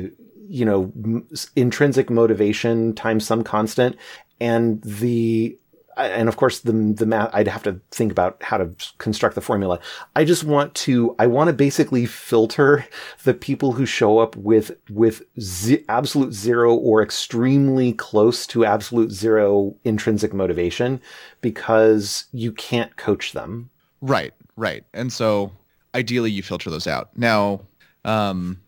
you 0.49 0.65
know 0.65 0.91
m- 1.04 1.28
intrinsic 1.56 2.10
motivation 2.10 2.93
times 2.93 3.25
some 3.25 3.43
constant, 3.43 3.95
and 4.41 4.82
the 4.84 5.58
and 6.07 6.29
of 6.29 6.38
course 6.38 6.59
the 6.59 6.71
the 6.71 7.05
math 7.05 7.29
I'd 7.33 7.47
have 7.47 7.63
to 7.63 7.79
think 7.91 8.12
about 8.12 8.41
how 8.41 8.57
to 8.57 8.71
construct 8.97 9.35
the 9.35 9.41
formula. 9.41 9.79
I 10.15 10.23
just 10.23 10.43
want 10.43 10.73
to 10.75 11.15
I 11.19 11.27
want 11.27 11.47
to 11.47 11.53
basically 11.53 12.05
filter 12.05 12.85
the 13.23 13.33
people 13.33 13.73
who 13.73 13.85
show 13.85 14.19
up 14.19 14.35
with 14.35 14.71
with 14.89 15.21
ze- 15.39 15.83
absolute 15.89 16.33
zero 16.33 16.73
or 16.75 17.02
extremely 17.02 17.93
close 17.93 18.47
to 18.47 18.65
absolute 18.65 19.12
zero 19.12 19.75
intrinsic 19.83 20.33
motivation 20.33 21.02
because 21.41 22.25
you 22.31 22.52
can't 22.52 22.95
coach 22.97 23.33
them. 23.33 23.69
Right, 24.02 24.33
right. 24.56 24.83
And 24.93 25.12
so 25.12 25.52
ideally 25.95 26.31
you 26.31 26.43
filter 26.43 26.69
those 26.69 26.87
out. 26.87 27.10
Now, 27.17 27.62
um, 28.06 28.60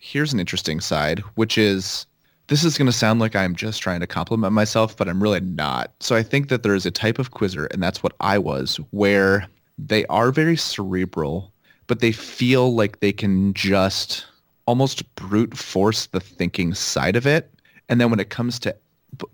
here's 0.00 0.32
an 0.32 0.40
interesting 0.40 0.80
side, 0.80 1.20
which 1.34 1.58
is 1.58 2.06
this 2.50 2.64
is 2.64 2.76
going 2.76 2.86
to 2.86 2.92
sound 2.92 3.20
like 3.20 3.36
I'm 3.36 3.54
just 3.54 3.80
trying 3.80 4.00
to 4.00 4.08
compliment 4.08 4.52
myself, 4.52 4.96
but 4.96 5.08
I'm 5.08 5.22
really 5.22 5.40
not. 5.40 5.92
So 6.00 6.16
I 6.16 6.24
think 6.24 6.48
that 6.48 6.64
there 6.64 6.74
is 6.74 6.84
a 6.84 6.90
type 6.90 7.20
of 7.20 7.30
quizzer, 7.30 7.66
and 7.66 7.80
that's 7.80 8.02
what 8.02 8.12
I 8.18 8.38
was, 8.38 8.80
where 8.90 9.46
they 9.78 10.04
are 10.06 10.32
very 10.32 10.56
cerebral, 10.56 11.52
but 11.86 12.00
they 12.00 12.10
feel 12.10 12.74
like 12.74 12.98
they 12.98 13.12
can 13.12 13.54
just 13.54 14.26
almost 14.66 15.14
brute 15.14 15.56
force 15.56 16.06
the 16.06 16.18
thinking 16.18 16.74
side 16.74 17.14
of 17.14 17.24
it. 17.24 17.54
And 17.88 18.00
then 18.00 18.10
when 18.10 18.18
it 18.18 18.30
comes 18.30 18.58
to, 18.60 18.74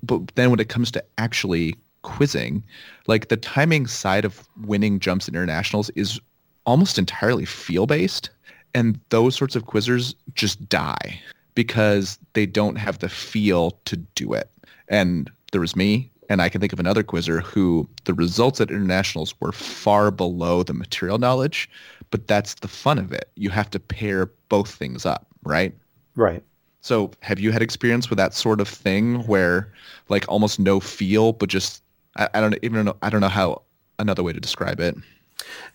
but 0.02 0.34
then 0.34 0.50
when 0.50 0.60
it 0.60 0.68
comes 0.68 0.90
to 0.90 1.04
actually 1.16 1.74
quizzing, 2.02 2.62
like 3.06 3.28
the 3.28 3.38
timing 3.38 3.86
side 3.86 4.26
of 4.26 4.46
winning 4.66 5.00
jumps 5.00 5.26
in 5.26 5.34
internationals 5.34 5.88
is 5.90 6.20
almost 6.66 6.98
entirely 6.98 7.46
feel 7.46 7.86
based. 7.86 8.28
And 8.74 9.00
those 9.08 9.34
sorts 9.34 9.56
of 9.56 9.64
quizzers 9.64 10.14
just 10.34 10.68
die 10.68 11.18
because 11.57 12.20
they 12.34 12.46
don't 12.46 12.76
have 12.76 13.00
the 13.00 13.09
feel 13.09 13.72
to 13.86 13.96
do 13.96 14.32
it. 14.32 14.48
And 14.86 15.28
there 15.50 15.61
was 15.61 15.74
me, 15.74 16.12
and 16.28 16.40
I 16.40 16.48
can 16.48 16.61
think 16.61 16.72
of 16.72 16.78
another 16.78 17.02
quizzer 17.02 17.40
who 17.40 17.88
the 18.04 18.14
results 18.14 18.61
at 18.61 18.70
internationals 18.70 19.34
were 19.40 19.50
far 19.50 20.12
below 20.12 20.62
the 20.62 20.74
material 20.74 21.18
knowledge, 21.18 21.68
but 22.11 22.28
that's 22.28 22.54
the 22.54 22.68
fun 22.68 22.98
of 22.98 23.12
it. 23.12 23.30
You 23.34 23.50
have 23.50 23.70
to 23.70 23.80
pair 23.80 24.26
both 24.48 24.72
things 24.72 25.04
up, 25.04 25.26
right? 25.42 25.74
Right. 26.14 26.44
So 26.82 27.11
have 27.20 27.40
you 27.40 27.50
had 27.50 27.62
experience 27.62 28.09
with 28.09 28.18
that 28.18 28.32
sort 28.32 28.61
of 28.61 28.68
thing 28.68 29.26
where 29.26 29.72
like 30.09 30.24
almost 30.28 30.61
no 30.61 30.78
feel, 30.78 31.32
but 31.32 31.48
just 31.48 31.82
I, 32.16 32.28
I 32.34 32.40
don't 32.40 32.57
even 32.62 32.84
know 32.84 32.96
I 33.02 33.11
don't 33.11 33.20
know 33.20 33.28
how 33.28 33.62
another 33.98 34.22
way 34.22 34.32
to 34.32 34.38
describe 34.38 34.78
it. 34.78 34.94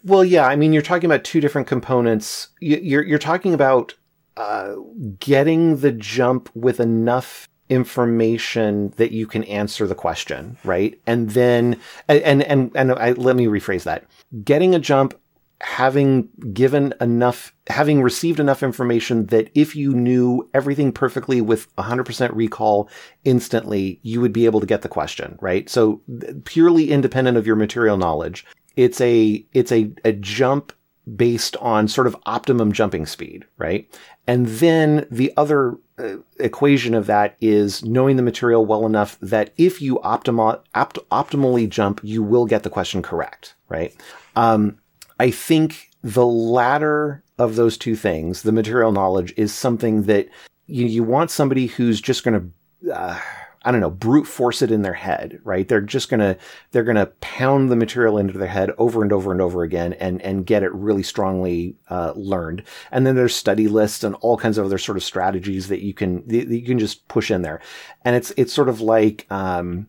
Well, 0.03 0.23
yeah, 0.23 0.47
I 0.47 0.55
mean, 0.55 0.73
you're 0.73 0.81
talking 0.81 1.05
about 1.05 1.23
two 1.23 1.41
different 1.41 1.67
components. 1.67 2.47
You're 2.61 3.03
you're 3.03 3.19
talking 3.19 3.53
about 3.53 3.93
uh, 4.37 4.75
getting 5.19 5.77
the 5.77 5.91
jump 5.91 6.49
with 6.55 6.79
enough 6.79 7.47
information 7.69 8.89
that 8.97 9.11
you 9.11 9.25
can 9.25 9.43
answer 9.45 9.87
the 9.87 9.95
question, 9.95 10.57
right? 10.63 10.99
And 11.07 11.31
then, 11.31 11.79
and 12.07 12.43
and 12.43 12.71
and, 12.75 12.91
I, 12.91 13.11
let 13.13 13.35
me 13.35 13.45
rephrase 13.45 13.83
that: 13.83 14.05
getting 14.43 14.75
a 14.75 14.79
jump, 14.79 15.13
having 15.61 16.27
given 16.53 16.93
enough, 16.99 17.53
having 17.67 18.01
received 18.01 18.39
enough 18.39 18.61
information 18.61 19.27
that 19.27 19.49
if 19.55 19.75
you 19.75 19.93
knew 19.93 20.49
everything 20.53 20.91
perfectly 20.91 21.39
with 21.39 21.73
100% 21.77 22.35
recall 22.35 22.89
instantly, 23.23 23.99
you 24.03 24.19
would 24.19 24.33
be 24.33 24.45
able 24.45 24.59
to 24.59 24.65
get 24.65 24.81
the 24.81 24.89
question, 24.89 25.37
right? 25.39 25.69
So 25.69 26.01
purely 26.43 26.91
independent 26.91 27.37
of 27.37 27.47
your 27.47 27.55
material 27.55 27.97
knowledge, 27.97 28.45
it's 28.75 28.99
a 29.01 29.45
it's 29.53 29.71
a 29.71 29.91
a 30.03 30.13
jump 30.13 30.73
based 31.15 31.55
on 31.57 31.87
sort 31.87 32.07
of 32.07 32.15
optimum 32.25 32.71
jumping 32.71 33.05
speed, 33.05 33.45
right? 33.57 33.89
And 34.27 34.45
then 34.45 35.07
the 35.09 35.33
other 35.37 35.77
uh, 35.97 36.17
equation 36.39 36.93
of 36.93 37.07
that 37.07 37.35
is 37.41 37.83
knowing 37.83 38.15
the 38.15 38.23
material 38.23 38.65
well 38.65 38.85
enough 38.85 39.17
that 39.21 39.53
if 39.57 39.81
you 39.81 39.99
optima- 40.01 40.61
opt- 40.75 40.99
optimally 41.09 41.67
jump, 41.67 41.99
you 42.03 42.23
will 42.23 42.45
get 42.45 42.63
the 42.63 42.69
question 42.69 43.01
correct, 43.01 43.55
right? 43.67 43.95
Um, 44.35 44.77
I 45.19 45.31
think 45.31 45.89
the 46.03 46.25
latter 46.25 47.23
of 47.37 47.55
those 47.55 47.77
two 47.77 47.95
things, 47.95 48.43
the 48.43 48.51
material 48.51 48.91
knowledge, 48.91 49.33
is 49.37 49.53
something 49.53 50.03
that 50.03 50.29
you, 50.67 50.85
you 50.85 51.03
want 51.03 51.31
somebody 51.31 51.67
who's 51.67 51.99
just 51.99 52.23
going 52.23 52.53
to, 52.83 52.93
uh, 52.93 53.19
I 53.63 53.71
don't 53.71 53.81
know, 53.81 53.91
brute 53.91 54.25
force 54.25 54.61
it 54.61 54.71
in 54.71 54.81
their 54.81 54.93
head, 54.93 55.39
right? 55.43 55.67
They're 55.67 55.81
just 55.81 56.09
gonna, 56.09 56.37
they're 56.71 56.83
gonna 56.83 57.07
pound 57.21 57.69
the 57.69 57.75
material 57.75 58.17
into 58.17 58.37
their 58.37 58.47
head 58.47 58.71
over 58.77 59.03
and 59.03 59.13
over 59.13 59.31
and 59.31 59.39
over 59.39 59.61
again 59.61 59.93
and, 59.93 60.21
and 60.23 60.45
get 60.45 60.63
it 60.63 60.73
really 60.73 61.03
strongly, 61.03 61.75
uh, 61.89 62.13
learned. 62.15 62.63
And 62.91 63.05
then 63.05 63.15
there's 63.15 63.35
study 63.35 63.67
lists 63.67 64.03
and 64.03 64.15
all 64.15 64.37
kinds 64.37 64.57
of 64.57 64.65
other 64.65 64.79
sort 64.79 64.97
of 64.97 65.03
strategies 65.03 65.67
that 65.67 65.81
you 65.81 65.93
can, 65.93 66.27
that 66.27 66.47
you 66.47 66.65
can 66.65 66.79
just 66.79 67.07
push 67.07 67.29
in 67.29 67.43
there. 67.43 67.61
And 68.03 68.15
it's, 68.15 68.31
it's 68.35 68.53
sort 68.53 68.69
of 68.69 68.81
like, 68.81 69.27
um, 69.29 69.87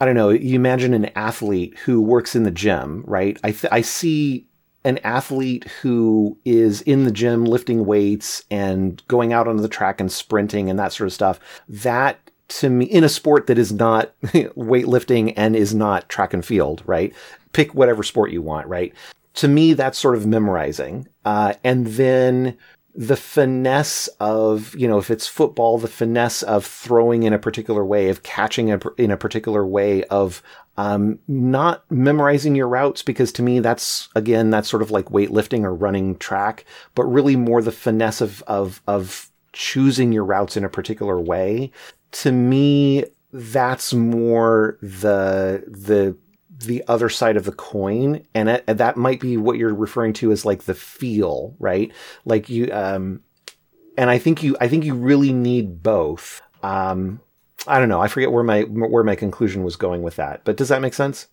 I 0.00 0.04
don't 0.04 0.14
know, 0.14 0.30
you 0.30 0.54
imagine 0.54 0.94
an 0.94 1.10
athlete 1.16 1.78
who 1.78 2.00
works 2.00 2.36
in 2.36 2.44
the 2.44 2.50
gym, 2.50 3.02
right? 3.06 3.38
I, 3.42 3.50
th- 3.50 3.72
I 3.72 3.80
see 3.80 4.46
an 4.84 4.98
athlete 4.98 5.64
who 5.80 6.38
is 6.44 6.82
in 6.82 7.04
the 7.04 7.10
gym 7.10 7.44
lifting 7.44 7.86
weights 7.86 8.44
and 8.50 9.02
going 9.08 9.32
out 9.32 9.48
onto 9.48 9.62
the 9.62 9.68
track 9.68 10.00
and 10.00 10.12
sprinting 10.12 10.68
and 10.68 10.78
that 10.78 10.92
sort 10.92 11.06
of 11.06 11.12
stuff, 11.12 11.40
that 11.68 12.23
to 12.60 12.70
me 12.70 12.84
in 12.84 13.02
a 13.02 13.08
sport 13.08 13.46
that 13.48 13.58
is 13.58 13.72
not 13.72 14.12
weightlifting 14.22 15.34
and 15.36 15.56
is 15.56 15.74
not 15.74 16.08
track 16.08 16.32
and 16.32 16.44
field, 16.44 16.82
right? 16.86 17.12
Pick 17.52 17.74
whatever 17.74 18.02
sport 18.02 18.30
you 18.30 18.42
want, 18.42 18.66
right? 18.68 18.94
To 19.34 19.48
me, 19.48 19.72
that's 19.72 19.98
sort 19.98 20.14
of 20.14 20.26
memorizing. 20.26 21.08
Uh, 21.24 21.54
and 21.64 21.86
then 21.88 22.56
the 22.94 23.16
finesse 23.16 24.06
of, 24.20 24.72
you 24.76 24.86
know, 24.86 24.98
if 24.98 25.10
it's 25.10 25.26
football, 25.26 25.78
the 25.78 25.88
finesse 25.88 26.44
of 26.44 26.64
throwing 26.64 27.24
in 27.24 27.32
a 27.32 27.40
particular 27.40 27.84
way, 27.84 28.08
of 28.08 28.22
catching 28.22 28.70
a, 28.70 28.80
in 28.98 29.10
a 29.10 29.16
particular 29.16 29.66
way, 29.66 30.04
of 30.04 30.40
um, 30.76 31.18
not 31.26 31.84
memorizing 31.90 32.54
your 32.54 32.68
routes, 32.68 33.02
because 33.02 33.32
to 33.32 33.42
me, 33.42 33.58
that's 33.58 34.08
again, 34.14 34.50
that's 34.50 34.68
sort 34.68 34.82
of 34.82 34.92
like 34.92 35.06
weightlifting 35.06 35.64
or 35.64 35.74
running 35.74 36.16
track, 36.18 36.64
but 36.94 37.04
really 37.04 37.34
more 37.34 37.62
the 37.62 37.72
finesse 37.72 38.20
of 38.20 38.42
of 38.46 38.80
of 38.86 39.30
choosing 39.52 40.12
your 40.12 40.24
routes 40.24 40.56
in 40.56 40.64
a 40.64 40.68
particular 40.68 41.20
way 41.20 41.70
to 42.14 42.32
me, 42.32 43.04
that's 43.32 43.92
more 43.92 44.78
the 44.80 45.64
the 45.66 46.16
the 46.64 46.84
other 46.88 47.08
side 47.08 47.36
of 47.36 47.44
the 47.44 47.52
coin, 47.52 48.24
and 48.34 48.48
it, 48.48 48.66
that 48.66 48.96
might 48.96 49.20
be 49.20 49.36
what 49.36 49.58
you're 49.58 49.74
referring 49.74 50.12
to 50.14 50.30
as 50.30 50.44
like 50.44 50.64
the 50.64 50.74
feel, 50.74 51.54
right? 51.58 51.92
Like 52.24 52.48
you, 52.48 52.72
um, 52.72 53.20
and 53.98 54.08
I 54.08 54.18
think 54.18 54.42
you, 54.42 54.56
I 54.60 54.68
think 54.68 54.84
you 54.84 54.94
really 54.94 55.32
need 55.32 55.82
both. 55.82 56.40
Um, 56.62 57.20
I 57.66 57.78
don't 57.78 57.88
know. 57.88 58.00
I 58.00 58.08
forget 58.08 58.30
where 58.30 58.44
my 58.44 58.62
where 58.62 59.04
my 59.04 59.16
conclusion 59.16 59.64
was 59.64 59.76
going 59.76 60.02
with 60.02 60.16
that, 60.16 60.42
but 60.44 60.56
does 60.56 60.68
that 60.68 60.80
make 60.80 60.94
sense? 60.94 61.26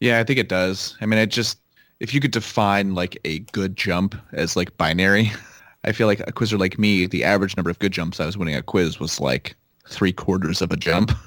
Yeah, 0.00 0.20
I 0.20 0.24
think 0.24 0.38
it 0.38 0.48
does. 0.48 0.96
I 1.00 1.06
mean, 1.06 1.18
it 1.18 1.30
just 1.30 1.58
if 2.00 2.12
you 2.12 2.20
could 2.20 2.32
define 2.32 2.94
like 2.94 3.18
a 3.24 3.38
good 3.38 3.76
jump 3.76 4.14
as 4.32 4.56
like 4.56 4.76
binary, 4.76 5.32
I 5.84 5.92
feel 5.92 6.06
like 6.06 6.20
a 6.20 6.32
quizzer 6.32 6.58
like 6.58 6.78
me, 6.78 7.06
the 7.06 7.24
average 7.24 7.56
number 7.56 7.70
of 7.70 7.78
good 7.78 7.92
jumps 7.92 8.20
I 8.20 8.26
was 8.26 8.36
winning 8.36 8.56
a 8.56 8.62
quiz 8.62 9.00
was 9.00 9.20
like 9.20 9.56
three 9.88 10.12
quarters 10.12 10.62
of 10.62 10.70
a 10.72 10.76
jump. 10.76 11.12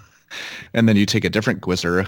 And 0.73 0.89
then 0.89 0.97
you 0.97 1.05
take 1.05 1.23
a 1.23 1.29
different 1.29 1.61
quizzer 1.61 2.05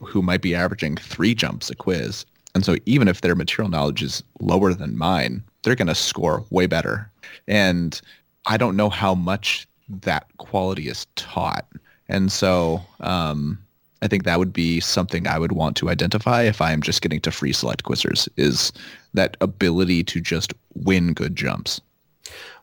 who 0.00 0.22
might 0.22 0.42
be 0.42 0.56
averaging 0.56 0.96
three 0.96 1.36
jumps 1.36 1.70
a 1.70 1.76
quiz. 1.76 2.26
And 2.52 2.64
so 2.64 2.74
even 2.84 3.06
if 3.06 3.20
their 3.20 3.36
material 3.36 3.70
knowledge 3.70 4.02
is 4.02 4.24
lower 4.40 4.74
than 4.74 4.98
mine, 4.98 5.44
they're 5.62 5.76
going 5.76 5.86
to 5.86 5.94
score 5.94 6.44
way 6.50 6.66
better. 6.66 7.08
And 7.46 8.00
I 8.46 8.56
don't 8.56 8.76
know 8.76 8.90
how 8.90 9.14
much 9.14 9.68
that 9.88 10.26
quality 10.38 10.88
is 10.88 11.06
taught. 11.14 11.66
And 12.08 12.32
so 12.32 12.82
um, 13.00 13.58
I 14.02 14.08
think 14.08 14.24
that 14.24 14.38
would 14.38 14.52
be 14.52 14.80
something 14.80 15.26
I 15.26 15.38
would 15.38 15.52
want 15.52 15.76
to 15.78 15.90
identify 15.90 16.42
if 16.42 16.60
I 16.60 16.72
am 16.72 16.82
just 16.82 17.02
getting 17.02 17.20
to 17.20 17.30
free 17.30 17.52
select 17.52 17.84
quizzers 17.84 18.28
is 18.36 18.72
that 19.14 19.36
ability 19.40 20.04
to 20.04 20.20
just 20.20 20.54
win 20.74 21.12
good 21.12 21.36
jumps. 21.36 21.80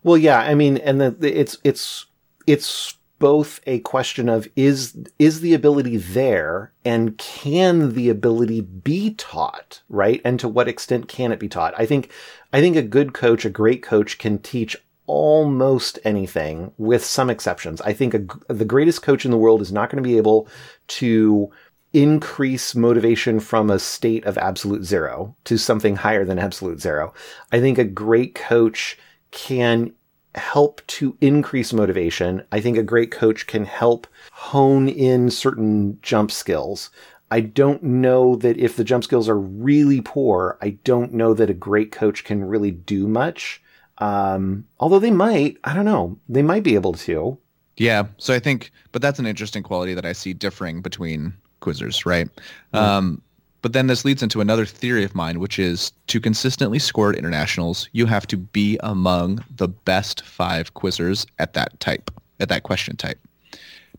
Well, 0.04 0.18
yeah, 0.18 0.40
I 0.40 0.56
mean, 0.56 0.78
and 0.78 1.00
the, 1.02 1.12
the, 1.12 1.40
it's 1.40 1.58
it's 1.64 2.06
it's 2.46 2.97
both 3.20 3.59
a 3.65 3.80
question 3.80 4.30
of 4.30 4.47
is 4.55 4.97
is 5.20 5.41
the 5.41 5.53
ability 5.53 5.97
there 5.97 6.72
and 6.86 7.18
can 7.18 7.93
the 7.93 8.09
ability 8.09 8.61
be 8.61 9.13
taught 9.13 9.82
right? 9.89 10.22
And 10.24 10.39
to 10.39 10.47
what 10.47 10.68
extent 10.68 11.07
can 11.07 11.32
it 11.32 11.39
be 11.39 11.49
taught? 11.49 11.74
I 11.78 11.86
think 11.86 12.11
i 12.53 12.61
think 12.61 12.76
a 12.76 12.82
good 12.82 13.13
coach 13.13 13.45
a 13.45 13.49
great 13.49 13.84
coach 13.84 14.18
can 14.18 14.39
teach 14.39 14.76
almost 15.07 15.97
anything 16.03 16.72
with 16.78 17.03
some 17.03 17.30
exceptions. 17.30 17.82
I 17.82 17.93
think 17.93 18.13
a, 18.13 18.53
the 18.53 18.65
greatest 18.65 19.01
coach 19.01 19.26
in 19.26 19.32
the 19.32 19.38
world 19.38 19.61
is 19.61 19.72
not 19.72 19.89
going 19.89 20.03
to 20.03 20.07
be 20.07 20.18
able 20.18 20.47
to 20.88 21.49
increase 21.93 22.76
motivation 22.76 23.39
from 23.39 23.70
a 23.70 23.80
state 23.80 24.26
of 24.26 24.38
absolute 24.38 24.84
zero 24.84 25.36
to 25.45 25.57
something 25.57 25.95
higher 25.95 26.26
than 26.26 26.38
absolute 26.38 26.82
zero. 26.82 27.13
I 27.51 27.59
think 27.61 27.78
a 27.78 27.86
great 27.86 28.36
coach 28.36 28.97
can 29.32 29.93
help 30.38 30.86
to 30.88 31.18
increase 31.22 31.74
motivation. 31.74 32.44
I 32.52 32.62
think 32.62 32.78
a 32.78 32.84
great 32.84 33.12
coach 33.12 33.48
can 33.48 33.66
help 33.66 34.08
hone 34.32 34.88
in 34.88 35.30
certain 35.30 36.00
jump 36.02 36.32
skills. 36.32 36.90
I 37.30 37.42
don't 37.42 37.84
know 37.84 38.36
that 38.38 38.58
if 38.58 38.78
the 38.78 38.84
jump 38.84 39.04
skills 39.04 39.28
are 39.28 39.38
really 39.38 40.02
poor, 40.02 40.58
I 40.62 40.72
don't 40.84 41.14
know 41.14 41.34
that 41.34 41.50
a 41.50 41.54
great 41.54 41.92
coach 41.92 42.24
can 42.24 42.44
really 42.44 42.72
do 42.72 43.08
much. 43.08 43.62
Um, 43.98 44.66
although 44.80 45.00
they 45.00 45.12
might, 45.12 45.58
I 45.64 45.74
don't 45.74 45.86
know, 45.86 46.18
they 46.30 46.44
might 46.44 46.64
be 46.64 46.76
able 46.76 46.94
to. 46.94 47.38
Yeah. 47.76 48.08
So 48.18 48.34
I 48.34 48.40
think, 48.40 48.72
but 48.92 49.02
that's 49.02 49.20
an 49.20 49.26
interesting 49.26 49.64
quality 49.64 49.94
that 49.94 50.06
I 50.06 50.14
see 50.14 50.34
differing 50.34 50.82
between 50.82 51.34
quizzers, 51.62 52.06
right? 52.06 52.28
Mm-hmm. 52.74 52.78
Um, 52.78 53.22
but 53.62 53.74
then 53.74 53.88
this 53.88 54.05
leads 54.05 54.24
into 54.24 54.41
another 54.41 54.66
theory 54.66 55.03
of 55.03 55.16
mine, 55.16 55.39
which 55.39 55.60
is 55.60 55.91
to 56.08 56.20
consistently 56.20 56.80
score 56.80 57.10
at 57.12 57.18
internationals, 57.18 57.89
you 57.91 58.05
have 58.05 58.28
to 58.28 58.38
be 58.38 58.78
among 58.82 59.43
the 59.55 59.68
best 59.68 60.24
five 60.24 60.74
quizzers 60.74 61.26
at 61.39 61.53
that 61.53 61.80
type, 61.80 62.12
at 62.39 62.49
that 62.49 62.64
question 62.64 62.95
type. 62.95 63.20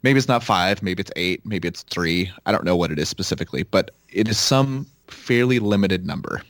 Maybe 0.03 0.19
it's 0.19 0.29
not 0.29 0.45
five, 0.45 0.83
maybe 0.83 1.01
it's 1.01 1.11
eight, 1.17 1.45
maybe 1.45 1.67
it's 1.67 1.83
three. 1.83 2.31
I 2.47 2.53
don't 2.53 2.65
know 2.65 2.77
what 2.77 2.93
it 2.93 2.99
is 2.99 3.09
specifically, 3.09 3.65
but 3.65 3.91
it 4.09 4.29
is 4.29 4.39
some 4.39 4.87
fairly 5.09 5.59
limited 5.59 6.07
number. 6.07 6.43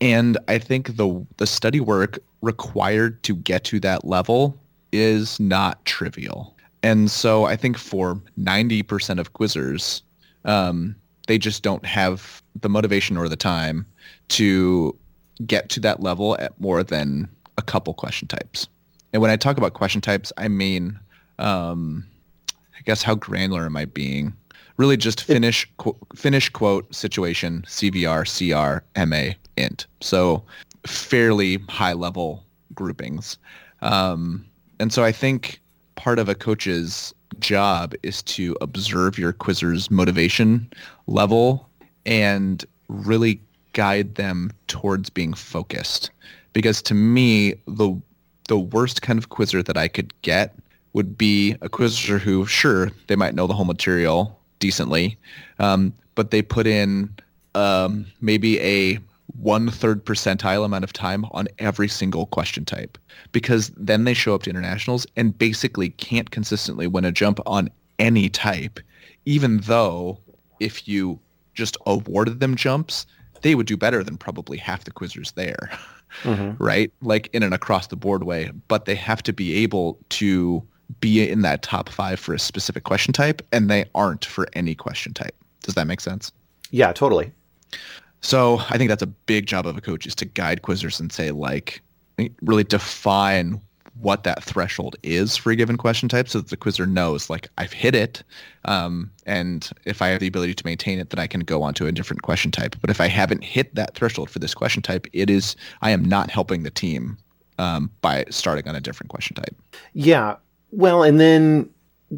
And 0.00 0.36
I 0.46 0.58
think 0.58 0.96
the 0.96 1.24
the 1.38 1.46
study 1.46 1.80
work 1.80 2.18
required 2.42 3.22
to 3.22 3.34
get 3.34 3.64
to 3.64 3.80
that 3.80 4.04
level 4.04 4.58
is 4.92 5.40
not 5.40 5.82
trivial. 5.86 6.54
And 6.82 7.10
so 7.10 7.46
I 7.46 7.56
think 7.56 7.78
for 7.78 8.20
90% 8.38 9.18
of 9.18 9.32
quizzers, 9.32 10.02
um, 10.44 10.94
they 11.26 11.38
just 11.38 11.62
don't 11.62 11.84
have 11.84 12.42
the 12.60 12.68
motivation 12.68 13.16
or 13.16 13.28
the 13.28 13.36
time 13.36 13.86
to 14.28 14.96
get 15.44 15.68
to 15.70 15.80
that 15.80 16.00
level 16.00 16.36
at 16.38 16.58
more 16.60 16.82
than 16.82 17.28
a 17.58 17.62
couple 17.62 17.92
question 17.94 18.28
types. 18.28 18.68
And 19.12 19.22
when 19.22 19.30
I 19.30 19.36
talk 19.36 19.56
about 19.56 19.74
question 19.74 20.00
types, 20.00 20.32
I 20.36 20.48
mean, 20.48 20.98
um, 21.38 22.04
I 22.50 22.80
guess 22.84 23.02
how 23.02 23.14
granular 23.14 23.66
am 23.66 23.76
I 23.76 23.84
being? 23.86 24.34
Really, 24.76 24.96
just 24.96 25.22
finish 25.22 25.66
qu- 25.78 25.96
finish 26.14 26.48
quote 26.50 26.94
situation 26.94 27.64
CVR 27.66 28.24
CR 28.26 28.84
MA 29.04 29.32
int. 29.56 29.86
So 30.00 30.44
fairly 30.86 31.58
high 31.68 31.94
level 31.94 32.44
groupings. 32.74 33.38
Um, 33.80 34.44
and 34.78 34.92
so 34.92 35.02
I 35.02 35.12
think 35.12 35.60
part 35.94 36.18
of 36.18 36.28
a 36.28 36.34
coach's 36.34 37.14
job 37.38 37.94
is 38.02 38.22
to 38.22 38.56
observe 38.60 39.18
your 39.18 39.32
quizzer's 39.32 39.90
motivation 39.90 40.70
level 41.06 41.68
and 42.04 42.64
really 42.88 43.40
guide 43.72 44.14
them 44.14 44.50
towards 44.68 45.10
being 45.10 45.34
focused. 45.34 46.10
Because 46.52 46.80
to 46.82 46.94
me, 46.94 47.54
the 47.66 48.00
the 48.48 48.58
worst 48.58 49.02
kind 49.02 49.18
of 49.18 49.28
quizzer 49.28 49.62
that 49.62 49.76
I 49.76 49.88
could 49.88 50.12
get 50.22 50.54
would 50.92 51.18
be 51.18 51.56
a 51.60 51.68
quizzer 51.68 52.18
who, 52.18 52.46
sure, 52.46 52.90
they 53.08 53.16
might 53.16 53.34
know 53.34 53.46
the 53.46 53.54
whole 53.54 53.64
material 53.64 54.40
decently, 54.60 55.18
um, 55.58 55.92
but 56.14 56.30
they 56.30 56.42
put 56.42 56.66
in 56.66 57.12
um, 57.54 58.06
maybe 58.20 58.60
a 58.60 58.98
one 59.38 59.70
third 59.70 60.04
percentile 60.04 60.64
amount 60.64 60.84
of 60.84 60.92
time 60.92 61.24
on 61.32 61.48
every 61.58 61.88
single 61.88 62.26
question 62.26 62.64
type 62.64 62.98
because 63.32 63.70
then 63.76 64.04
they 64.04 64.14
show 64.14 64.34
up 64.34 64.42
to 64.44 64.50
internationals 64.50 65.06
and 65.16 65.36
basically 65.36 65.90
can't 65.90 66.30
consistently 66.30 66.86
win 66.86 67.04
a 67.04 67.12
jump 67.12 67.40
on 67.46 67.70
any 67.98 68.28
type, 68.28 68.80
even 69.24 69.58
though 69.58 70.18
if 70.60 70.86
you 70.86 71.18
just 71.54 71.76
awarded 71.86 72.40
them 72.40 72.54
jumps, 72.54 73.06
they 73.42 73.54
would 73.54 73.66
do 73.66 73.76
better 73.76 74.02
than 74.02 74.16
probably 74.16 74.58
half 74.58 74.84
the 74.84 74.92
quizzers 74.92 75.34
there. 75.34 75.70
Mm-hmm. 76.22 76.62
Right? 76.62 76.92
Like 77.02 77.28
in 77.32 77.42
an 77.42 77.52
across 77.52 77.88
the 77.88 77.96
board 77.96 78.24
way, 78.24 78.50
but 78.68 78.86
they 78.86 78.94
have 78.94 79.22
to 79.24 79.32
be 79.32 79.54
able 79.56 79.98
to 80.10 80.62
be 81.00 81.28
in 81.28 81.42
that 81.42 81.62
top 81.62 81.88
five 81.88 82.18
for 82.18 82.32
a 82.32 82.38
specific 82.38 82.84
question 82.84 83.12
type 83.12 83.42
and 83.52 83.68
they 83.68 83.84
aren't 83.94 84.24
for 84.24 84.46
any 84.52 84.74
question 84.74 85.12
type. 85.12 85.34
Does 85.62 85.74
that 85.74 85.86
make 85.86 86.00
sense? 86.00 86.32
Yeah, 86.70 86.92
totally. 86.92 87.32
So 88.26 88.58
I 88.70 88.76
think 88.76 88.88
that's 88.88 89.04
a 89.04 89.06
big 89.06 89.46
job 89.46 89.68
of 89.68 89.76
a 89.76 89.80
coach 89.80 90.04
is 90.04 90.16
to 90.16 90.24
guide 90.24 90.62
quizzers 90.62 90.98
and 90.98 91.12
say 91.12 91.30
like 91.30 91.80
really 92.42 92.64
define 92.64 93.60
what 94.00 94.24
that 94.24 94.42
threshold 94.42 94.96
is 95.04 95.36
for 95.36 95.52
a 95.52 95.56
given 95.56 95.76
question 95.76 96.08
type 96.08 96.28
so 96.28 96.40
that 96.40 96.48
the 96.48 96.56
quizzer 96.56 96.86
knows 96.86 97.30
like 97.30 97.48
I've 97.56 97.72
hit 97.72 97.94
it 97.94 98.24
um, 98.64 99.12
and 99.26 99.70
if 99.84 100.02
I 100.02 100.08
have 100.08 100.18
the 100.18 100.26
ability 100.26 100.54
to 100.54 100.66
maintain 100.66 100.98
it 100.98 101.10
then 101.10 101.20
I 101.20 101.28
can 101.28 101.42
go 101.42 101.62
on 101.62 101.72
to 101.74 101.86
a 101.86 101.92
different 101.92 102.22
question 102.22 102.50
type. 102.50 102.74
But 102.80 102.90
if 102.90 103.00
I 103.00 103.06
haven't 103.06 103.44
hit 103.44 103.72
that 103.76 103.94
threshold 103.94 104.28
for 104.28 104.40
this 104.40 104.54
question 104.54 104.82
type 104.82 105.06
it 105.12 105.30
is 105.30 105.54
I 105.82 105.90
am 105.90 106.04
not 106.04 106.28
helping 106.28 106.64
the 106.64 106.70
team 106.70 107.16
um, 107.60 107.92
by 108.00 108.24
starting 108.28 108.66
on 108.66 108.74
a 108.74 108.80
different 108.80 109.08
question 109.08 109.36
type. 109.36 109.54
Yeah. 109.92 110.34
Well 110.72 111.04
and 111.04 111.20
then 111.20 111.70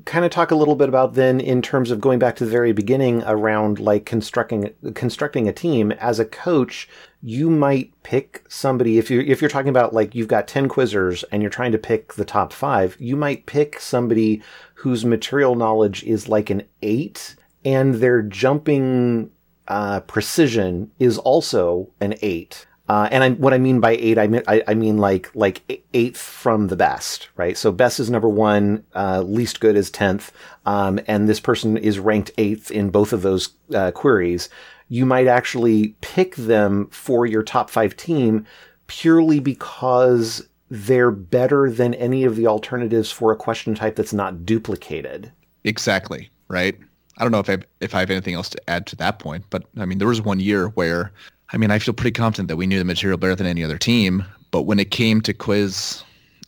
kind 0.04 0.24
of 0.24 0.30
talk 0.30 0.50
a 0.50 0.54
little 0.54 0.76
bit 0.76 0.88
about 0.88 1.14
then 1.14 1.40
in 1.40 1.62
terms 1.62 1.90
of 1.90 2.00
going 2.00 2.18
back 2.18 2.36
to 2.36 2.44
the 2.44 2.50
very 2.50 2.72
beginning 2.72 3.22
around 3.24 3.80
like 3.80 4.04
constructing 4.04 4.74
constructing 4.94 5.48
a 5.48 5.52
team. 5.52 5.92
As 5.92 6.18
a 6.18 6.24
coach 6.24 6.88
you 7.22 7.50
might 7.50 7.90
pick 8.02 8.44
somebody 8.48 8.98
if 8.98 9.10
you 9.10 9.20
if 9.20 9.40
you're 9.40 9.50
talking 9.50 9.70
about 9.70 9.92
like 9.94 10.14
you've 10.14 10.28
got 10.28 10.46
10 10.46 10.68
quizzers 10.68 11.24
and 11.32 11.42
you're 11.42 11.50
trying 11.50 11.72
to 11.72 11.78
pick 11.78 12.14
the 12.14 12.24
top 12.24 12.52
5 12.52 12.96
you 13.00 13.16
might 13.16 13.46
pick 13.46 13.80
somebody 13.80 14.42
whose 14.74 15.04
material 15.04 15.56
knowledge 15.56 16.04
is 16.04 16.28
like 16.28 16.50
an 16.50 16.62
8 16.82 17.34
and 17.64 17.96
their 17.96 18.22
jumping 18.22 19.30
uh, 19.66 20.00
precision 20.00 20.90
is 20.98 21.18
also 21.18 21.90
an 22.00 22.14
8 22.22 22.67
uh, 22.88 23.08
and 23.10 23.22
I, 23.22 23.30
what 23.30 23.52
I 23.52 23.58
mean 23.58 23.80
by 23.80 23.92
eight, 23.92 24.18
I 24.18 24.26
mean 24.26 24.42
I, 24.48 24.62
I, 24.66 24.74
mean 24.74 24.98
like 24.98 25.30
like 25.34 25.82
eighth 25.92 26.20
from 26.20 26.68
the 26.68 26.76
best, 26.76 27.28
right? 27.36 27.56
So 27.56 27.70
best 27.70 28.00
is 28.00 28.08
number 28.08 28.28
one, 28.28 28.84
uh, 28.94 29.22
least 29.22 29.60
good 29.60 29.76
is 29.76 29.90
tenth, 29.90 30.32
um, 30.64 30.98
and 31.06 31.28
this 31.28 31.40
person 31.40 31.76
is 31.76 31.98
ranked 31.98 32.30
eighth 32.38 32.70
in 32.70 32.90
both 32.90 33.12
of 33.12 33.22
those 33.22 33.50
uh, 33.74 33.90
queries. 33.90 34.48
You 34.88 35.04
might 35.04 35.26
actually 35.26 35.96
pick 36.00 36.36
them 36.36 36.88
for 36.90 37.26
your 37.26 37.42
top 37.42 37.68
five 37.68 37.94
team 37.96 38.46
purely 38.86 39.38
because 39.38 40.48
they're 40.70 41.10
better 41.10 41.70
than 41.70 41.92
any 41.94 42.24
of 42.24 42.36
the 42.36 42.46
alternatives 42.46 43.10
for 43.10 43.32
a 43.32 43.36
question 43.36 43.74
type 43.74 43.96
that's 43.96 44.14
not 44.14 44.46
duplicated. 44.46 45.30
Exactly 45.64 46.30
right. 46.48 46.78
I 47.18 47.24
don't 47.24 47.32
know 47.32 47.40
if 47.40 47.50
I 47.50 47.58
if 47.80 47.94
I 47.94 48.00
have 48.00 48.10
anything 48.10 48.34
else 48.34 48.48
to 48.50 48.70
add 48.70 48.86
to 48.86 48.96
that 48.96 49.18
point, 49.18 49.44
but 49.50 49.64
I 49.76 49.84
mean 49.84 49.98
there 49.98 50.08
was 50.08 50.22
one 50.22 50.40
year 50.40 50.68
where 50.68 51.12
I 51.50 51.56
mean, 51.56 51.70
I 51.70 51.78
feel 51.78 51.94
pretty 51.94 52.12
confident 52.12 52.48
that 52.48 52.56
we 52.56 52.66
knew 52.66 52.78
the 52.78 52.84
material 52.84 53.18
better 53.18 53.34
than 53.34 53.46
any 53.46 53.64
other 53.64 53.78
team. 53.78 54.24
But 54.50 54.62
when 54.62 54.78
it 54.78 54.90
came 54.90 55.20
to 55.22 55.32
quiz, 55.32 56.02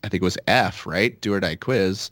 I 0.04 0.08
think 0.08 0.22
it 0.22 0.24
was 0.24 0.38
F, 0.46 0.86
right? 0.86 1.20
Do 1.20 1.34
or 1.34 1.40
die 1.40 1.56
quiz, 1.56 2.10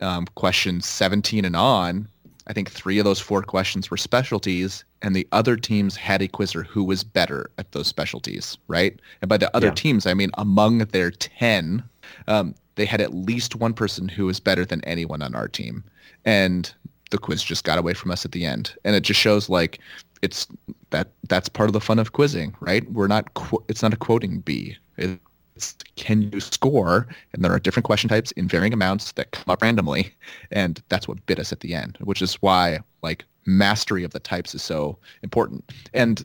um, 0.00 0.26
questions 0.34 0.86
17 0.86 1.44
and 1.44 1.56
on. 1.56 2.08
I 2.46 2.52
think 2.52 2.70
three 2.70 2.98
of 2.98 3.04
those 3.04 3.20
four 3.20 3.42
questions 3.42 3.90
were 3.90 3.98
specialties, 3.98 4.82
and 5.02 5.14
the 5.14 5.28
other 5.32 5.54
teams 5.56 5.96
had 5.96 6.22
a 6.22 6.28
quizzer 6.28 6.62
who 6.62 6.82
was 6.82 7.04
better 7.04 7.50
at 7.58 7.72
those 7.72 7.86
specialties, 7.86 8.56
right? 8.68 8.98
And 9.20 9.28
by 9.28 9.36
the 9.36 9.54
other 9.54 9.66
yeah. 9.68 9.74
teams, 9.74 10.06
I 10.06 10.14
mean 10.14 10.30
among 10.38 10.78
their 10.78 11.10
10, 11.10 11.82
um, 12.26 12.54
they 12.76 12.86
had 12.86 13.00
at 13.00 13.12
least 13.12 13.54
one 13.54 13.74
person 13.74 14.08
who 14.08 14.26
was 14.26 14.40
better 14.40 14.64
than 14.64 14.82
anyone 14.84 15.20
on 15.20 15.34
our 15.34 15.48
team. 15.48 15.84
And 16.24 16.72
the 17.10 17.18
quiz 17.18 17.42
just 17.42 17.64
got 17.64 17.78
away 17.78 17.94
from 17.94 18.10
us 18.10 18.24
at 18.24 18.32
the 18.32 18.46
end. 18.46 18.74
And 18.84 18.96
it 18.96 19.00
just 19.00 19.20
shows 19.20 19.48
like 19.48 19.78
it's 20.22 20.46
that 20.90 21.12
that's 21.28 21.48
part 21.48 21.68
of 21.68 21.72
the 21.72 21.80
fun 21.80 21.98
of 21.98 22.12
quizzing, 22.12 22.54
right? 22.60 22.90
We're 22.92 23.06
not 23.06 23.34
qu- 23.34 23.64
it's 23.68 23.82
not 23.82 23.92
a 23.92 23.96
quoting 23.96 24.40
bee. 24.40 24.76
It's 24.96 25.76
can 25.96 26.30
you 26.32 26.40
score? 26.40 27.08
And 27.32 27.44
there 27.44 27.52
are 27.52 27.58
different 27.58 27.84
question 27.84 28.08
types 28.08 28.30
in 28.32 28.48
varying 28.48 28.72
amounts 28.72 29.12
that 29.12 29.32
come 29.32 29.50
up 29.52 29.62
randomly, 29.62 30.14
and 30.50 30.82
that's 30.88 31.08
what 31.08 31.24
bit 31.26 31.38
us 31.38 31.52
at 31.52 31.60
the 31.60 31.74
end, 31.74 31.98
which 32.00 32.22
is 32.22 32.34
why 32.36 32.80
like 33.02 33.24
mastery 33.46 34.04
of 34.04 34.12
the 34.12 34.20
types 34.20 34.54
is 34.54 34.62
so 34.62 34.98
important. 35.22 35.72
And 35.94 36.24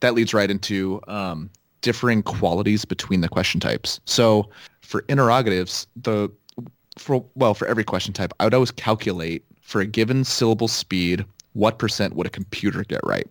that 0.00 0.14
leads 0.14 0.32
right 0.32 0.50
into 0.50 1.00
um, 1.08 1.50
differing 1.80 2.22
qualities 2.22 2.84
between 2.84 3.20
the 3.20 3.28
question 3.28 3.60
types. 3.60 4.00
So 4.04 4.48
for 4.82 5.04
interrogatives, 5.08 5.86
the 5.96 6.30
for 6.98 7.24
well 7.34 7.54
for 7.54 7.66
every 7.66 7.84
question 7.84 8.12
type, 8.12 8.32
I 8.40 8.44
would 8.44 8.54
always 8.54 8.70
calculate 8.70 9.44
for 9.60 9.80
a 9.80 9.86
given 9.86 10.24
syllable 10.24 10.68
speed 10.68 11.24
what 11.52 11.78
percent 11.78 12.14
would 12.16 12.26
a 12.26 12.30
computer 12.30 12.84
get 12.84 13.00
right? 13.04 13.28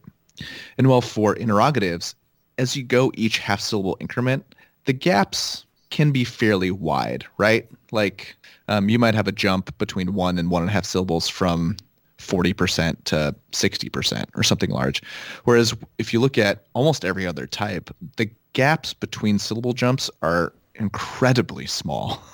And 0.77 0.87
well, 0.87 1.01
for 1.01 1.35
interrogatives, 1.35 2.15
as 2.57 2.75
you 2.75 2.83
go 2.83 3.11
each 3.15 3.37
half 3.37 3.59
syllable 3.59 3.97
increment, 3.99 4.55
the 4.85 4.93
gaps 4.93 5.65
can 5.89 6.11
be 6.11 6.23
fairly 6.23 6.71
wide, 6.71 7.25
right? 7.37 7.67
Like 7.91 8.35
um, 8.67 8.89
you 8.89 8.99
might 8.99 9.15
have 9.15 9.27
a 9.27 9.31
jump 9.31 9.75
between 9.77 10.13
one 10.13 10.37
and 10.37 10.49
one 10.49 10.61
and 10.61 10.69
a 10.69 10.73
half 10.73 10.85
syllables 10.85 11.27
from 11.27 11.77
40% 12.17 13.03
to 13.05 13.35
60% 13.51 14.25
or 14.35 14.43
something 14.43 14.69
large. 14.69 15.01
Whereas 15.43 15.75
if 15.97 16.13
you 16.13 16.19
look 16.19 16.37
at 16.37 16.65
almost 16.73 17.05
every 17.05 17.25
other 17.25 17.47
type, 17.47 17.89
the 18.17 18.29
gaps 18.53 18.93
between 18.93 19.39
syllable 19.39 19.73
jumps 19.73 20.09
are 20.21 20.53
incredibly 20.75 21.65
small. 21.65 22.21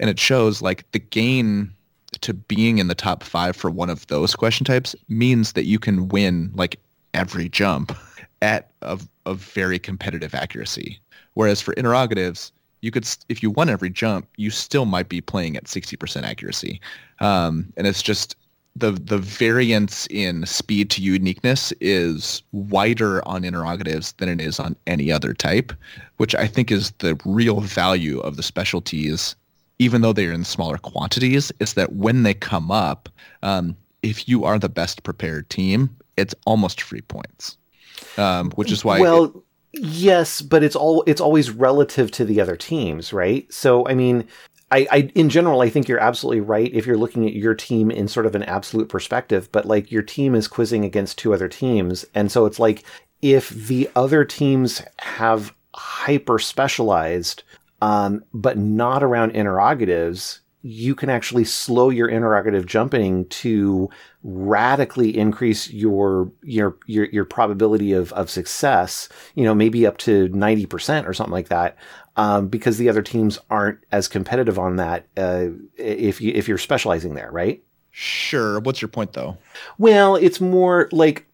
And 0.00 0.08
it 0.08 0.18
shows 0.18 0.62
like 0.62 0.90
the 0.92 0.98
gain 0.98 1.70
to 2.24 2.34
being 2.34 2.78
in 2.78 2.88
the 2.88 2.94
top 2.94 3.22
five 3.22 3.54
for 3.54 3.70
one 3.70 3.90
of 3.90 4.06
those 4.08 4.34
question 4.34 4.64
types 4.64 4.96
means 5.08 5.52
that 5.52 5.64
you 5.64 5.78
can 5.78 6.08
win 6.08 6.50
like 6.54 6.80
every 7.12 7.48
jump 7.48 7.96
at 8.42 8.70
a, 8.82 8.98
a 9.26 9.34
very 9.34 9.78
competitive 9.78 10.34
accuracy. 10.34 11.00
Whereas 11.34 11.60
for 11.60 11.74
interrogatives, 11.74 12.50
you 12.80 12.90
could 12.90 13.08
if 13.28 13.42
you 13.42 13.50
won 13.50 13.68
every 13.68 13.90
jump, 13.90 14.26
you 14.36 14.50
still 14.50 14.84
might 14.84 15.08
be 15.08 15.20
playing 15.20 15.56
at 15.56 15.64
60% 15.64 16.22
accuracy. 16.22 16.80
Um, 17.20 17.72
and 17.76 17.86
it's 17.86 18.02
just 18.02 18.36
the 18.76 18.92
the 18.92 19.18
variance 19.18 20.06
in 20.10 20.44
speed 20.46 20.90
to 20.90 21.02
uniqueness 21.02 21.72
is 21.80 22.42
wider 22.52 23.26
on 23.28 23.44
interrogatives 23.44 24.12
than 24.14 24.28
it 24.28 24.40
is 24.40 24.58
on 24.58 24.76
any 24.86 25.12
other 25.12 25.32
type, 25.32 25.72
which 26.16 26.34
I 26.34 26.46
think 26.46 26.72
is 26.72 26.90
the 26.98 27.18
real 27.24 27.60
value 27.60 28.18
of 28.20 28.36
the 28.36 28.42
specialties 28.42 29.36
even 29.78 30.02
though 30.02 30.12
they're 30.12 30.32
in 30.32 30.44
smaller 30.44 30.78
quantities, 30.78 31.52
is 31.60 31.74
that 31.74 31.94
when 31.94 32.22
they 32.22 32.34
come 32.34 32.70
up, 32.70 33.08
um, 33.42 33.76
if 34.02 34.28
you 34.28 34.44
are 34.44 34.58
the 34.58 34.68
best 34.68 35.02
prepared 35.02 35.48
team, 35.50 35.90
it's 36.16 36.34
almost 36.46 36.80
free 36.80 37.00
points, 37.00 37.56
um, 38.16 38.50
which 38.52 38.70
is 38.70 38.84
why. 38.84 39.00
Well, 39.00 39.24
it, 39.24 39.82
yes, 39.82 40.42
but 40.42 40.62
it's 40.62 40.76
all 40.76 41.02
it's 41.06 41.20
always 41.20 41.50
relative 41.50 42.10
to 42.12 42.24
the 42.24 42.40
other 42.40 42.56
teams, 42.56 43.12
right? 43.12 43.50
So, 43.52 43.86
I 43.88 43.94
mean, 43.94 44.28
I, 44.70 44.86
I, 44.90 44.98
in 45.14 45.28
general, 45.28 45.60
I 45.60 45.70
think 45.70 45.88
you're 45.88 46.00
absolutely 46.00 46.40
right 46.40 46.72
if 46.72 46.86
you're 46.86 46.96
looking 46.96 47.26
at 47.26 47.34
your 47.34 47.54
team 47.54 47.90
in 47.90 48.08
sort 48.08 48.26
of 48.26 48.34
an 48.34 48.42
absolute 48.44 48.88
perspective. 48.88 49.50
But 49.52 49.66
like 49.66 49.90
your 49.90 50.02
team 50.02 50.34
is 50.34 50.48
quizzing 50.48 50.84
against 50.84 51.18
two 51.18 51.34
other 51.34 51.48
teams, 51.48 52.04
and 52.14 52.30
so 52.30 52.46
it's 52.46 52.58
like 52.58 52.84
if 53.22 53.48
the 53.50 53.90
other 53.96 54.24
teams 54.24 54.82
have 54.98 55.54
hyper 55.74 56.38
specialized 56.38 57.42
um, 57.80 58.24
but 58.32 58.58
not 58.58 59.02
around 59.02 59.32
interrogatives, 59.32 60.40
you 60.62 60.94
can 60.94 61.10
actually 61.10 61.44
slow 61.44 61.90
your 61.90 62.08
interrogative 62.08 62.64
jumping 62.64 63.26
to 63.26 63.90
radically 64.22 65.16
increase 65.16 65.70
your 65.70 66.32
your 66.42 66.78
your, 66.86 67.04
your 67.06 67.26
probability 67.26 67.92
of, 67.92 68.12
of 68.14 68.30
success, 68.30 69.10
you 69.34 69.44
know, 69.44 69.54
maybe 69.54 69.86
up 69.86 69.98
to 69.98 70.28
90% 70.30 71.06
or 71.06 71.12
something 71.12 71.32
like 71.32 71.48
that. 71.48 71.76
Um, 72.16 72.48
because 72.48 72.78
the 72.78 72.88
other 72.88 73.02
teams 73.02 73.38
aren't 73.50 73.80
as 73.92 74.08
competitive 74.08 74.58
on 74.58 74.76
that 74.76 75.06
uh, 75.16 75.48
if 75.76 76.20
you 76.20 76.32
if 76.34 76.48
you're 76.48 76.58
specializing 76.58 77.14
there, 77.14 77.30
right? 77.30 77.62
Sure. 77.90 78.58
What's 78.60 78.80
your 78.80 78.88
point 78.88 79.12
though? 79.12 79.36
Well, 79.78 80.16
it's 80.16 80.40
more 80.40 80.88
like 80.92 81.26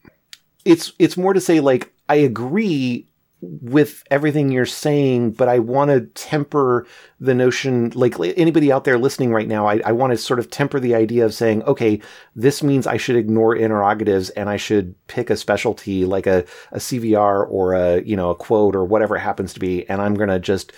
it's 0.64 0.92
it's 0.98 1.16
more 1.16 1.34
to 1.34 1.40
say 1.40 1.60
like 1.60 1.92
I 2.08 2.16
agree 2.16 3.06
with 3.42 4.02
everything 4.10 4.50
you're 4.50 4.66
saying, 4.66 5.32
but 5.32 5.48
I 5.48 5.58
want 5.58 5.90
to 5.90 6.02
temper 6.02 6.86
the 7.18 7.34
notion, 7.34 7.90
like 7.94 8.14
anybody 8.20 8.70
out 8.70 8.84
there 8.84 8.98
listening 8.98 9.32
right 9.32 9.48
now, 9.48 9.66
I, 9.66 9.80
I 9.84 9.92
want 9.92 10.12
to 10.12 10.16
sort 10.18 10.38
of 10.38 10.50
temper 10.50 10.78
the 10.78 10.94
idea 10.94 11.24
of 11.24 11.32
saying, 11.32 11.62
okay, 11.64 12.00
this 12.36 12.62
means 12.62 12.86
I 12.86 12.98
should 12.98 13.16
ignore 13.16 13.56
interrogatives 13.56 14.30
and 14.30 14.48
I 14.48 14.56
should 14.56 14.94
pick 15.06 15.30
a 15.30 15.36
specialty 15.36 16.04
like 16.04 16.26
a, 16.26 16.44
a 16.72 16.78
CVR 16.78 17.50
or 17.50 17.72
a, 17.72 18.02
you 18.02 18.16
know, 18.16 18.30
a 18.30 18.34
quote 18.34 18.76
or 18.76 18.84
whatever 18.84 19.16
it 19.16 19.20
happens 19.20 19.54
to 19.54 19.60
be. 19.60 19.88
And 19.88 20.02
I'm 20.02 20.14
going 20.14 20.28
to 20.28 20.38
just 20.38 20.72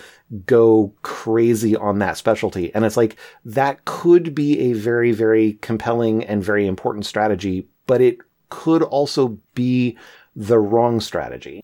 go 0.45 0.93
crazy 1.01 1.75
on 1.75 1.99
that 1.99 2.17
specialty. 2.17 2.73
And 2.73 2.85
it's 2.85 2.97
like, 2.97 3.17
that 3.43 3.83
could 3.85 4.33
be 4.33 4.59
a 4.59 4.73
very, 4.73 5.11
very 5.11 5.53
compelling 5.61 6.23
and 6.23 6.43
very 6.43 6.65
important 6.65 7.05
strategy, 7.05 7.67
but 7.87 7.99
it 7.99 8.19
could 8.49 8.83
also 8.83 9.39
be 9.53 9.97
the 10.35 10.59
wrong 10.59 10.99
strategy. 10.99 11.63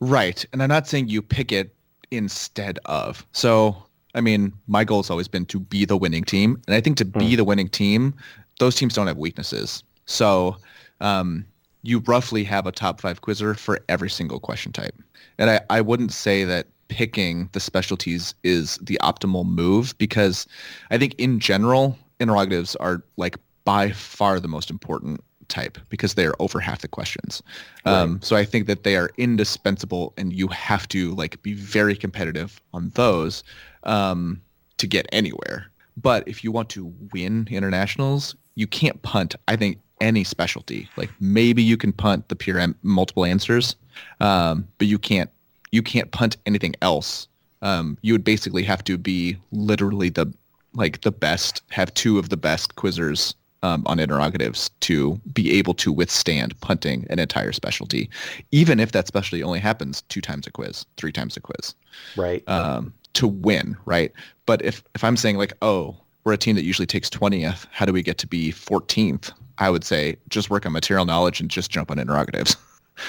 Right. 0.00 0.44
And 0.52 0.62
I'm 0.62 0.68
not 0.68 0.86
saying 0.86 1.08
you 1.08 1.22
pick 1.22 1.52
it 1.52 1.74
instead 2.10 2.78
of. 2.84 3.26
So, 3.32 3.76
I 4.14 4.20
mean, 4.20 4.52
my 4.66 4.84
goal 4.84 5.02
has 5.02 5.10
always 5.10 5.28
been 5.28 5.46
to 5.46 5.60
be 5.60 5.84
the 5.84 5.96
winning 5.96 6.24
team. 6.24 6.60
And 6.66 6.74
I 6.74 6.80
think 6.80 6.96
to 6.98 7.04
be 7.04 7.32
mm. 7.32 7.36
the 7.36 7.44
winning 7.44 7.68
team, 7.68 8.14
those 8.58 8.74
teams 8.74 8.94
don't 8.94 9.06
have 9.06 9.16
weaknesses. 9.16 9.82
So, 10.06 10.56
um, 11.00 11.44
you 11.82 11.98
roughly 12.00 12.44
have 12.44 12.66
a 12.66 12.72
top 12.72 13.00
five 13.00 13.20
quizzer 13.20 13.54
for 13.54 13.78
every 13.88 14.08
single 14.08 14.40
question 14.40 14.72
type. 14.72 14.94
And 15.38 15.50
I, 15.50 15.60
I 15.68 15.80
wouldn't 15.80 16.12
say 16.12 16.44
that 16.44 16.66
picking 16.88 17.48
the 17.52 17.60
specialties 17.60 18.34
is 18.42 18.78
the 18.78 18.98
optimal 19.02 19.44
move 19.46 19.96
because 19.98 20.46
I 20.90 20.98
think 20.98 21.14
in 21.18 21.40
general, 21.40 21.98
interrogatives 22.20 22.74
are 22.76 23.02
like 23.16 23.36
by 23.64 23.90
far 23.90 24.40
the 24.40 24.48
most 24.48 24.70
important 24.70 25.22
type 25.54 25.78
because 25.88 26.14
they 26.14 26.26
are 26.26 26.34
over 26.40 26.58
half 26.58 26.80
the 26.80 26.88
questions. 26.88 27.42
Right. 27.86 27.94
Um, 27.94 28.20
so 28.22 28.36
I 28.36 28.44
think 28.44 28.66
that 28.66 28.82
they 28.82 28.96
are 28.96 29.10
indispensable, 29.16 30.12
and 30.16 30.32
you 30.32 30.48
have 30.48 30.88
to 30.88 31.14
like 31.14 31.40
be 31.42 31.54
very 31.54 31.96
competitive 31.96 32.60
on 32.72 32.90
those 32.94 33.44
um, 33.84 34.40
to 34.78 34.86
get 34.86 35.06
anywhere. 35.12 35.70
But 35.96 36.26
if 36.26 36.42
you 36.42 36.50
want 36.50 36.68
to 36.70 36.92
win 37.12 37.46
internationals, 37.50 38.34
you 38.56 38.66
can't 38.66 39.00
punt. 39.02 39.36
I 39.46 39.56
think 39.56 39.78
any 40.00 40.24
specialty. 40.24 40.88
Like 40.96 41.10
maybe 41.20 41.62
you 41.62 41.76
can 41.76 41.92
punt 41.92 42.28
the 42.28 42.36
pure 42.36 42.58
m- 42.58 42.76
multiple 42.82 43.24
answers, 43.24 43.76
um, 44.20 44.66
but 44.78 44.88
you 44.88 44.98
can't 44.98 45.30
you 45.70 45.82
can't 45.82 46.10
punt 46.10 46.36
anything 46.46 46.74
else. 46.82 47.28
Um, 47.62 47.96
you 48.02 48.12
would 48.12 48.24
basically 48.24 48.64
have 48.64 48.84
to 48.84 48.98
be 48.98 49.36
literally 49.52 50.10
the 50.10 50.32
like 50.74 51.02
the 51.02 51.12
best, 51.12 51.62
have 51.70 51.94
two 51.94 52.18
of 52.18 52.28
the 52.28 52.36
best 52.36 52.74
quizzers 52.74 53.34
um, 53.64 53.82
on 53.86 53.98
interrogatives 53.98 54.68
to 54.80 55.18
be 55.32 55.50
able 55.58 55.72
to 55.72 55.90
withstand 55.90 56.58
punting 56.60 57.06
an 57.08 57.18
entire 57.18 57.50
specialty, 57.50 58.10
even 58.52 58.78
if 58.78 58.92
that 58.92 59.06
specialty 59.06 59.42
only 59.42 59.58
happens 59.58 60.02
two 60.02 60.20
times 60.20 60.46
a 60.46 60.50
quiz, 60.50 60.84
three 60.98 61.10
times 61.10 61.34
a 61.34 61.40
quiz. 61.40 61.74
Right. 62.14 62.46
Um, 62.46 62.92
to 63.14 63.26
win, 63.26 63.74
right? 63.86 64.12
But 64.44 64.62
if, 64.62 64.84
if 64.94 65.02
I'm 65.02 65.16
saying 65.16 65.38
like, 65.38 65.54
oh, 65.62 65.96
we're 66.24 66.34
a 66.34 66.36
team 66.36 66.56
that 66.56 66.64
usually 66.64 66.86
takes 66.86 67.08
20th, 67.08 67.66
how 67.70 67.86
do 67.86 67.92
we 67.92 68.02
get 68.02 68.18
to 68.18 68.26
be 68.26 68.52
14th? 68.52 69.32
I 69.56 69.70
would 69.70 69.84
say 69.84 70.16
just 70.28 70.50
work 70.50 70.66
on 70.66 70.72
material 70.72 71.06
knowledge 71.06 71.40
and 71.40 71.50
just 71.50 71.70
jump 71.70 71.90
on 71.90 71.98
interrogatives. 71.98 72.56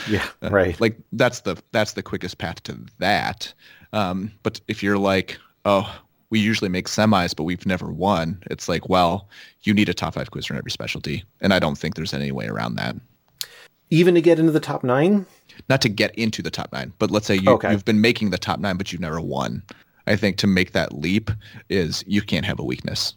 Yeah, 0.10 0.26
uh, 0.42 0.50
right. 0.50 0.82
like 0.82 0.98
that's 1.12 1.42
the 1.42 1.62
that's 1.72 1.94
the 1.94 2.02
quickest 2.02 2.40
path 2.40 2.64
to 2.64 2.76
that. 2.98 3.54
Um, 3.94 4.32
but 4.42 4.60
if 4.68 4.82
you're 4.82 4.98
like, 4.98 5.38
oh, 5.64 5.96
we 6.30 6.40
usually 6.40 6.70
make 6.70 6.88
semis, 6.88 7.36
but 7.36 7.44
we've 7.44 7.66
never 7.66 7.92
won. 7.92 8.42
It's 8.50 8.68
like, 8.68 8.90
well, 8.90 9.30
you 9.62 9.74
need 9.74 9.90
a 9.90 9.94
top 9.94 10.16
five 10.16 10.32
quiz 10.32 10.50
in 10.50 10.58
every 10.58 10.72
specialty, 10.72 11.24
and 11.42 11.54
I 11.54 11.60
don't 11.60 11.78
think 11.78 11.96
there's 11.96 12.14
any 12.14 12.32
way 12.32 12.48
around 12.48 12.76
that. 12.76 12.96
Even 13.90 14.16
to 14.16 14.22
get 14.22 14.40
into 14.40 14.52
the 14.52 14.60
top 14.60 14.84
nine? 14.84 15.26
Not 15.70 15.82
to 15.82 15.90
get 15.90 16.14
into 16.16 16.42
the 16.42 16.52
top 16.52 16.74
nine, 16.74 16.92
but 16.98 17.12
let's 17.12 17.28
say 17.28 17.36
you, 17.36 17.52
okay. 17.52 17.72
you've 17.72 17.86
been 17.86 18.02
making 18.02 18.32
the 18.32 18.38
top 18.38 18.60
nine, 18.60 18.78
but 18.78 18.92
you've 18.92 19.02
never 19.02 19.22
won. 19.22 19.64
I 20.08 20.16
think 20.16 20.38
to 20.38 20.48
make 20.48 20.72
that 20.72 20.94
leap 20.94 21.32
is 21.70 22.04
you 22.08 22.22
can't 22.22 22.46
have 22.46 22.60
a 22.60 22.64
weakness. 22.64 23.16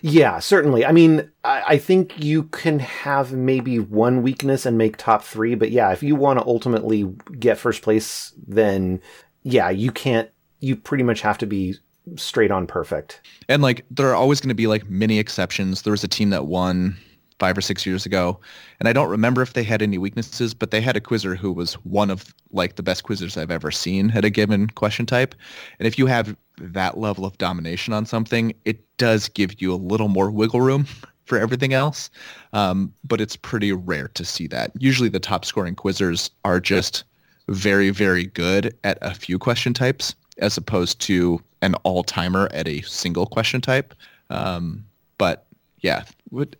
Yeah, 0.00 0.38
certainly. 0.38 0.84
I 0.84 0.92
mean, 0.92 1.30
I, 1.44 1.62
I, 1.66 1.78
think 1.78 2.22
you 2.22 2.44
can 2.44 2.78
have 2.78 3.32
maybe 3.32 3.78
one 3.78 4.22
weakness 4.22 4.64
and 4.64 4.78
make 4.78 4.96
top 4.96 5.22
three, 5.22 5.54
but 5.54 5.70
yeah, 5.70 5.92
if 5.92 6.02
you 6.02 6.16
want 6.16 6.38
to 6.38 6.46
ultimately 6.46 7.04
get 7.38 7.58
first 7.58 7.82
place, 7.82 8.32
then 8.46 9.00
yeah, 9.42 9.70
you 9.70 9.92
can't. 9.92 10.30
You 10.60 10.76
pretty 10.76 11.04
much 11.04 11.20
have 11.20 11.38
to 11.38 11.46
be 11.46 11.76
straight 12.14 12.50
on 12.50 12.66
perfect. 12.66 13.20
And 13.48 13.62
like 13.62 13.84
there 13.90 14.08
are 14.08 14.14
always 14.14 14.40
going 14.40 14.48
to 14.48 14.54
be 14.54 14.66
like 14.66 14.88
many 14.88 15.18
exceptions. 15.18 15.82
There 15.82 15.90
was 15.90 16.04
a 16.04 16.08
team 16.08 16.30
that 16.30 16.46
won 16.46 16.96
five 17.38 17.58
or 17.58 17.60
six 17.60 17.84
years 17.84 18.06
ago, 18.06 18.40
and 18.80 18.88
I 18.88 18.92
don't 18.92 19.10
remember 19.10 19.42
if 19.42 19.52
they 19.52 19.62
had 19.62 19.82
any 19.82 19.98
weaknesses, 19.98 20.54
but 20.54 20.70
they 20.70 20.80
had 20.80 20.96
a 20.96 21.00
quizzer 21.00 21.34
who 21.34 21.52
was 21.52 21.74
one 21.84 22.10
of 22.10 22.34
like 22.52 22.76
the 22.76 22.82
best 22.82 23.04
quizzers 23.04 23.36
I've 23.36 23.50
ever 23.50 23.70
seen 23.70 24.10
at 24.12 24.24
a 24.24 24.30
given 24.30 24.68
question 24.68 25.04
type. 25.04 25.34
And 25.78 25.86
if 25.86 25.98
you 25.98 26.06
have 26.06 26.36
that 26.58 26.96
level 26.96 27.26
of 27.26 27.36
domination 27.38 27.92
on 27.92 28.06
something, 28.06 28.54
it 28.64 28.84
does 28.96 29.28
give 29.28 29.60
you 29.60 29.74
a 29.74 29.76
little 29.76 30.08
more 30.08 30.30
wiggle 30.30 30.62
room 30.62 30.86
for 31.24 31.38
everything 31.38 31.74
else. 31.74 32.08
Um, 32.52 32.94
but 33.04 33.20
it's 33.20 33.36
pretty 33.36 33.72
rare 33.72 34.08
to 34.14 34.24
see 34.24 34.46
that. 34.48 34.70
Usually 34.78 35.08
the 35.08 35.20
top 35.20 35.44
scoring 35.44 35.74
quizzers 35.74 36.30
are 36.44 36.60
just 36.60 37.04
very, 37.48 37.90
very 37.90 38.26
good 38.26 38.76
at 38.84 38.98
a 39.02 39.14
few 39.14 39.38
question 39.38 39.74
types 39.74 40.14
as 40.38 40.56
opposed 40.56 41.00
to 41.00 41.40
an 41.62 41.74
all-timer 41.84 42.48
at 42.52 42.68
a 42.68 42.82
single 42.82 43.26
question 43.26 43.60
type. 43.60 43.94
Um, 44.30 44.84
but 45.18 45.46
yeah, 45.80 46.04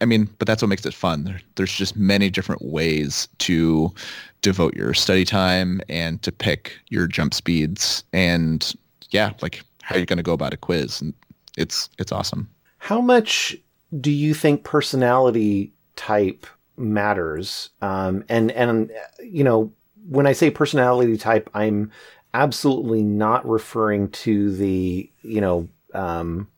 I 0.01 0.05
mean, 0.05 0.29
but 0.39 0.47
that's 0.47 0.63
what 0.63 0.69
makes 0.69 0.87
it 0.87 0.95
fun. 0.95 1.25
There, 1.25 1.41
there's 1.57 1.73
just 1.73 1.97
many 1.97 2.31
different 2.31 2.63
ways 2.63 3.29
to 3.39 3.93
devote 4.41 4.75
your 4.75 4.95
study 4.95 5.25
time 5.25 5.81
and 5.89 6.23
to 6.23 6.31
pick 6.31 6.79
your 6.89 7.07
jump 7.07 7.35
speeds 7.35 8.05
and 8.13 8.75
yeah, 9.11 9.33
like 9.43 9.63
how 9.83 9.97
you're 9.97 10.07
going 10.07 10.17
to 10.19 10.23
go 10.23 10.33
about 10.33 10.55
a 10.55 10.57
quiz. 10.57 11.01
And 11.01 11.13
it's, 11.57 11.89
it's 11.99 12.13
awesome. 12.13 12.49
How 12.79 13.01
much 13.01 13.57
do 14.01 14.11
you 14.11 14.35
think 14.35 14.65
personality 14.65 15.73
type 15.97 16.47
matters? 16.77 17.71
Um, 17.83 18.25
and, 18.29 18.53
and, 18.53 18.93
you 19.23 19.43
know, 19.43 19.73
when 20.09 20.27
I 20.27 20.33
say 20.33 20.51
personality 20.51 21.17
type, 21.17 21.51
I'm 21.55 21.91
absolutely 22.37 23.03
not 23.03 23.49
referring 23.49 24.11
to 24.11 24.55
the, 24.55 25.11
you 25.23 25.41
know, 25.41 25.69
um, 25.95 26.49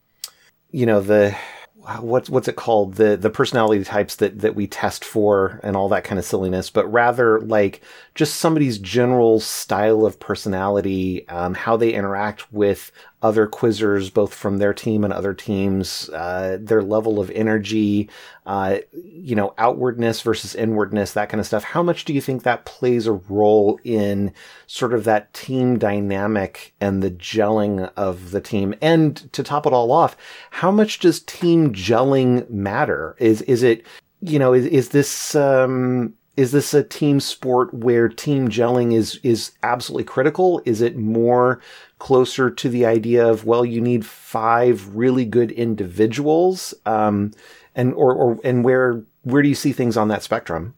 you 0.71 0.85
know, 0.85 0.99
the, 0.99 1.35
what's 1.99 2.29
what's 2.29 2.47
it 2.47 2.55
called? 2.55 2.95
The 2.95 3.15
the 3.17 3.29
personality 3.29 3.83
types 3.83 4.17
that 4.17 4.39
that 4.39 4.53
we 4.53 4.67
test 4.67 5.03
for 5.03 5.59
and 5.63 5.75
all 5.75 5.89
that 5.89 6.03
kind 6.03 6.19
of 6.19 6.25
silliness 6.25 6.69
but 6.69 6.85
rather 6.91 7.39
like 7.41 7.81
just 8.15 8.35
somebody's 8.35 8.77
general 8.77 9.39
style 9.39 10.05
of 10.05 10.19
personality 10.19 11.27
um, 11.29 11.53
how 11.53 11.77
they 11.77 11.93
interact 11.93 12.51
with 12.51 12.91
other 13.21 13.47
quizzers 13.47 14.13
both 14.13 14.33
from 14.33 14.57
their 14.57 14.73
team 14.73 15.03
and 15.03 15.13
other 15.13 15.33
teams 15.33 16.09
uh, 16.09 16.57
their 16.59 16.81
level 16.81 17.19
of 17.19 17.29
energy 17.31 18.09
uh, 18.45 18.77
you 18.93 19.35
know 19.35 19.53
outwardness 19.57 20.21
versus 20.21 20.55
inwardness 20.55 21.13
that 21.13 21.29
kind 21.29 21.39
of 21.39 21.47
stuff 21.47 21.63
how 21.63 21.83
much 21.83 22.05
do 22.05 22.13
you 22.13 22.21
think 22.21 22.43
that 22.43 22.65
plays 22.65 23.07
a 23.07 23.13
role 23.13 23.79
in 23.83 24.33
sort 24.67 24.93
of 24.93 25.03
that 25.03 25.33
team 25.33 25.77
dynamic 25.77 26.73
and 26.79 27.03
the 27.03 27.11
gelling 27.11 27.91
of 27.95 28.31
the 28.31 28.41
team 28.41 28.73
and 28.81 29.31
to 29.33 29.43
top 29.43 29.65
it 29.65 29.73
all 29.73 29.91
off 29.91 30.15
how 30.51 30.71
much 30.71 30.99
does 30.99 31.21
team 31.21 31.73
gelling 31.73 32.49
matter? 32.49 33.15
Is 33.19 33.41
is 33.43 33.63
it 33.63 33.85
you 34.21 34.39
know 34.39 34.53
is 34.53 34.65
is 34.65 34.89
this 34.89 35.35
um, 35.35 36.13
is 36.37 36.51
this 36.51 36.73
a 36.73 36.83
team 36.83 37.19
sport 37.19 37.73
where 37.73 38.09
team 38.09 38.49
gelling 38.49 38.93
is 38.93 39.19
is 39.23 39.51
absolutely 39.63 40.05
critical? 40.05 40.61
Is 40.65 40.81
it 40.81 40.97
more 40.97 41.61
closer 41.99 42.49
to 42.49 42.69
the 42.69 42.85
idea 42.85 43.27
of 43.27 43.45
well 43.45 43.65
you 43.65 43.81
need 43.81 44.05
five 44.05 44.87
really 44.95 45.25
good 45.25 45.51
individuals 45.51 46.73
um, 46.85 47.31
and 47.75 47.93
or, 47.93 48.13
or 48.13 48.39
and 48.43 48.63
where 48.63 49.03
where 49.23 49.41
do 49.41 49.49
you 49.49 49.55
see 49.55 49.71
things 49.71 49.97
on 49.97 50.07
that 50.07 50.23
spectrum? 50.23 50.73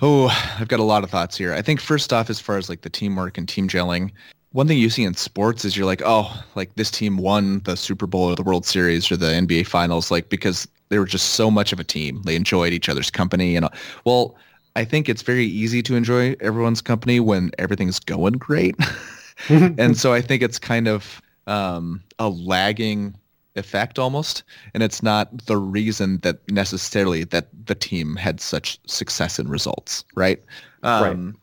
Oh, 0.00 0.28
I've 0.58 0.68
got 0.68 0.80
a 0.80 0.84
lot 0.84 1.04
of 1.04 1.10
thoughts 1.10 1.36
here. 1.36 1.52
I 1.52 1.62
think 1.62 1.80
first 1.80 2.12
off, 2.12 2.30
as 2.30 2.40
far 2.40 2.56
as 2.56 2.68
like 2.68 2.82
the 2.82 2.90
teamwork 2.90 3.36
and 3.36 3.48
team 3.48 3.68
gelling, 3.68 4.12
one 4.52 4.68
thing 4.68 4.78
you 4.78 4.90
see 4.90 5.04
in 5.04 5.14
sports 5.14 5.64
is 5.64 5.76
you're 5.76 5.86
like, 5.86 6.02
oh, 6.04 6.42
like 6.54 6.74
this 6.76 6.90
team 6.90 7.18
won 7.18 7.60
the 7.60 7.76
Super 7.76 8.06
Bowl 8.06 8.24
or 8.24 8.36
the 8.36 8.42
World 8.42 8.64
Series 8.64 9.10
or 9.10 9.16
the 9.16 9.26
NBA 9.26 9.66
Finals, 9.66 10.10
like 10.10 10.28
because 10.28 10.68
they 10.88 10.98
were 10.98 11.06
just 11.06 11.30
so 11.30 11.50
much 11.50 11.72
of 11.72 11.80
a 11.80 11.84
team. 11.84 12.22
They 12.22 12.36
enjoyed 12.36 12.72
each 12.72 12.88
other's 12.88 13.10
company, 13.10 13.56
and 13.56 13.68
well, 14.04 14.36
I 14.76 14.84
think 14.84 15.08
it's 15.08 15.22
very 15.22 15.44
easy 15.44 15.82
to 15.82 15.96
enjoy 15.96 16.36
everyone's 16.40 16.80
company 16.80 17.18
when 17.20 17.50
everything's 17.58 17.98
going 17.98 18.34
great, 18.34 18.76
and 19.48 19.96
so 19.96 20.12
I 20.12 20.20
think 20.20 20.42
it's 20.42 20.58
kind 20.58 20.88
of 20.88 21.20
um, 21.46 22.02
a 22.18 22.28
lagging 22.28 23.14
effect 23.56 23.98
almost. 23.98 24.42
And 24.74 24.82
it's 24.82 25.02
not 25.02 25.46
the 25.46 25.56
reason 25.56 26.18
that 26.18 26.38
necessarily 26.50 27.24
that 27.24 27.48
the 27.66 27.74
team 27.74 28.16
had 28.16 28.40
such 28.40 28.78
success 28.86 29.38
in 29.38 29.48
results 29.48 30.04
right? 30.14 30.42
Um, 30.82 31.02
right 31.02 31.34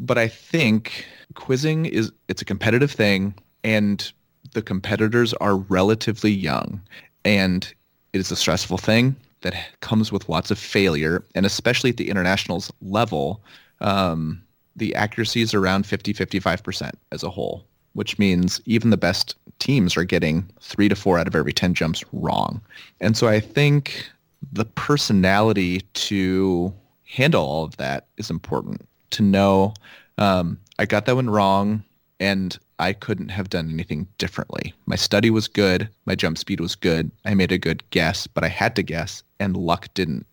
but 0.00 0.18
i 0.18 0.26
think 0.26 1.04
quizzing 1.34 1.86
is 1.86 2.10
it's 2.28 2.42
a 2.42 2.44
competitive 2.44 2.90
thing 2.90 3.34
and 3.62 4.12
the 4.52 4.62
competitors 4.62 5.32
are 5.34 5.56
relatively 5.56 6.32
young 6.32 6.80
and 7.24 7.72
it 8.12 8.18
is 8.18 8.32
a 8.32 8.36
stressful 8.36 8.78
thing 8.78 9.14
that 9.42 9.54
comes 9.80 10.10
with 10.10 10.28
lots 10.28 10.50
of 10.50 10.58
failure 10.58 11.24
and 11.34 11.46
especially 11.46 11.90
at 11.90 11.98
the 11.98 12.10
internationals 12.10 12.72
level 12.82 13.40
um, 13.80 14.42
the 14.80 14.94
accuracy 14.96 15.40
is 15.40 15.54
around 15.54 15.86
50 15.86 16.12
55% 16.12 16.90
as 17.12 17.22
a 17.22 17.30
whole 17.30 17.64
which 17.92 18.18
means 18.18 18.60
even 18.66 18.90
the 18.90 18.96
best 18.96 19.34
teams 19.58 19.96
are 19.96 20.04
getting 20.04 20.48
three 20.60 20.88
to 20.88 20.96
four 20.96 21.18
out 21.18 21.26
of 21.26 21.34
every 21.34 21.52
10 21.52 21.74
jumps 21.74 22.04
wrong. 22.12 22.60
And 23.00 23.16
so 23.16 23.28
I 23.28 23.40
think 23.40 24.08
the 24.52 24.64
personality 24.64 25.80
to 25.94 26.72
handle 27.04 27.44
all 27.44 27.64
of 27.64 27.76
that 27.78 28.06
is 28.16 28.30
important 28.30 28.86
to 29.10 29.22
know 29.22 29.74
um, 30.18 30.58
I 30.78 30.86
got 30.86 31.06
that 31.06 31.16
one 31.16 31.30
wrong 31.30 31.82
and 32.20 32.58
I 32.78 32.92
couldn't 32.92 33.30
have 33.30 33.50
done 33.50 33.70
anything 33.70 34.06
differently. 34.18 34.72
My 34.86 34.96
study 34.96 35.30
was 35.30 35.48
good. 35.48 35.88
My 36.04 36.14
jump 36.14 36.38
speed 36.38 36.60
was 36.60 36.74
good. 36.74 37.10
I 37.24 37.34
made 37.34 37.52
a 37.52 37.58
good 37.58 37.82
guess, 37.90 38.26
but 38.26 38.44
I 38.44 38.48
had 38.48 38.76
to 38.76 38.82
guess 38.82 39.22
and 39.40 39.56
luck 39.56 39.88
didn't, 39.94 40.26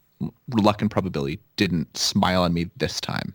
luck 0.54 0.82
and 0.82 0.92
probability 0.92 1.40
didn't 1.56 1.98
smile 1.98 2.44
on 2.44 2.54
me 2.54 2.70
this 2.78 3.02
time. 3.02 3.34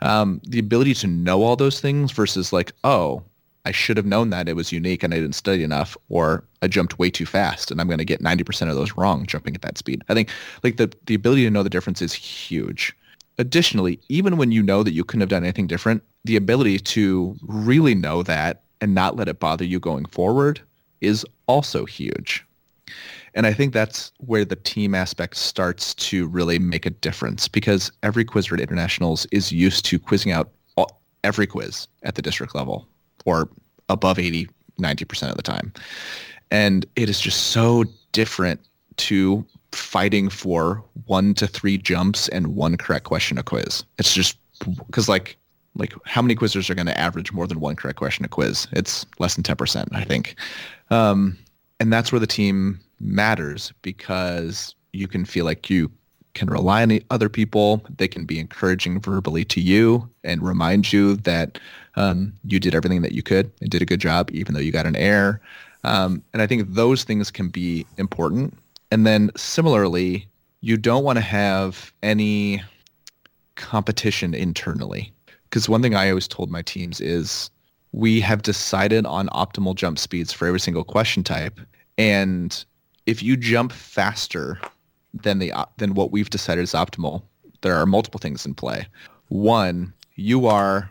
Um, 0.00 0.40
the 0.46 0.58
ability 0.58 0.94
to 0.94 1.06
know 1.06 1.42
all 1.42 1.56
those 1.56 1.80
things 1.80 2.12
versus 2.12 2.52
like, 2.52 2.72
oh, 2.84 3.22
I 3.64 3.72
should 3.72 3.96
have 3.96 4.06
known 4.06 4.30
that 4.30 4.48
it 4.48 4.56
was 4.56 4.72
unique 4.72 5.02
and 5.02 5.12
I 5.12 5.18
didn't 5.18 5.34
study 5.34 5.62
enough, 5.62 5.96
or 6.08 6.44
I 6.62 6.68
jumped 6.68 6.98
way 6.98 7.10
too 7.10 7.26
fast 7.26 7.70
and 7.70 7.80
I'm 7.80 7.88
going 7.88 7.98
to 7.98 8.04
get 8.04 8.22
90% 8.22 8.70
of 8.70 8.76
those 8.76 8.96
wrong 8.96 9.26
jumping 9.26 9.54
at 9.54 9.62
that 9.62 9.78
speed. 9.78 10.02
I 10.08 10.14
think 10.14 10.30
like 10.62 10.76
the, 10.76 10.92
the 11.06 11.14
ability 11.14 11.44
to 11.44 11.50
know 11.50 11.62
the 11.62 11.70
difference 11.70 12.00
is 12.00 12.14
huge. 12.14 12.96
Additionally, 13.38 14.00
even 14.08 14.36
when 14.36 14.52
you 14.52 14.62
know 14.62 14.82
that 14.82 14.92
you 14.92 15.04
couldn't 15.04 15.20
have 15.20 15.28
done 15.28 15.44
anything 15.44 15.66
different, 15.66 16.02
the 16.24 16.36
ability 16.36 16.78
to 16.78 17.36
really 17.42 17.94
know 17.94 18.22
that 18.22 18.62
and 18.80 18.94
not 18.94 19.16
let 19.16 19.28
it 19.28 19.40
bother 19.40 19.64
you 19.64 19.78
going 19.80 20.06
forward 20.06 20.60
is 21.00 21.24
also 21.46 21.84
huge. 21.84 22.44
And 23.34 23.46
I 23.46 23.52
think 23.52 23.72
that's 23.72 24.12
where 24.18 24.44
the 24.44 24.56
team 24.56 24.94
aspect 24.94 25.36
starts 25.36 25.94
to 25.94 26.26
really 26.26 26.58
make 26.58 26.86
a 26.86 26.90
difference 26.90 27.48
because 27.48 27.92
every 28.02 28.24
quizzer 28.24 28.54
at 28.54 28.60
internationals 28.60 29.26
is 29.32 29.52
used 29.52 29.84
to 29.86 29.98
quizzing 29.98 30.32
out 30.32 30.50
all, 30.76 31.00
every 31.24 31.46
quiz 31.46 31.88
at 32.02 32.14
the 32.14 32.22
district 32.22 32.54
level 32.54 32.88
or 33.24 33.48
above 33.88 34.18
80, 34.18 34.48
90% 34.80 35.30
of 35.30 35.36
the 35.36 35.42
time. 35.42 35.72
And 36.50 36.86
it 36.96 37.08
is 37.08 37.20
just 37.20 37.48
so 37.48 37.84
different 38.12 38.60
to 38.96 39.44
fighting 39.72 40.28
for 40.28 40.82
one 41.06 41.34
to 41.34 41.46
three 41.46 41.78
jumps 41.78 42.28
and 42.28 42.48
one 42.48 42.76
correct 42.76 43.04
question 43.04 43.38
a 43.38 43.42
quiz. 43.42 43.84
It's 43.98 44.12
just 44.12 44.36
because 44.86 45.08
like 45.08 45.36
like 45.76 45.94
how 46.04 46.20
many 46.20 46.34
quizzers 46.34 46.68
are 46.68 46.74
going 46.74 46.86
to 46.86 46.98
average 46.98 47.32
more 47.32 47.46
than 47.46 47.60
one 47.60 47.76
correct 47.76 47.98
question 47.98 48.24
a 48.24 48.28
quiz? 48.28 48.66
It's 48.72 49.06
less 49.20 49.36
than 49.36 49.44
10%, 49.44 49.86
I 49.92 50.04
think. 50.04 50.34
Um, 50.90 51.38
and 51.78 51.92
that's 51.92 52.10
where 52.10 52.18
the 52.18 52.26
team 52.26 52.80
matters 53.00 53.72
because 53.82 54.74
you 54.92 55.08
can 55.08 55.24
feel 55.24 55.44
like 55.44 55.70
you 55.70 55.90
can 56.34 56.48
rely 56.48 56.82
on 56.82 56.98
other 57.10 57.28
people. 57.28 57.82
They 57.96 58.08
can 58.08 58.24
be 58.24 58.38
encouraging 58.38 59.00
verbally 59.00 59.44
to 59.46 59.60
you 59.60 60.08
and 60.22 60.42
remind 60.42 60.92
you 60.92 61.16
that 61.16 61.58
um, 61.96 62.32
you 62.44 62.60
did 62.60 62.74
everything 62.74 63.02
that 63.02 63.12
you 63.12 63.22
could 63.22 63.50
and 63.60 63.70
did 63.70 63.82
a 63.82 63.86
good 63.86 64.00
job, 64.00 64.30
even 64.32 64.54
though 64.54 64.60
you 64.60 64.72
got 64.72 64.86
an 64.86 64.96
error. 64.96 65.40
Um, 65.82 66.22
and 66.32 66.42
I 66.42 66.46
think 66.46 66.68
those 66.68 67.04
things 67.04 67.30
can 67.30 67.48
be 67.48 67.86
important. 67.96 68.56
And 68.90 69.06
then 69.06 69.30
similarly, 69.36 70.26
you 70.60 70.76
don't 70.76 71.04
want 71.04 71.16
to 71.16 71.22
have 71.22 71.92
any 72.02 72.62
competition 73.56 74.34
internally. 74.34 75.12
Because 75.44 75.68
one 75.68 75.82
thing 75.82 75.94
I 75.94 76.08
always 76.10 76.28
told 76.28 76.50
my 76.50 76.62
teams 76.62 77.00
is 77.00 77.50
we 77.92 78.20
have 78.20 78.42
decided 78.42 79.04
on 79.06 79.28
optimal 79.28 79.74
jump 79.74 79.98
speeds 79.98 80.32
for 80.32 80.46
every 80.46 80.60
single 80.60 80.84
question 80.84 81.24
type. 81.24 81.58
And 81.98 82.64
if 83.10 83.24
you 83.24 83.36
jump 83.36 83.72
faster 83.72 84.60
than 85.12 85.40
the 85.40 85.52
than 85.78 85.94
what 85.94 86.12
we've 86.12 86.30
decided 86.30 86.62
is 86.62 86.72
optimal, 86.72 87.22
there 87.62 87.74
are 87.74 87.84
multiple 87.84 88.20
things 88.20 88.46
in 88.46 88.54
play. 88.54 88.86
One, 89.28 89.92
you 90.14 90.46
are 90.46 90.88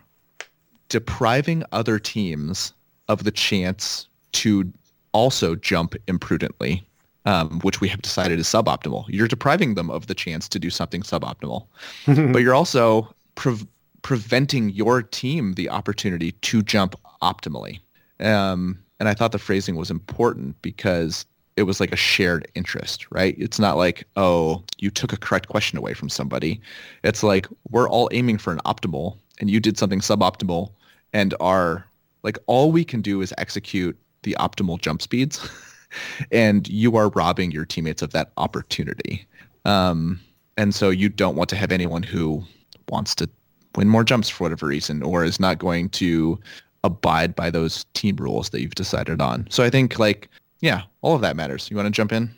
depriving 0.90 1.64
other 1.72 1.98
teams 1.98 2.74
of 3.08 3.24
the 3.24 3.30
chance 3.30 4.06
to 4.32 4.70
also 5.12 5.54
jump 5.54 5.94
imprudently, 6.08 6.82
um, 7.24 7.60
which 7.60 7.80
we 7.80 7.88
have 7.88 8.02
decided 8.02 8.38
is 8.38 8.46
suboptimal. 8.46 9.06
You're 9.08 9.26
depriving 9.26 9.74
them 9.74 9.90
of 9.90 10.06
the 10.06 10.14
chance 10.14 10.46
to 10.50 10.58
do 10.58 10.68
something 10.68 11.00
suboptimal, 11.00 11.66
but 12.32 12.42
you're 12.42 12.54
also 12.54 13.14
pre- 13.34 13.66
preventing 14.02 14.68
your 14.70 15.02
team 15.02 15.54
the 15.54 15.70
opportunity 15.70 16.32
to 16.32 16.62
jump 16.62 16.94
optimally. 17.22 17.80
Um, 18.20 18.78
and 18.98 19.08
I 19.08 19.14
thought 19.14 19.32
the 19.32 19.38
phrasing 19.38 19.76
was 19.76 19.90
important 19.90 20.60
because 20.60 21.24
it 21.60 21.64
was 21.64 21.78
like 21.78 21.92
a 21.92 21.96
shared 21.96 22.48
interest, 22.54 23.06
right? 23.10 23.34
It's 23.38 23.58
not 23.58 23.76
like, 23.76 24.04
oh, 24.16 24.64
you 24.78 24.90
took 24.90 25.12
a 25.12 25.18
correct 25.18 25.48
question 25.48 25.78
away 25.78 25.92
from 25.92 26.08
somebody. 26.08 26.58
It's 27.04 27.22
like 27.22 27.46
we're 27.68 27.88
all 27.88 28.08
aiming 28.12 28.38
for 28.38 28.50
an 28.50 28.60
optimal 28.64 29.18
and 29.38 29.50
you 29.50 29.60
did 29.60 29.76
something 29.76 30.00
suboptimal 30.00 30.70
and 31.12 31.34
are 31.38 31.84
like 32.22 32.38
all 32.46 32.72
we 32.72 32.82
can 32.82 33.02
do 33.02 33.20
is 33.20 33.34
execute 33.36 33.96
the 34.22 34.34
optimal 34.40 34.80
jump 34.80 35.02
speeds 35.02 35.46
and 36.32 36.66
you 36.66 36.96
are 36.96 37.10
robbing 37.10 37.50
your 37.50 37.66
teammates 37.66 38.00
of 38.00 38.12
that 38.12 38.32
opportunity. 38.38 39.26
Um, 39.66 40.18
and 40.56 40.74
so 40.74 40.88
you 40.88 41.10
don't 41.10 41.36
want 41.36 41.50
to 41.50 41.56
have 41.56 41.72
anyone 41.72 42.02
who 42.02 42.42
wants 42.88 43.14
to 43.16 43.28
win 43.76 43.88
more 43.88 44.02
jumps 44.02 44.30
for 44.30 44.44
whatever 44.44 44.66
reason 44.66 45.02
or 45.02 45.24
is 45.24 45.38
not 45.38 45.58
going 45.58 45.90
to 45.90 46.40
abide 46.84 47.34
by 47.34 47.50
those 47.50 47.84
team 47.92 48.16
rules 48.16 48.48
that 48.48 48.62
you've 48.62 48.74
decided 48.74 49.20
on. 49.20 49.46
So 49.50 49.62
I 49.62 49.68
think 49.68 49.98
like 49.98 50.30
yeah, 50.60 50.82
all 51.02 51.14
of 51.14 51.22
that 51.22 51.36
matters. 51.36 51.70
You 51.70 51.76
want 51.76 51.86
to 51.86 51.90
jump 51.90 52.12
in? 52.12 52.34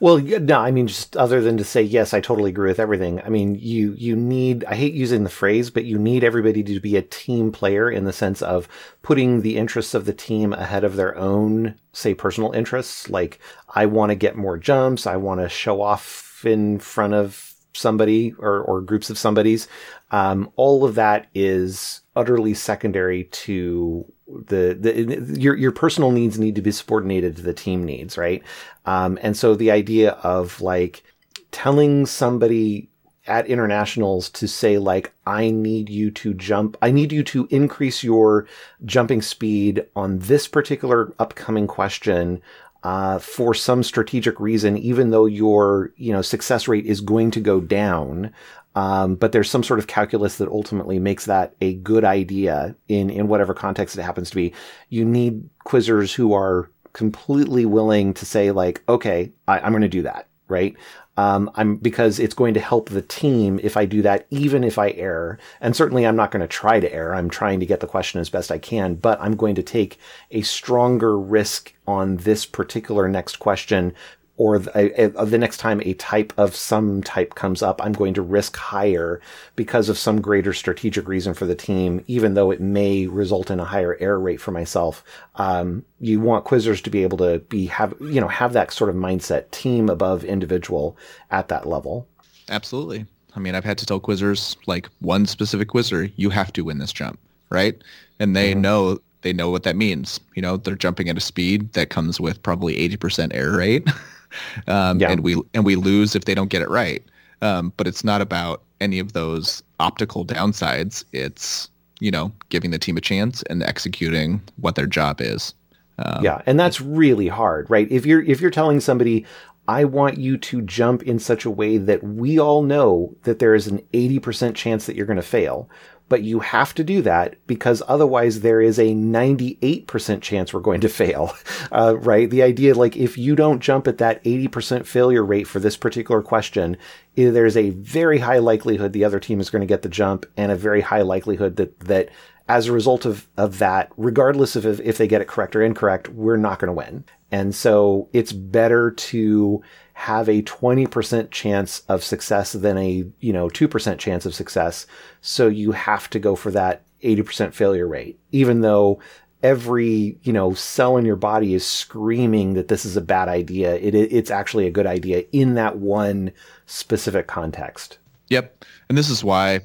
Well, 0.00 0.18
no, 0.18 0.60
I 0.60 0.70
mean, 0.70 0.86
just 0.86 1.16
other 1.16 1.42
than 1.42 1.58
to 1.58 1.64
say, 1.64 1.82
yes, 1.82 2.14
I 2.14 2.20
totally 2.20 2.50
agree 2.50 2.70
with 2.70 2.80
everything. 2.80 3.20
I 3.20 3.28
mean, 3.28 3.54
you, 3.56 3.94
you 3.98 4.16
need, 4.16 4.64
I 4.64 4.74
hate 4.74 4.94
using 4.94 5.24
the 5.24 5.30
phrase, 5.30 5.68
but 5.68 5.84
you 5.84 5.98
need 5.98 6.24
everybody 6.24 6.62
to 6.62 6.80
be 6.80 6.96
a 6.96 7.02
team 7.02 7.52
player 7.52 7.90
in 7.90 8.04
the 8.04 8.12
sense 8.12 8.40
of 8.40 8.68
putting 9.02 9.42
the 9.42 9.56
interests 9.56 9.92
of 9.94 10.06
the 10.06 10.14
team 10.14 10.52
ahead 10.52 10.84
of 10.84 10.96
their 10.96 11.16
own, 11.18 11.74
say, 11.92 12.14
personal 12.14 12.52
interests. 12.52 13.10
Like, 13.10 13.40
I 13.74 13.86
want 13.86 14.10
to 14.10 14.16
get 14.16 14.36
more 14.36 14.56
jumps. 14.56 15.06
I 15.06 15.16
want 15.16 15.40
to 15.40 15.48
show 15.48 15.82
off 15.82 16.42
in 16.46 16.78
front 16.78 17.12
of 17.14 17.52
somebody 17.74 18.32
or, 18.38 18.60
or 18.62 18.80
groups 18.80 19.10
of 19.10 19.18
somebody's. 19.18 19.68
Um, 20.10 20.50
all 20.56 20.84
of 20.84 20.94
that 20.94 21.26
is 21.34 22.00
utterly 22.18 22.52
secondary 22.52 23.24
to 23.24 24.04
the, 24.26 24.76
the 24.78 25.40
your 25.40 25.56
your 25.56 25.72
personal 25.72 26.10
needs 26.10 26.38
need 26.38 26.56
to 26.56 26.60
be 26.60 26.72
subordinated 26.72 27.36
to 27.36 27.42
the 27.42 27.54
team 27.54 27.84
needs, 27.84 28.18
right? 28.18 28.42
Um, 28.84 29.18
and 29.22 29.36
so 29.36 29.54
the 29.54 29.70
idea 29.70 30.10
of 30.22 30.60
like 30.60 31.04
telling 31.52 32.04
somebody 32.06 32.90
at 33.26 33.46
internationals 33.46 34.30
to 34.30 34.48
say 34.48 34.78
like 34.78 35.12
I 35.26 35.50
need 35.50 35.88
you 35.88 36.10
to 36.12 36.34
jump 36.34 36.76
I 36.82 36.90
need 36.90 37.12
you 37.12 37.22
to 37.24 37.46
increase 37.50 38.02
your 38.02 38.46
jumping 38.84 39.22
speed 39.22 39.86
on 39.94 40.18
this 40.18 40.48
particular 40.48 41.14
upcoming 41.18 41.66
question 41.66 42.42
uh, 42.82 43.18
for 43.18 43.54
some 43.54 43.82
strategic 43.82 44.40
reason 44.40 44.78
even 44.78 45.10
though 45.10 45.26
your 45.26 45.92
you 45.96 46.12
know 46.12 46.22
success 46.22 46.68
rate 46.68 46.86
is 46.86 47.00
going 47.02 47.30
to 47.32 47.40
go 47.40 47.60
down 47.60 48.32
um, 48.78 49.16
but 49.16 49.32
there's 49.32 49.50
some 49.50 49.64
sort 49.64 49.80
of 49.80 49.88
calculus 49.88 50.36
that 50.36 50.46
ultimately 50.46 51.00
makes 51.00 51.26
that 51.26 51.52
a 51.60 51.74
good 51.74 52.04
idea 52.04 52.76
in, 52.86 53.10
in 53.10 53.26
whatever 53.26 53.52
context 53.52 53.98
it 53.98 54.02
happens 54.02 54.30
to 54.30 54.36
be. 54.36 54.54
You 54.88 55.04
need 55.04 55.50
quizzers 55.66 56.14
who 56.14 56.32
are 56.32 56.70
completely 56.92 57.66
willing 57.66 58.14
to 58.14 58.24
say 58.24 58.52
like, 58.52 58.84
okay, 58.88 59.32
I, 59.48 59.66
am 59.66 59.72
going 59.72 59.82
to 59.82 59.88
do 59.88 60.02
that. 60.02 60.28
Right. 60.46 60.76
Um, 61.16 61.50
I'm 61.56 61.76
because 61.76 62.20
it's 62.20 62.34
going 62.34 62.54
to 62.54 62.60
help 62.60 62.90
the 62.90 63.02
team 63.02 63.58
if 63.64 63.76
I 63.76 63.84
do 63.84 64.00
that, 64.02 64.28
even 64.30 64.62
if 64.62 64.78
I 64.78 64.92
err. 64.92 65.40
And 65.60 65.74
certainly 65.74 66.06
I'm 66.06 66.14
not 66.14 66.30
going 66.30 66.42
to 66.42 66.46
try 66.46 66.78
to 66.78 66.90
err. 66.90 67.16
I'm 67.16 67.28
trying 67.28 67.58
to 67.58 67.66
get 67.66 67.80
the 67.80 67.88
question 67.88 68.20
as 68.20 68.30
best 68.30 68.52
I 68.52 68.58
can, 68.58 68.94
but 68.94 69.20
I'm 69.20 69.34
going 69.34 69.56
to 69.56 69.62
take 69.62 69.98
a 70.30 70.42
stronger 70.42 71.18
risk 71.18 71.74
on 71.88 72.18
this 72.18 72.46
particular 72.46 73.08
next 73.08 73.40
question 73.40 73.92
or 74.38 74.60
the, 74.60 75.12
the 75.26 75.36
next 75.36 75.58
time 75.58 75.82
a 75.84 75.94
type 75.94 76.32
of 76.38 76.54
some 76.54 77.02
type 77.02 77.34
comes 77.34 77.60
up, 77.60 77.84
I'm 77.84 77.92
going 77.92 78.14
to 78.14 78.22
risk 78.22 78.56
higher 78.56 79.20
because 79.56 79.88
of 79.88 79.98
some 79.98 80.20
greater 80.20 80.52
strategic 80.52 81.08
reason 81.08 81.34
for 81.34 81.44
the 81.44 81.56
team, 81.56 82.04
even 82.06 82.34
though 82.34 82.52
it 82.52 82.60
may 82.60 83.08
result 83.08 83.50
in 83.50 83.58
a 83.58 83.64
higher 83.64 83.96
error 83.98 84.20
rate 84.20 84.40
for 84.40 84.52
myself. 84.52 85.02
Um, 85.34 85.84
you 85.98 86.20
want 86.20 86.44
quizzers 86.44 86.80
to 86.84 86.90
be 86.90 87.02
able 87.02 87.18
to 87.18 87.40
be 87.40 87.66
have 87.66 87.94
you 88.00 88.20
know 88.20 88.28
have 88.28 88.52
that 88.52 88.70
sort 88.72 88.90
of 88.90 88.96
mindset, 88.96 89.50
team 89.50 89.88
above 89.88 90.22
individual 90.22 90.96
at 91.32 91.48
that 91.48 91.66
level. 91.66 92.06
Absolutely. 92.48 93.06
I 93.34 93.40
mean, 93.40 93.56
I've 93.56 93.64
had 93.64 93.78
to 93.78 93.86
tell 93.86 94.00
quizzers 94.00 94.56
like 94.66 94.88
one 95.00 95.26
specific 95.26 95.68
quizzer, 95.68 96.04
you 96.14 96.30
have 96.30 96.52
to 96.52 96.62
win 96.62 96.78
this 96.78 96.92
jump, 96.92 97.18
right? 97.50 97.76
And 98.20 98.36
they 98.36 98.52
mm-hmm. 98.52 98.60
know 98.60 98.98
they 99.22 99.32
know 99.32 99.50
what 99.50 99.64
that 99.64 99.74
means. 99.74 100.20
You 100.36 100.42
know, 100.42 100.56
they're 100.56 100.76
jumping 100.76 101.08
at 101.08 101.16
a 101.16 101.20
speed 101.20 101.72
that 101.72 101.90
comes 101.90 102.20
with 102.20 102.40
probably 102.44 102.76
80% 102.88 103.34
error 103.34 103.58
rate. 103.58 103.88
um, 104.66 105.00
yeah. 105.00 105.10
and 105.10 105.22
we 105.22 105.40
and 105.54 105.64
we 105.64 105.76
lose 105.76 106.14
if 106.14 106.24
they 106.24 106.34
don't 106.34 106.50
get 106.50 106.62
it 106.62 106.68
right. 106.68 107.02
Um, 107.40 107.72
but 107.76 107.86
it's 107.86 108.02
not 108.02 108.20
about 108.20 108.62
any 108.80 108.98
of 108.98 109.12
those 109.12 109.62
optical 109.78 110.24
downsides. 110.24 111.04
It's 111.12 111.70
you 112.00 112.10
know 112.10 112.32
giving 112.48 112.70
the 112.70 112.78
team 112.78 112.96
a 112.96 113.00
chance 113.00 113.42
and 113.44 113.62
executing 113.62 114.42
what 114.56 114.74
their 114.74 114.86
job 114.86 115.20
is. 115.20 115.54
Um, 115.98 116.24
yeah, 116.24 116.42
and 116.46 116.58
that's 116.58 116.80
really 116.80 117.28
hard, 117.28 117.68
right? 117.70 117.90
If 117.90 118.06
you're 118.06 118.22
if 118.22 118.40
you're 118.40 118.50
telling 118.50 118.80
somebody, 118.80 119.26
I 119.68 119.84
want 119.84 120.18
you 120.18 120.38
to 120.38 120.62
jump 120.62 121.02
in 121.02 121.18
such 121.18 121.44
a 121.44 121.50
way 121.50 121.76
that 121.76 122.02
we 122.02 122.38
all 122.38 122.62
know 122.62 123.14
that 123.24 123.38
there 123.38 123.54
is 123.54 123.66
an 123.66 123.82
80% 123.92 124.54
chance 124.54 124.86
that 124.86 124.96
you're 124.96 125.06
going 125.06 125.16
to 125.16 125.22
fail 125.22 125.68
but 126.08 126.22
you 126.22 126.40
have 126.40 126.74
to 126.74 126.84
do 126.84 127.02
that 127.02 127.36
because 127.46 127.82
otherwise 127.86 128.40
there 128.40 128.60
is 128.60 128.78
a 128.78 128.94
98% 128.94 130.22
chance 130.22 130.52
we're 130.52 130.60
going 130.60 130.80
to 130.80 130.88
fail, 130.88 131.34
uh, 131.72 131.96
right? 131.98 132.30
The 132.30 132.42
idea, 132.42 132.74
like, 132.74 132.96
if 132.96 133.18
you 133.18 133.36
don't 133.36 133.60
jump 133.60 133.86
at 133.86 133.98
that 133.98 134.22
80% 134.24 134.86
failure 134.86 135.24
rate 135.24 135.46
for 135.46 135.60
this 135.60 135.76
particular 135.76 136.22
question, 136.22 136.76
there's 137.14 137.56
a 137.56 137.70
very 137.70 138.18
high 138.18 138.38
likelihood 138.38 138.92
the 138.92 139.04
other 139.04 139.20
team 139.20 139.40
is 139.40 139.50
going 139.50 139.60
to 139.60 139.66
get 139.66 139.82
the 139.82 139.88
jump 139.88 140.24
and 140.36 140.52
a 140.52 140.56
very 140.56 140.80
high 140.80 141.02
likelihood 141.02 141.56
that, 141.56 141.78
that 141.80 142.08
as 142.48 142.66
a 142.66 142.72
result 142.72 143.04
of, 143.04 143.28
of 143.36 143.58
that, 143.58 143.92
regardless 143.96 144.56
of 144.56 144.64
if, 144.64 144.80
if 144.80 144.98
they 144.98 145.06
get 145.06 145.20
it 145.20 145.28
correct 145.28 145.54
or 145.54 145.62
incorrect, 145.62 146.08
we're 146.08 146.36
not 146.36 146.58
going 146.58 146.68
to 146.68 146.72
win. 146.72 147.04
And 147.30 147.54
so 147.54 148.08
it's 148.12 148.32
better 148.32 148.90
to 148.90 149.62
have 149.92 150.28
a 150.28 150.42
20% 150.42 151.30
chance 151.30 151.80
of 151.88 152.02
success 152.02 152.52
than 152.52 152.78
a, 152.78 153.04
you 153.20 153.32
know, 153.32 153.48
2% 153.48 153.98
chance 153.98 154.24
of 154.24 154.34
success. 154.34 154.86
So 155.20 155.48
you 155.48 155.72
have 155.72 156.08
to 156.10 156.18
go 156.18 156.34
for 156.36 156.50
that 156.52 156.84
80% 157.02 157.52
failure 157.52 157.86
rate, 157.86 158.18
even 158.32 158.62
though 158.62 159.00
every, 159.42 160.18
you 160.22 160.32
know, 160.32 160.54
cell 160.54 160.96
in 160.96 161.04
your 161.04 161.16
body 161.16 161.54
is 161.54 161.66
screaming 161.66 162.54
that 162.54 162.68
this 162.68 162.84
is 162.84 162.96
a 162.96 163.02
bad 163.02 163.28
idea. 163.28 163.74
It, 163.76 163.94
it's 163.94 164.30
actually 164.30 164.66
a 164.66 164.70
good 164.70 164.86
idea 164.86 165.24
in 165.32 165.54
that 165.54 165.78
one 165.78 166.32
specific 166.66 167.26
context. 167.26 167.98
Yep. 168.28 168.64
And 168.88 168.96
this 168.96 169.10
is 169.10 169.22
why 169.22 169.60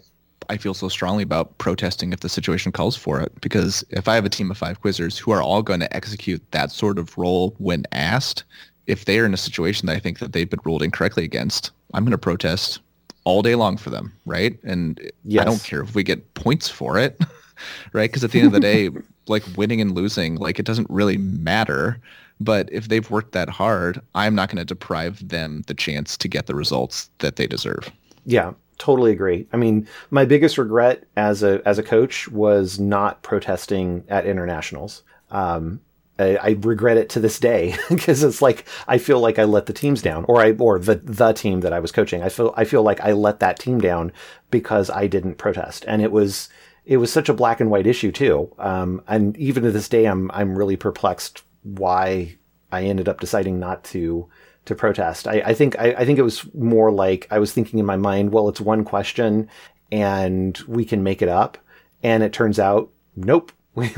I 0.50 0.58
feel 0.58 0.74
so 0.74 0.90
strongly 0.90 1.24
about 1.24 1.58
protesting 1.58 2.14
if 2.14 2.20
the 2.22 2.30
situation 2.30 2.72
calls 2.72 2.96
for 2.96 3.20
it. 3.20 3.32
Because 3.42 3.84
if 3.90 4.08
I 4.08 4.16
have 4.16 4.26
a 4.26 4.30
team 4.30 4.52
of 4.52 4.58
five 4.58 4.82
quizzers 4.82 5.18
who 5.18 5.32
are 5.32 5.42
all 5.42 5.62
going 5.62 5.80
to 5.80 5.96
execute 5.96 6.42
that 6.52 6.72
sort 6.72 6.98
of 6.98 7.18
role 7.18 7.56
when 7.58 7.84
asked, 7.92 8.44
if 8.88 9.06
they 9.06 9.20
are 9.20 9.26
in 9.26 9.34
a 9.34 9.38
situation 9.38 9.88
that 9.88 9.96
I 9.96 10.00
think 10.00 10.20
that 10.20 10.34
they've 10.34 10.50
been 10.50 10.60
ruled 10.64 10.82
incorrectly 10.82 11.24
against, 11.24 11.72
I'm 11.94 12.04
going 12.04 12.12
to 12.12 12.18
protest 12.18 12.80
all 13.24 13.42
day 13.42 13.56
long 13.56 13.78
for 13.78 13.90
them, 13.90 14.14
right? 14.26 14.58
And 14.64 15.00
yes. 15.24 15.42
I 15.42 15.46
don't 15.46 15.64
care 15.64 15.82
if 15.82 15.96
we 15.96 16.04
get 16.04 16.34
points 16.34 16.68
for 16.68 16.98
it, 16.98 17.20
right? 17.94 18.10
Because 18.10 18.24
at 18.24 18.32
the 18.32 18.40
end 18.40 18.48
of 18.48 18.54
the 18.54 18.60
day, 18.60 18.90
like 19.28 19.44
winning 19.56 19.80
and 19.80 19.94
losing, 19.94 20.36
like 20.36 20.60
it 20.60 20.66
doesn't 20.66 20.90
really 20.90 21.18
matter. 21.18 22.00
But 22.40 22.68
if 22.72 22.90
they've 22.90 23.10
worked 23.10 23.32
that 23.34 23.48
hard, 23.48 24.02
I'm 24.16 24.36
not 24.36 24.50
going 24.50 24.58
to 24.58 24.66
deprive 24.66 25.28
them 25.28 25.64
the 25.68 25.74
chance 25.74 26.18
to 26.18 26.28
get 26.28 26.48
the 26.48 26.56
results 26.56 27.10
that 27.20 27.38
they 27.38 27.48
deserve. 27.48 27.90
Yeah, 28.26 28.54
totally 28.78 29.12
agree. 29.12 29.48
I 29.54 29.58
mean, 29.58 29.88
my 30.10 30.26
biggest 30.26 30.58
regret 30.58 31.06
as 31.16 31.44
a 31.44 31.62
as 31.66 31.80
a 31.80 31.84
coach 31.84 32.28
was 32.28 32.80
not 32.80 33.22
protesting 33.24 34.04
at 34.10 34.26
internationals. 34.26 35.04
Um, 35.32 35.82
I, 36.20 36.36
I 36.36 36.56
regret 36.60 36.98
it 36.98 37.10
to 37.10 37.20
this 37.20 37.40
day 37.40 37.76
because 37.90 38.24
it's 38.24 38.42
like 38.42 38.66
I 38.88 38.98
feel 38.98 39.20
like 39.20 39.40
I 39.40 39.44
let 39.46 39.66
the 39.66 39.74
teams 39.74 40.02
down, 40.02 40.26
or 40.28 40.42
I 40.42 40.52
or 40.54 40.80
the 40.80 40.96
the 40.96 41.34
team 41.34 41.62
that 41.62 41.74
I 41.74 41.80
was 41.80 41.92
coaching. 41.92 42.22
I 42.22 42.30
feel 42.30 42.54
I 42.56 42.66
feel 42.66 42.84
like 42.84 43.02
I 43.02 43.14
let 43.14 43.40
that 43.40 43.60
team 43.60 43.80
down 43.80 44.12
because 44.52 44.90
I 44.90 45.08
didn't 45.08 45.38
protest, 45.38 45.86
and 45.88 46.02
it 46.02 46.12
was 46.12 46.50
it 46.86 46.98
was 46.98 47.12
such 47.12 47.30
a 47.30 47.34
black 47.34 47.60
and 47.60 47.72
white 47.72 47.88
issue 47.88 48.12
too. 48.12 48.54
Um, 48.60 49.02
and 49.08 49.38
even 49.38 49.64
to 49.64 49.72
this 49.72 49.90
day, 49.90 50.06
I'm 50.06 50.30
I'm 50.32 50.58
really 50.58 50.76
perplexed 50.76 51.44
why 51.64 52.38
I 52.72 52.84
ended 52.84 53.08
up 53.08 53.20
deciding 53.20 53.60
not 53.60 53.84
to 53.86 54.28
to 54.66 54.76
protest. 54.76 55.28
I, 55.28 55.42
I 55.46 55.54
think 55.54 55.78
I, 55.80 55.94
I 55.94 56.06
think 56.06 56.20
it 56.20 56.24
was 56.24 56.46
more 56.54 56.92
like 56.92 57.28
I 57.32 57.40
was 57.40 57.52
thinking 57.52 57.80
in 57.80 57.86
my 57.86 57.98
mind, 57.98 58.32
well, 58.32 58.50
it's 58.50 58.62
one 58.62 58.84
question 58.84 59.50
and 59.92 60.58
we 60.68 60.86
can 60.86 61.04
make 61.04 61.22
it 61.22 61.30
up. 61.30 61.58
And 62.02 62.24
it 62.24 62.34
turns 62.34 62.60
out, 62.60 62.90
nope, 63.16 63.52
we, 63.76 63.92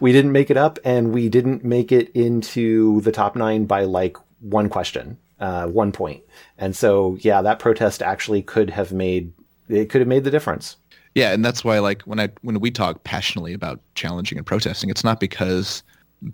we 0.00 0.12
didn't 0.12 0.32
make 0.32 0.50
it 0.50 0.56
up 0.56 0.78
and 0.84 1.12
we 1.12 1.28
didn't 1.28 1.64
make 1.64 1.92
it 1.92 2.10
into 2.10 3.00
the 3.02 3.12
top 3.12 3.36
nine 3.36 3.64
by 3.64 3.84
like 3.84 4.16
one 4.40 4.68
question, 4.68 5.18
uh, 5.40 5.66
one 5.66 5.92
point. 5.92 6.22
And 6.58 6.74
so, 6.74 7.16
yeah, 7.20 7.42
that 7.42 7.58
protest 7.58 8.02
actually 8.02 8.42
could 8.42 8.70
have 8.70 8.92
made, 8.92 9.32
it 9.68 9.90
could 9.90 10.00
have 10.00 10.08
made 10.08 10.24
the 10.24 10.30
difference. 10.30 10.76
Yeah. 11.14 11.32
And 11.32 11.44
that's 11.44 11.64
why, 11.64 11.78
like, 11.78 12.02
when 12.02 12.20
I, 12.20 12.28
when 12.42 12.60
we 12.60 12.70
talk 12.70 13.04
passionately 13.04 13.52
about 13.52 13.80
challenging 13.94 14.38
and 14.38 14.46
protesting, 14.46 14.90
it's 14.90 15.04
not 15.04 15.20
because 15.20 15.82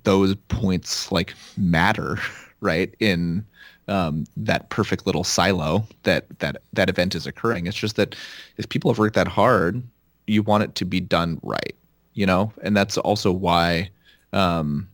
those 0.02 0.34
points 0.48 1.10
like 1.10 1.34
matter, 1.56 2.18
right? 2.60 2.94
In, 3.00 3.44
um, 3.88 4.24
that 4.36 4.68
perfect 4.70 5.06
little 5.06 5.24
silo 5.24 5.86
that, 6.04 6.26
that, 6.38 6.62
that 6.72 6.88
event 6.88 7.14
is 7.14 7.26
occurring. 7.26 7.66
It's 7.66 7.76
just 7.76 7.96
that 7.96 8.14
if 8.56 8.68
people 8.68 8.90
have 8.90 8.98
worked 8.98 9.14
that 9.14 9.28
hard, 9.28 9.82
you 10.26 10.42
want 10.42 10.64
it 10.64 10.74
to 10.76 10.84
be 10.84 11.00
done 11.00 11.38
right 11.42 11.74
you 12.14 12.24
know, 12.24 12.52
and 12.62 12.76
that's 12.76 12.96
also 12.96 13.30
why 13.30 13.90
um, 14.32 14.88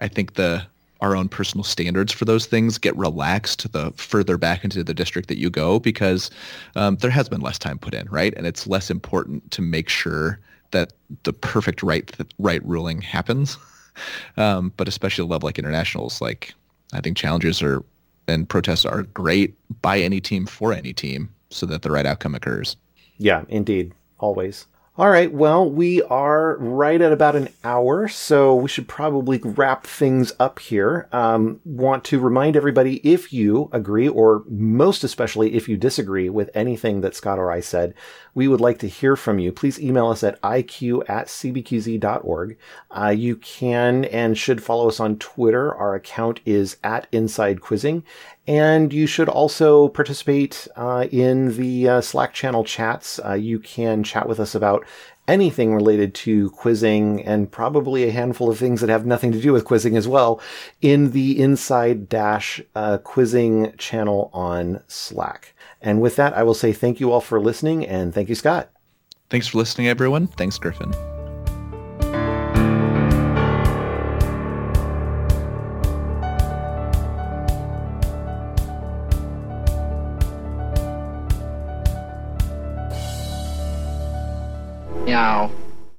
I 0.00 0.08
think 0.08 0.34
the 0.34 0.66
our 1.00 1.16
own 1.16 1.28
personal 1.28 1.64
standards 1.64 2.12
for 2.12 2.24
those 2.24 2.46
things 2.46 2.78
get 2.78 2.96
relaxed 2.96 3.70
the 3.72 3.92
further 3.96 4.38
back 4.38 4.64
into 4.64 4.82
the 4.82 4.94
district 4.94 5.28
that 5.28 5.38
you 5.38 5.50
go 5.50 5.78
because 5.78 6.30
um, 6.76 6.96
there 6.96 7.10
has 7.10 7.28
been 7.28 7.42
less 7.42 7.58
time 7.58 7.78
put 7.78 7.92
in, 7.92 8.08
right? 8.08 8.32
And 8.36 8.46
it's 8.46 8.66
less 8.66 8.90
important 8.90 9.50
to 9.50 9.60
make 9.60 9.88
sure 9.88 10.40
that 10.70 10.92
the 11.24 11.32
perfect 11.32 11.82
right 11.82 12.10
right 12.38 12.64
ruling 12.66 13.00
happens. 13.00 13.56
Um, 14.36 14.72
but 14.76 14.88
especially 14.88 15.22
a 15.22 15.26
level 15.26 15.46
like 15.46 15.56
internationals, 15.56 16.20
like 16.20 16.52
I 16.92 17.00
think 17.00 17.16
challenges 17.16 17.62
are 17.62 17.80
and 18.26 18.48
protests 18.48 18.84
are 18.84 19.02
great 19.02 19.54
by 19.82 20.00
any 20.00 20.20
team 20.20 20.46
for 20.46 20.72
any 20.72 20.92
team 20.92 21.34
so 21.50 21.66
that 21.66 21.82
the 21.82 21.90
right 21.90 22.06
outcome 22.06 22.34
occurs. 22.34 22.76
Yeah, 23.18 23.44
indeed, 23.48 23.92
always. 24.18 24.66
All 24.96 25.10
right, 25.10 25.32
well, 25.32 25.68
we 25.68 26.02
are 26.02 26.56
right 26.58 27.00
at 27.00 27.10
about 27.10 27.34
an 27.34 27.48
hour, 27.64 28.06
so 28.06 28.54
we 28.54 28.68
should 28.68 28.86
probably 28.86 29.40
wrap 29.42 29.88
things 29.88 30.32
up 30.38 30.60
here. 30.60 31.08
Um, 31.10 31.60
want 31.64 32.04
to 32.04 32.20
remind 32.20 32.56
everybody 32.56 32.98
if 32.98 33.32
you 33.32 33.68
agree, 33.72 34.06
or 34.06 34.44
most 34.48 35.02
especially 35.02 35.54
if 35.54 35.68
you 35.68 35.76
disagree 35.76 36.28
with 36.28 36.48
anything 36.54 37.00
that 37.00 37.16
Scott 37.16 37.40
or 37.40 37.50
I 37.50 37.58
said, 37.58 37.92
we 38.34 38.48
would 38.48 38.60
like 38.60 38.78
to 38.78 38.88
hear 38.88 39.16
from 39.16 39.38
you. 39.38 39.52
Please 39.52 39.80
email 39.80 40.08
us 40.08 40.22
at 40.22 40.40
iq 40.42 41.08
at 41.08 41.28
cbqz.org. 41.28 42.56
Uh, 42.90 43.08
you 43.08 43.36
can 43.36 44.04
and 44.06 44.36
should 44.36 44.62
follow 44.62 44.88
us 44.88 45.00
on 45.00 45.16
Twitter. 45.18 45.74
Our 45.74 45.94
account 45.94 46.40
is 46.44 46.76
at 46.82 47.06
Inside 47.12 47.60
Quizzing. 47.60 48.04
And 48.46 48.92
you 48.92 49.06
should 49.06 49.28
also 49.28 49.88
participate 49.88 50.68
uh, 50.76 51.06
in 51.10 51.56
the 51.56 51.88
uh, 51.88 52.00
Slack 52.00 52.34
channel 52.34 52.64
chats. 52.64 53.18
Uh, 53.24 53.32
you 53.32 53.58
can 53.58 54.02
chat 54.02 54.28
with 54.28 54.38
us 54.38 54.54
about 54.54 54.84
anything 55.26 55.74
related 55.74 56.14
to 56.14 56.50
quizzing 56.50 57.24
and 57.24 57.50
probably 57.50 58.04
a 58.04 58.12
handful 58.12 58.50
of 58.50 58.58
things 58.58 58.80
that 58.80 58.90
have 58.90 59.06
nothing 59.06 59.32
to 59.32 59.40
do 59.40 59.52
with 59.52 59.64
quizzing 59.64 59.96
as 59.96 60.06
well 60.06 60.40
in 60.82 61.12
the 61.12 61.40
Inside 61.40 62.08
Dash 62.08 62.60
uh, 62.74 62.98
quizzing 62.98 63.74
channel 63.78 64.30
on 64.34 64.82
Slack. 64.86 65.53
And 65.84 66.00
with 66.00 66.16
that, 66.16 66.32
I 66.32 66.42
will 66.42 66.54
say 66.54 66.72
thank 66.72 66.98
you 66.98 67.12
all 67.12 67.20
for 67.20 67.38
listening 67.38 67.86
and 67.86 68.14
thank 68.14 68.30
you, 68.30 68.34
Scott. 68.34 68.70
Thanks 69.28 69.48
for 69.48 69.58
listening, 69.58 69.86
everyone. 69.86 70.28
Thanks, 70.28 70.56
Gryphon. 70.58 70.94
Meow. 85.04 85.50